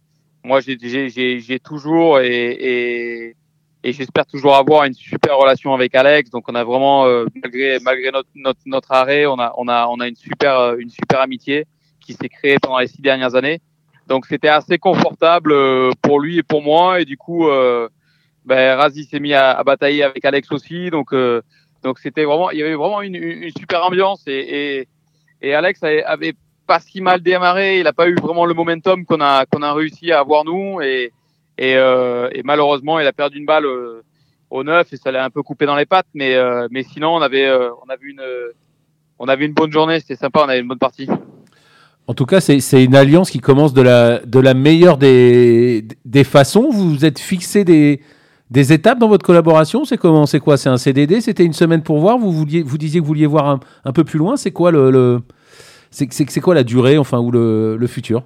moi, 0.43 0.59
j'ai 0.61 1.59
toujours 1.59 2.19
et 2.19 3.35
j'espère 3.83 4.25
toujours 4.25 4.55
avoir 4.55 4.85
une 4.85 4.93
super 4.93 5.37
relation 5.37 5.73
avec 5.73 5.95
Alex. 5.95 6.29
Donc, 6.29 6.45
on 6.47 6.55
a 6.55 6.63
vraiment 6.63 7.05
euh, 7.05 7.25
malgré 7.35 7.79
malgré 7.79 8.11
notre, 8.65 8.91
arrêt, 8.91 9.25
on 9.25 9.39
a 9.39 9.53
on 9.57 9.67
a 9.67 9.87
on 9.87 9.99
a 9.99 10.07
une 10.07 10.15
super 10.15 10.59
euh, 10.59 10.75
une 10.77 10.89
super 10.89 11.21
amitié 11.21 11.65
qui 11.99 12.13
s'est 12.13 12.29
créée 12.29 12.57
pendant 12.61 12.79
les 12.79 12.87
six 12.87 13.01
dernières 13.01 13.35
années. 13.35 13.61
Donc, 14.07 14.25
c'était 14.25 14.49
assez 14.49 14.77
confortable 14.77 15.53
pour 16.01 16.19
lui 16.19 16.39
et 16.39 16.43
pour 16.43 16.61
moi. 16.61 16.99
Et 16.99 17.05
du 17.05 17.17
coup, 17.17 17.47
ben, 18.45 18.75
Razi 18.77 19.05
s'est 19.05 19.19
mis 19.19 19.33
à, 19.33 19.63
batailler 19.63 20.03
avec 20.03 20.25
Alex 20.25 20.51
aussi. 20.51 20.89
Donc 20.89 21.13
donc 21.84 21.99
c'était 21.99 22.25
vraiment, 22.25 22.51
il 22.51 22.59
y 22.59 22.63
avait 22.63 22.75
vraiment 22.75 23.01
une, 23.01 23.49
super 23.57 23.86
ambiance 23.86 24.23
et, 24.27 24.88
et, 25.41 25.53
Alex 25.53 25.82
avait, 25.84 26.34
pas 26.67 26.79
si 26.79 27.01
mal 27.01 27.21
démarré. 27.21 27.79
Il 27.79 27.84
n'a 27.84 27.93
pas 27.93 28.07
eu 28.07 28.15
vraiment 28.15 28.45
le 28.45 28.53
momentum 28.53 29.05
qu'on 29.05 29.19
a 29.19 29.45
qu'on 29.45 29.61
a 29.61 29.73
réussi 29.73 30.11
à 30.11 30.19
avoir 30.19 30.45
nous 30.45 30.82
et 30.82 31.11
et, 31.57 31.75
euh, 31.75 32.29
malheureusement 32.43 32.99
il 32.99 33.05
a 33.05 33.13
perdu 33.13 33.38
une 33.38 33.45
balle 33.45 33.65
euh, 33.65 34.03
au 34.49 34.63
neuf 34.63 34.93
et 34.93 34.97
ça 34.97 35.11
l'a 35.11 35.25
un 35.25 35.29
peu 35.29 35.43
coupé 35.43 35.65
dans 35.65 35.75
les 35.75 35.86
pattes. 35.86 36.07
Mais 36.13 36.36
euh, 36.36 36.67
mais 36.71 36.84
sinon 36.84 37.15
on 37.15 37.21
avait 37.21 37.49
on 37.51 37.89
avait 37.89 38.05
une 38.05 38.23
on 39.19 39.27
avait 39.27 39.45
une 39.45 39.53
bonne 39.53 39.71
journée, 39.71 39.99
c'était 39.99 40.15
sympa, 40.15 40.41
on 40.45 40.49
avait 40.49 40.59
une 40.59 40.67
bonne 40.67 40.79
partie. 40.79 41.07
En 42.07 42.15
tout 42.15 42.25
cas, 42.25 42.41
c'est 42.41 42.84
une 42.84 42.95
alliance 42.95 43.29
qui 43.29 43.39
commence 43.39 43.73
de 43.73 43.84
la, 43.84 44.19
de 44.19 44.39
la 44.39 44.55
meilleure 44.55 44.97
des, 44.97 45.86
des 46.03 46.23
façons. 46.23 46.69
Vous 46.71 46.89
vous 46.89 47.05
êtes 47.05 47.19
fixé 47.19 47.63
des, 47.63 48.01
des 48.51 48.73
étapes 48.73 48.99
dans 48.99 49.07
votre 49.07 49.25
collaboration 49.25 49.85
C'est 49.85 49.97
comment 49.97 50.25
C'est 50.25 50.41
quoi 50.41 50.57
C'est 50.57 50.69
un 50.69 50.77
CDD 50.77 51.21
C'était 51.21 51.45
une 51.45 51.53
semaine 51.53 51.81
pour 51.81 51.99
voir 51.99 52.17
vous, 52.17 52.31
vouliez, 52.31 52.61
vous 52.61 52.77
disiez 52.77 52.99
que 52.99 53.03
vous 53.05 53.07
vouliez 53.07 53.25
voir 53.25 53.59
un, 53.85 53.91
peu 53.93 54.03
plus 54.03 54.19
loin. 54.19 54.35
C'est 54.35 54.51
quoi, 54.51 54.71
le, 54.71 54.91
le- 54.91 55.21
c'est 55.89 56.41
quoi 56.41 56.53
la 56.53 56.63
durée 56.63 56.97
enfin, 56.97 57.19
ou 57.19 57.31
le, 57.31 57.87
futur? 57.87 58.23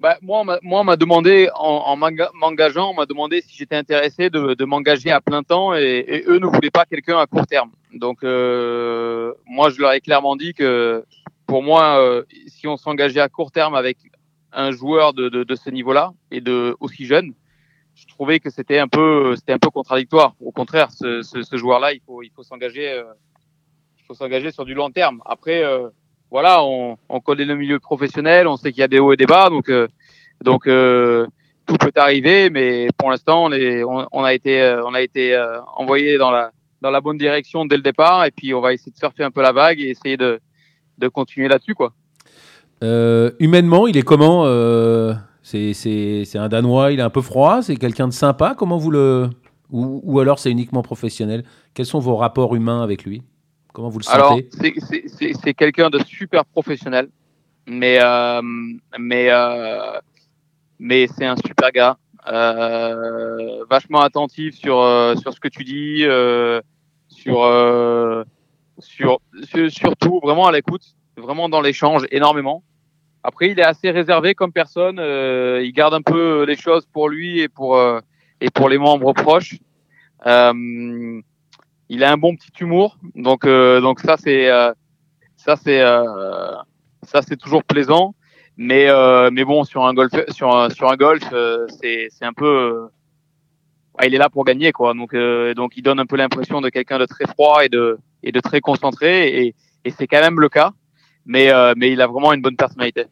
Bah, 0.00 0.16
moi, 0.22 0.44
on 0.62 0.84
m'a- 0.84 0.96
demandé, 0.96 1.48
en, 1.54 1.82
en 1.86 1.96
m'enga- 1.96 2.30
m'engageant, 2.34 2.90
on 2.90 2.94
m'a 2.94 3.06
demandé 3.06 3.42
si 3.46 3.56
j'étais 3.56 3.76
intéressé 3.76 4.28
de, 4.30 4.64
m'engager 4.64 5.10
à 5.10 5.20
plein 5.20 5.42
temps 5.42 5.74
et, 5.74 6.24
eux 6.26 6.38
ne 6.38 6.46
voulaient 6.46 6.70
pas 6.70 6.84
quelqu'un 6.86 7.18
à 7.18 7.26
court 7.26 7.46
terme. 7.46 7.70
Donc, 7.94 8.24
euh, 8.24 9.32
moi, 9.46 9.68
je 9.70 9.78
leur 9.80 9.92
ai 9.92 10.00
clairement 10.00 10.36
dit 10.36 10.54
que 10.54 11.04
pour 11.46 11.62
moi, 11.62 11.98
euh, 12.00 12.22
si 12.46 12.66
on 12.66 12.76
s'engageait 12.78 13.20
à 13.20 13.28
court 13.28 13.52
terme 13.52 13.74
avec 13.74 13.98
un 14.52 14.70
joueur 14.70 15.12
de, 15.12 15.28
de, 15.28 15.44
de 15.44 15.54
ce 15.54 15.68
niveau-là 15.68 16.12
et 16.30 16.40
de 16.40 16.76
aussi 16.80 17.04
jeune, 17.06 17.34
je 17.94 18.06
trouvais 18.06 18.40
que 18.40 18.50
c'était 18.50 18.78
un 18.78 18.88
peu, 18.88 19.34
c'était 19.36 19.52
un 19.52 19.58
peu 19.58 19.70
contradictoire. 19.70 20.34
Au 20.40 20.52
contraire, 20.52 20.90
ce, 20.90 21.22
ce, 21.22 21.42
ce 21.42 21.56
joueur-là, 21.56 21.92
il 21.92 22.00
faut, 22.06 22.22
il 22.22 22.30
faut 22.34 22.42
s'engager, 22.42 22.90
euh, 22.90 23.04
il 23.98 24.04
faut 24.06 24.14
s'engager 24.14 24.50
sur 24.50 24.64
du 24.64 24.74
long 24.74 24.90
terme. 24.90 25.20
Après, 25.24 25.64
euh, 25.64 25.88
voilà, 26.30 26.64
on, 26.64 26.96
on 27.08 27.20
connaît 27.20 27.44
le 27.44 27.54
milieu 27.54 27.78
professionnel, 27.78 28.48
on 28.48 28.56
sait 28.56 28.72
qu'il 28.72 28.80
y 28.80 28.84
a 28.84 28.88
des 28.88 28.98
hauts 28.98 29.12
et 29.12 29.16
des 29.16 29.26
bas, 29.26 29.50
donc 29.50 29.68
euh, 29.68 29.86
donc 30.42 30.66
euh, 30.66 31.26
tout 31.66 31.76
peut 31.76 31.92
arriver, 31.94 32.50
mais 32.50 32.88
pour 32.98 33.10
l'instant 33.10 33.44
on 33.44 33.52
est 33.52 33.84
on, 33.84 34.08
on 34.10 34.24
a 34.24 34.34
été 34.34 34.60
euh, 34.60 34.84
on 34.84 34.94
a 34.94 35.00
été 35.00 35.34
euh, 35.34 35.60
envoyé 35.76 36.18
dans 36.18 36.32
la 36.32 36.50
dans 36.80 36.90
la 36.90 37.00
bonne 37.00 37.18
direction 37.18 37.64
dès 37.66 37.76
le 37.76 37.82
départ, 37.82 38.24
et 38.24 38.32
puis 38.32 38.52
on 38.52 38.60
va 38.60 38.72
essayer 38.72 38.90
de 38.90 38.96
surfer 38.96 39.22
un 39.22 39.30
peu 39.30 39.42
la 39.42 39.52
vague 39.52 39.80
et 39.80 39.90
essayer 39.90 40.16
de 40.16 40.40
de 40.98 41.08
continuer 41.08 41.46
là-dessus 41.46 41.74
quoi. 41.74 41.92
Humainement, 42.82 43.86
il 43.86 43.96
est 43.96 44.02
comment 44.02 44.44
C'est 45.44 46.36
un 46.36 46.48
Danois, 46.48 46.92
il 46.92 47.00
est 47.00 47.02
un 47.02 47.10
peu 47.10 47.20
froid 47.20 47.60
C'est 47.60 47.76
quelqu'un 47.76 48.08
de 48.08 48.14
sympa 48.14 48.54
Comment 48.56 48.78
vous 48.78 48.90
le. 48.90 49.28
Ou, 49.70 50.00
ou 50.02 50.20
alors 50.20 50.38
c'est 50.38 50.50
uniquement 50.50 50.82
professionnel? 50.82 51.44
Quels 51.74 51.86
sont 51.86 51.98
vos 51.98 52.16
rapports 52.16 52.54
humains 52.54 52.82
avec 52.82 53.04
lui? 53.04 53.22
Comment 53.72 53.90
vous 53.90 53.98
le 53.98 54.04
sentez? 54.04 54.18
Alors 54.18 54.38
c'est 55.40 55.54
quelqu'un 55.54 55.90
de 55.90 55.98
super 55.98 56.44
professionnel, 56.46 57.08
mais 57.66 57.98
euh, 58.02 58.40
mais 58.98 59.28
euh, 59.30 59.98
mais 60.78 61.08
c'est 61.08 61.26
un 61.26 61.36
super 61.36 61.72
gars, 61.72 61.96
euh, 62.30 63.64
vachement 63.68 64.00
attentif 64.00 64.54
sur 64.54 64.76
sur 65.20 65.34
ce 65.34 65.40
que 65.40 65.48
tu 65.48 65.64
dis, 65.64 66.04
sur, 67.08 68.24
sur 68.78 69.20
sur 69.42 69.70
surtout 69.70 70.20
vraiment 70.22 70.46
à 70.46 70.52
l'écoute, 70.52 70.84
vraiment 71.16 71.48
dans 71.48 71.60
l'échange 71.60 72.06
énormément. 72.10 72.62
Après, 73.26 73.48
il 73.48 73.58
est 73.58 73.64
assez 73.64 73.90
réservé 73.90 74.34
comme 74.34 74.52
personne. 74.52 74.98
euh, 74.98 75.62
il 75.64 75.72
garde 75.72 75.94
un 75.94 76.02
peu 76.02 76.44
les 76.44 76.56
choses 76.56 76.86
pour 76.92 77.08
lui 77.08 77.40
et 77.40 77.48
pour 77.48 77.76
euh, 77.76 77.98
et 78.42 78.50
pour 78.50 78.68
les 78.68 78.76
membres 78.78 79.14
proches. 79.14 79.56
Euh, 80.26 81.20
il 81.88 82.04
a 82.04 82.12
un 82.12 82.18
bon 82.18 82.36
petit 82.36 82.52
humour, 82.60 82.98
donc 83.14 83.46
euh, 83.46 83.80
donc 83.80 84.00
ça 84.00 84.16
c'est 84.18 84.50
euh, 84.50 84.72
ça 85.36 85.56
c'est 85.56 85.80
euh, 85.80 86.04
ça 87.02 87.22
c'est 87.22 87.36
toujours 87.36 87.64
plaisant. 87.64 88.14
Mais 88.56 88.86
mais 89.32 89.44
bon 89.44 89.64
sur 89.64 89.84
un 89.84 89.94
golf 89.94 90.12
sur 90.28 90.54
un, 90.54 90.70
sur 90.70 90.88
un 90.90 90.96
golf 90.96 91.24
c'est 91.80 92.08
c'est 92.10 92.24
un 92.24 92.32
peu 92.32 92.88
ouais, 93.98 94.06
il 94.06 94.14
est 94.14 94.18
là 94.18 94.28
pour 94.30 94.44
gagner 94.44 94.70
quoi. 94.70 94.94
Donc 94.94 95.12
donc 95.56 95.76
il 95.76 95.82
donne 95.82 95.98
un 95.98 96.06
peu 96.06 96.16
l'impression 96.16 96.60
de 96.60 96.68
quelqu'un 96.68 96.98
de 96.98 97.06
très 97.06 97.26
froid 97.26 97.64
et 97.64 97.68
de 97.68 97.98
et 98.22 98.32
de 98.32 98.40
très 98.40 98.60
concentré 98.60 99.10
et 99.40 99.54
et 99.84 99.90
c'est 99.90 100.06
quand 100.06 100.20
même 100.20 100.38
le 100.38 100.48
cas. 100.48 100.70
Mais 101.26 101.52
euh, 101.52 101.74
mais 101.76 101.92
il 101.92 102.00
a 102.00 102.06
vraiment 102.06 102.32
une 102.32 102.42
bonne 102.42 102.56
personnalité. 102.56 103.04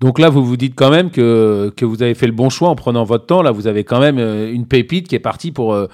Donc 0.00 0.18
là, 0.18 0.30
vous 0.30 0.44
vous 0.44 0.56
dites 0.56 0.74
quand 0.74 0.90
même 0.90 1.10
que, 1.10 1.70
que 1.76 1.84
vous 1.84 2.02
avez 2.02 2.14
fait 2.14 2.26
le 2.26 2.32
bon 2.32 2.48
choix 2.48 2.68
en 2.70 2.74
prenant 2.74 3.04
votre 3.04 3.26
temps. 3.26 3.42
Là, 3.42 3.50
vous 3.50 3.66
avez 3.66 3.84
quand 3.84 4.00
même 4.00 4.18
euh, 4.18 4.50
une 4.52 4.66
pépite 4.66 5.08
qui 5.08 5.14
est 5.14 5.18
partie 5.20 5.52
pour, 5.52 5.74
euh, 5.74 5.88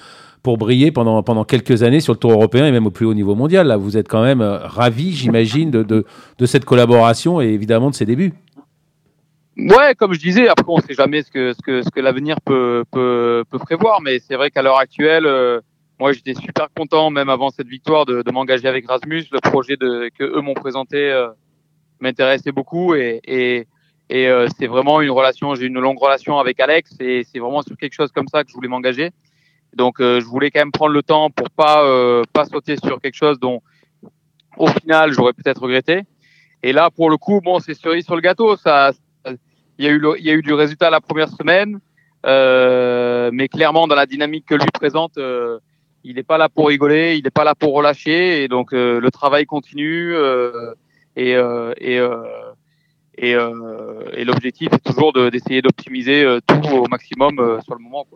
pour 0.44 0.58
briller 0.58 0.92
pendant, 0.92 1.22
pendant 1.24 1.44
quelques 1.44 1.82
années 1.82 2.00
sur 2.00 2.12
le 2.12 2.18
tour 2.18 2.30
européen 2.30 2.66
et 2.66 2.72
même 2.72 2.86
au 2.86 2.92
plus 2.92 3.06
haut 3.06 3.14
niveau 3.14 3.34
mondial. 3.34 3.66
Là, 3.66 3.76
vous 3.76 3.96
êtes 3.96 4.06
quand 4.06 4.22
même 4.22 4.42
ravi, 4.42 5.12
j'imagine, 5.12 5.72
de, 5.72 5.82
de, 5.82 6.04
de 6.38 6.46
cette 6.46 6.64
collaboration 6.64 7.40
et 7.40 7.46
évidemment 7.46 7.90
de 7.90 7.96
ses 7.96 8.06
débuts. 8.06 8.32
Ouais, 9.58 9.94
comme 9.96 10.12
je 10.12 10.20
disais, 10.20 10.48
après 10.48 10.66
on 10.68 10.80
sait 10.80 10.92
jamais 10.92 11.22
ce 11.22 11.30
que 11.30 11.54
ce 11.54 11.62
que 11.62 11.80
ce 11.80 11.88
que 11.88 11.98
l'avenir 12.00 12.42
peut 12.42 12.84
peut 12.92 13.42
peut 13.50 13.58
prévoir, 13.58 14.02
mais 14.02 14.18
c'est 14.18 14.36
vrai 14.36 14.50
qu'à 14.50 14.60
l'heure 14.60 14.78
actuelle, 14.78 15.24
euh, 15.24 15.60
moi 15.98 16.12
j'étais 16.12 16.34
super 16.34 16.68
content, 16.76 17.08
même 17.08 17.30
avant 17.30 17.48
cette 17.48 17.66
victoire, 17.66 18.04
de, 18.04 18.20
de 18.20 18.30
m'engager 18.30 18.68
avec 18.68 18.86
Rasmus. 18.86 19.24
Le 19.32 19.40
projet 19.40 19.76
de 19.78 20.10
que 20.18 20.24
eux 20.24 20.42
m'ont 20.42 20.52
présenté 20.52 21.10
euh, 21.10 21.28
m'intéressait 22.00 22.52
beaucoup 22.52 22.94
et 22.94 23.20
et 23.24 23.66
et 24.08 24.28
euh, 24.28 24.46
c'est 24.56 24.68
vraiment 24.68 25.00
une 25.00 25.10
relation. 25.10 25.54
J'ai 25.54 25.66
une 25.66 25.80
longue 25.80 25.98
relation 25.98 26.38
avec 26.38 26.60
Alex 26.60 26.94
et 27.00 27.24
c'est 27.24 27.40
vraiment 27.40 27.62
sur 27.62 27.76
quelque 27.76 27.94
chose 27.94 28.12
comme 28.12 28.28
ça 28.28 28.44
que 28.44 28.50
je 28.50 28.54
voulais 28.54 28.68
m'engager. 28.68 29.10
Donc 29.74 30.00
euh, 30.00 30.20
je 30.20 30.26
voulais 30.26 30.50
quand 30.50 30.60
même 30.60 30.72
prendre 30.72 30.92
le 30.92 31.02
temps 31.02 31.30
pour 31.30 31.50
pas 31.50 31.84
euh, 31.84 32.22
pas 32.32 32.44
sauter 32.44 32.76
sur 32.76 33.00
quelque 33.00 33.16
chose 33.16 33.40
dont 33.40 33.62
au 34.56 34.68
final 34.68 35.12
j'aurais 35.12 35.32
peut-être 35.32 35.62
regretté. 35.62 36.02
Et 36.62 36.72
là 36.72 36.90
pour 36.90 37.10
le 37.10 37.16
coup, 37.16 37.40
bon 37.40 37.58
c'est 37.58 37.74
cerise 37.74 38.04
sur 38.04 38.14
le 38.14 38.22
gâteau, 38.22 38.56
ça 38.56 38.92
il 39.78 39.84
y 39.84 39.88
a 39.88 39.90
eu, 39.90 40.02
il 40.18 40.24
y 40.24 40.30
a 40.30 40.34
eu 40.34 40.42
du 40.42 40.54
résultat 40.54 40.90
la 40.90 41.00
première 41.00 41.28
semaine, 41.28 41.80
euh, 42.24 43.30
mais 43.32 43.48
clairement 43.48 43.86
dans 43.86 43.94
la 43.94 44.06
dynamique 44.06 44.46
que 44.46 44.54
lui 44.54 44.70
présente, 44.72 45.18
euh, 45.18 45.58
il 46.04 46.16
n'est 46.16 46.22
pas 46.22 46.38
là 46.38 46.48
pour 46.48 46.68
rigoler, 46.68 47.16
il 47.16 47.24
n'est 47.24 47.30
pas 47.30 47.44
là 47.44 47.54
pour 47.54 47.74
relâcher, 47.74 48.42
et 48.42 48.48
donc 48.48 48.72
euh, 48.72 49.00
le 49.00 49.10
travail 49.10 49.44
continue 49.44 50.14
euh, 50.14 50.72
et 51.16 51.32
et 51.80 52.00
et, 53.18 53.32
et 53.32 54.24
l'objectif 54.24 54.68
est 54.72 54.84
toujours 54.84 55.12
d'essayer 55.12 55.62
d'optimiser 55.62 56.38
tout 56.46 56.68
au 56.74 56.86
maximum 56.88 57.58
sur 57.64 57.74
le 57.74 57.82
moment. 57.82 58.06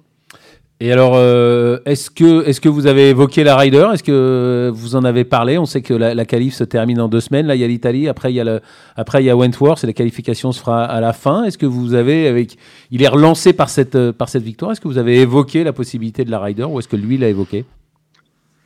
Et 0.83 0.91
alors, 0.93 1.13
euh, 1.15 1.79
est-ce 1.85 2.09
que, 2.11 2.49
est 2.49 2.59
que 2.59 2.69
vous 2.71 2.87
avez 2.87 3.11
évoqué 3.11 3.45
la 3.45 3.55
Rider 3.55 3.87
Est-ce 3.93 4.03
que 4.03 4.71
vous 4.73 4.97
en 4.97 5.05
avez 5.05 5.25
parlé? 5.25 5.59
On 5.59 5.67
sait 5.67 5.83
que 5.83 5.93
la, 5.93 6.15
la 6.15 6.25
qualif 6.25 6.55
se 6.55 6.65
termine 6.65 6.99
en 7.03 7.09
deux 7.09 7.21
semaines. 7.21 7.47
Là, 7.47 7.55
il 7.55 7.61
y 7.61 7.65
a 7.65 7.67
l'Italie. 7.67 8.09
Après, 8.09 8.33
il 8.33 8.37
y 8.37 8.41
a 8.41 8.45
le, 8.45 8.63
après, 8.97 9.23
il 9.23 9.27
y 9.27 9.31
a 9.31 9.37
Wentworth 9.37 9.85
et 9.85 9.87
la 9.87 9.93
qualification 9.93 10.53
se 10.53 10.61
fera 10.61 10.83
à 10.87 11.03
la 11.03 11.13
fin. 11.13 11.45
Est-ce 11.45 11.59
que 11.59 11.67
vous 11.67 11.93
avez, 11.93 12.27
avec, 12.29 12.57
il 12.91 13.03
est 13.03 13.09
relancé 13.09 13.53
par 13.53 13.69
cette, 13.69 14.13
par 14.13 14.31
cette 14.31 14.43
victoire. 14.43 14.73
Est-ce 14.73 14.81
que 14.81 14.89
vous 14.89 14.97
avez 14.97 15.21
évoqué 15.21 15.65
la 15.65 15.75
possibilité 15.75 16.25
de 16.25 16.31
la 16.31 16.41
Rider 16.41 16.65
ou 16.65 16.79
est-ce 16.79 16.89
que 16.89 16.97
lui 16.97 17.19
l'a 17.19 17.29
évoqué? 17.29 17.67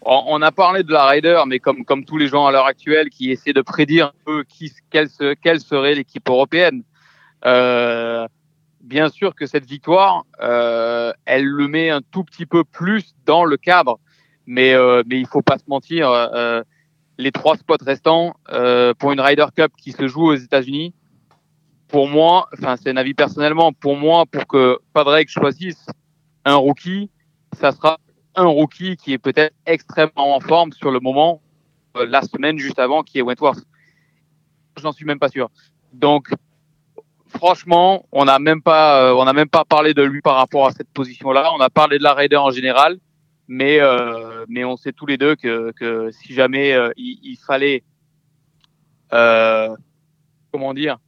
On 0.04 0.42
a 0.42 0.52
parlé 0.52 0.82
de 0.82 0.92
la 0.92 1.06
Rider, 1.06 1.42
mais 1.46 1.58
comme, 1.58 1.84
comme 1.84 2.04
tous 2.04 2.18
les 2.18 2.28
gens 2.28 2.46
à 2.46 2.52
l'heure 2.52 2.66
actuelle 2.66 3.08
qui 3.08 3.30
essaient 3.30 3.52
de 3.52 3.62
prédire 3.62 4.06
un 4.06 4.24
peu 4.24 4.44
qui, 4.44 4.72
quelle, 4.90 5.08
quelle 5.42 5.60
serait 5.60 5.94
l'équipe 5.94 6.28
européenne, 6.28 6.82
euh, 7.46 8.26
bien 8.80 9.08
sûr 9.08 9.34
que 9.34 9.46
cette 9.46 9.64
victoire, 9.64 10.24
euh, 10.40 11.12
elle 11.24 11.44
le 11.44 11.68
met 11.68 11.90
un 11.90 12.02
tout 12.02 12.24
petit 12.24 12.46
peu 12.46 12.64
plus 12.64 13.14
dans 13.24 13.44
le 13.44 13.56
cadre, 13.56 13.98
mais 14.46 14.74
euh, 14.74 15.02
mais 15.06 15.18
il 15.18 15.26
faut 15.26 15.42
pas 15.42 15.58
se 15.58 15.64
mentir, 15.66 16.10
euh, 16.10 16.62
les 17.18 17.32
trois 17.32 17.56
spots 17.56 17.76
restants 17.80 18.34
euh, 18.50 18.92
pour 18.94 19.12
une 19.12 19.20
Ryder 19.20 19.46
Cup 19.56 19.72
qui 19.78 19.92
se 19.92 20.06
joue 20.06 20.26
aux 20.26 20.34
États-Unis, 20.34 20.94
pour 21.88 22.08
moi, 22.08 22.48
enfin 22.52 22.76
c'est 22.76 22.90
un 22.90 22.96
avis 22.96 23.14
personnellement, 23.14 23.72
pour 23.72 23.96
moi, 23.96 24.24
pour 24.26 24.46
que 24.46 24.78
Padraig 24.92 25.28
choisisse 25.28 25.86
un 26.44 26.56
rookie, 26.56 27.10
ça 27.58 27.72
sera 27.72 27.98
un 28.36 28.46
rookie 28.46 28.96
qui 28.96 29.12
est 29.12 29.18
peut-être 29.18 29.54
extrêmement 29.66 30.36
en 30.36 30.40
forme 30.40 30.72
sur 30.72 30.90
le 30.90 31.00
moment, 31.00 31.40
euh, 31.96 32.06
la 32.06 32.22
semaine 32.22 32.58
juste 32.58 32.78
avant, 32.78 33.02
qui 33.02 33.18
est 33.18 33.22
Wentworth. 33.22 33.64
J'en 34.80 34.92
suis 34.92 35.04
même 35.04 35.18
pas 35.18 35.28
sûr. 35.28 35.50
Donc 35.92 36.30
franchement, 37.36 38.06
on 38.12 38.24
n'a 38.24 38.38
même 38.38 38.62
pas, 38.62 39.02
euh, 39.02 39.14
on 39.14 39.24
n'a 39.24 39.32
même 39.32 39.48
pas 39.48 39.64
parlé 39.64 39.94
de 39.94 40.02
lui 40.02 40.20
par 40.20 40.36
rapport 40.36 40.66
à 40.66 40.72
cette 40.72 40.88
position-là. 40.90 41.52
On 41.54 41.60
a 41.60 41.70
parlé 41.70 41.98
de 41.98 42.02
la 42.02 42.14
Raider 42.14 42.36
en 42.36 42.50
général, 42.50 42.98
mais 43.48 43.80
euh, 43.80 44.44
mais 44.48 44.64
on 44.64 44.76
sait 44.76 44.92
tous 44.92 45.06
les 45.06 45.18
deux 45.18 45.36
que, 45.36 45.72
que 45.72 46.10
si 46.12 46.32
jamais 46.32 46.72
euh, 46.72 46.90
il, 46.96 47.18
il, 47.22 47.36
fallait, 47.36 47.82
comment 50.52 50.74
dire, 50.74 50.98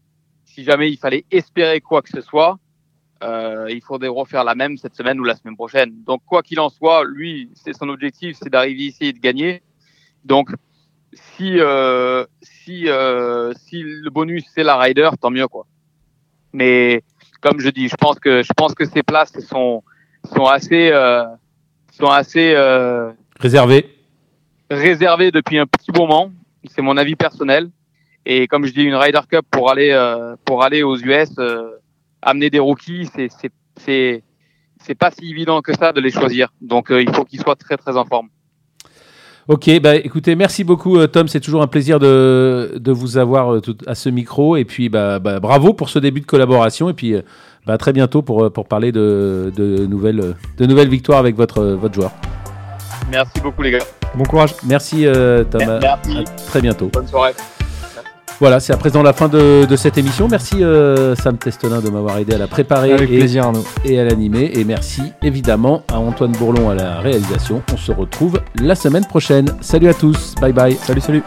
si 0.44 0.64
jamais 0.64 0.90
il 0.90 0.96
fallait 0.96 1.24
espérer 1.30 1.80
quoi 1.80 2.02
que 2.02 2.10
ce 2.10 2.20
soit, 2.20 2.58
il 3.22 3.80
faudrait 3.86 4.08
refaire 4.08 4.44
la 4.44 4.54
même 4.54 4.76
cette 4.76 4.94
semaine 4.94 5.18
ou 5.20 5.24
la 5.24 5.36
semaine 5.36 5.56
prochaine. 5.56 5.92
Donc 6.04 6.22
quoi 6.26 6.42
qu'il 6.42 6.60
en 6.60 6.68
soit, 6.68 7.04
lui, 7.04 7.50
c'est 7.54 7.72
son 7.72 7.88
objectif, 7.88 8.36
c'est 8.40 8.50
d'arriver 8.50 8.84
ici 8.84 9.06
et 9.06 9.12
de 9.12 9.18
gagner. 9.18 9.62
Donc 10.24 10.50
si 11.12 11.58
si 12.42 12.88
si 13.56 13.82
le 13.82 14.10
bonus 14.10 14.44
c'est 14.54 14.64
la 14.64 14.76
Rider, 14.76 15.10
tant 15.20 15.30
mieux 15.30 15.48
quoi. 15.48 15.66
Mais 16.52 17.02
comme 17.40 17.60
je 17.60 17.68
dis, 17.70 17.88
je 17.88 17.96
pense 17.96 18.18
que 18.18 18.42
je 18.42 18.52
pense 18.56 18.74
que 18.74 18.84
ces 18.84 19.02
places 19.02 19.38
sont 19.40 19.82
sont 20.34 20.46
assez 20.46 20.90
euh, 20.92 21.24
sont 21.92 22.08
assez 22.08 22.52
euh, 22.54 23.12
réservées 23.38 23.88
réservées 24.70 25.30
depuis 25.30 25.58
un 25.58 25.66
petit 25.66 25.92
moment. 25.92 26.32
C'est 26.68 26.82
mon 26.82 26.96
avis 26.96 27.14
personnel. 27.14 27.70
Et 28.24 28.48
comme 28.48 28.66
je 28.66 28.72
dis, 28.72 28.82
une 28.82 28.96
Ryder 28.96 29.20
Cup 29.30 29.46
pour 29.50 29.70
aller 29.70 29.90
euh, 29.92 30.34
pour 30.44 30.64
aller 30.64 30.82
aux 30.82 30.96
US, 30.96 31.30
euh, 31.38 31.70
amener 32.22 32.50
des 32.50 32.58
rookies, 32.58 33.08
c'est 33.14 33.28
c'est 33.40 33.52
c'est 33.76 34.22
c'est 34.78 34.94
pas 34.94 35.10
si 35.10 35.30
évident 35.30 35.60
que 35.62 35.74
ça 35.76 35.92
de 35.92 36.00
les 36.00 36.10
choisir. 36.10 36.52
Donc 36.60 36.90
euh, 36.90 37.02
il 37.02 37.14
faut 37.14 37.24
qu'ils 37.24 37.40
soient 37.40 37.56
très 37.56 37.76
très 37.76 37.96
en 37.96 38.04
forme. 38.04 38.28
Ok, 39.48 39.70
bah 39.80 39.94
écoutez, 39.94 40.34
merci 40.34 40.64
beaucoup 40.64 40.98
euh, 40.98 41.06
Tom, 41.06 41.28
c'est 41.28 41.38
toujours 41.38 41.62
un 41.62 41.68
plaisir 41.68 42.00
de, 42.00 42.72
de 42.76 42.90
vous 42.90 43.16
avoir 43.16 43.54
euh, 43.54 43.60
tout, 43.60 43.76
à 43.86 43.94
ce 43.94 44.08
micro 44.08 44.56
et 44.56 44.64
puis 44.64 44.88
bah, 44.88 45.20
bah, 45.20 45.38
bravo 45.38 45.72
pour 45.72 45.88
ce 45.88 46.00
début 46.00 46.20
de 46.20 46.26
collaboration 46.26 46.90
et 46.90 46.94
puis 46.94 47.14
bah, 47.64 47.74
à 47.74 47.78
très 47.78 47.92
bientôt 47.92 48.22
pour, 48.22 48.50
pour 48.52 48.66
parler 48.66 48.90
de, 48.90 49.52
de, 49.54 49.86
nouvelles, 49.86 50.34
de 50.58 50.66
nouvelles 50.66 50.88
victoires 50.88 51.20
avec 51.20 51.36
votre, 51.36 51.62
votre 51.62 51.94
joueur. 51.94 52.10
Merci 53.10 53.40
beaucoup 53.40 53.62
les 53.62 53.72
gars. 53.72 53.84
Bon 54.16 54.24
courage. 54.24 54.54
Merci 54.64 55.06
euh, 55.06 55.44
Tom. 55.44 55.60
Merci. 55.80 56.18
À 56.18 56.24
très 56.24 56.60
bientôt. 56.60 56.90
Bonne 56.92 57.06
soirée. 57.06 57.32
Voilà, 58.38 58.60
c'est 58.60 58.72
à 58.74 58.76
présent 58.76 59.02
la 59.02 59.14
fin 59.14 59.28
de, 59.28 59.64
de 59.64 59.76
cette 59.76 59.96
émission. 59.96 60.28
Merci 60.28 60.62
euh, 60.62 61.14
Sam 61.14 61.38
Testonin 61.38 61.80
de 61.80 61.88
m'avoir 61.88 62.18
aidé 62.18 62.34
à 62.34 62.38
la 62.38 62.46
préparer 62.46 62.92
Avec 62.92 63.10
et, 63.10 63.18
plaisir, 63.18 63.44
Arnaud. 63.44 63.64
et 63.84 63.98
à 63.98 64.04
l'animer. 64.04 64.50
Et 64.54 64.64
merci 64.64 65.00
évidemment 65.22 65.82
à 65.90 65.98
Antoine 65.98 66.32
Bourlon 66.32 66.68
à 66.68 66.74
la 66.74 67.00
réalisation. 67.00 67.62
On 67.72 67.76
se 67.78 67.92
retrouve 67.92 68.40
la 68.60 68.74
semaine 68.74 69.06
prochaine. 69.06 69.46
Salut 69.62 69.88
à 69.88 69.94
tous. 69.94 70.34
Bye 70.40 70.52
bye. 70.52 70.74
Salut, 70.74 71.00
salut. 71.00 71.22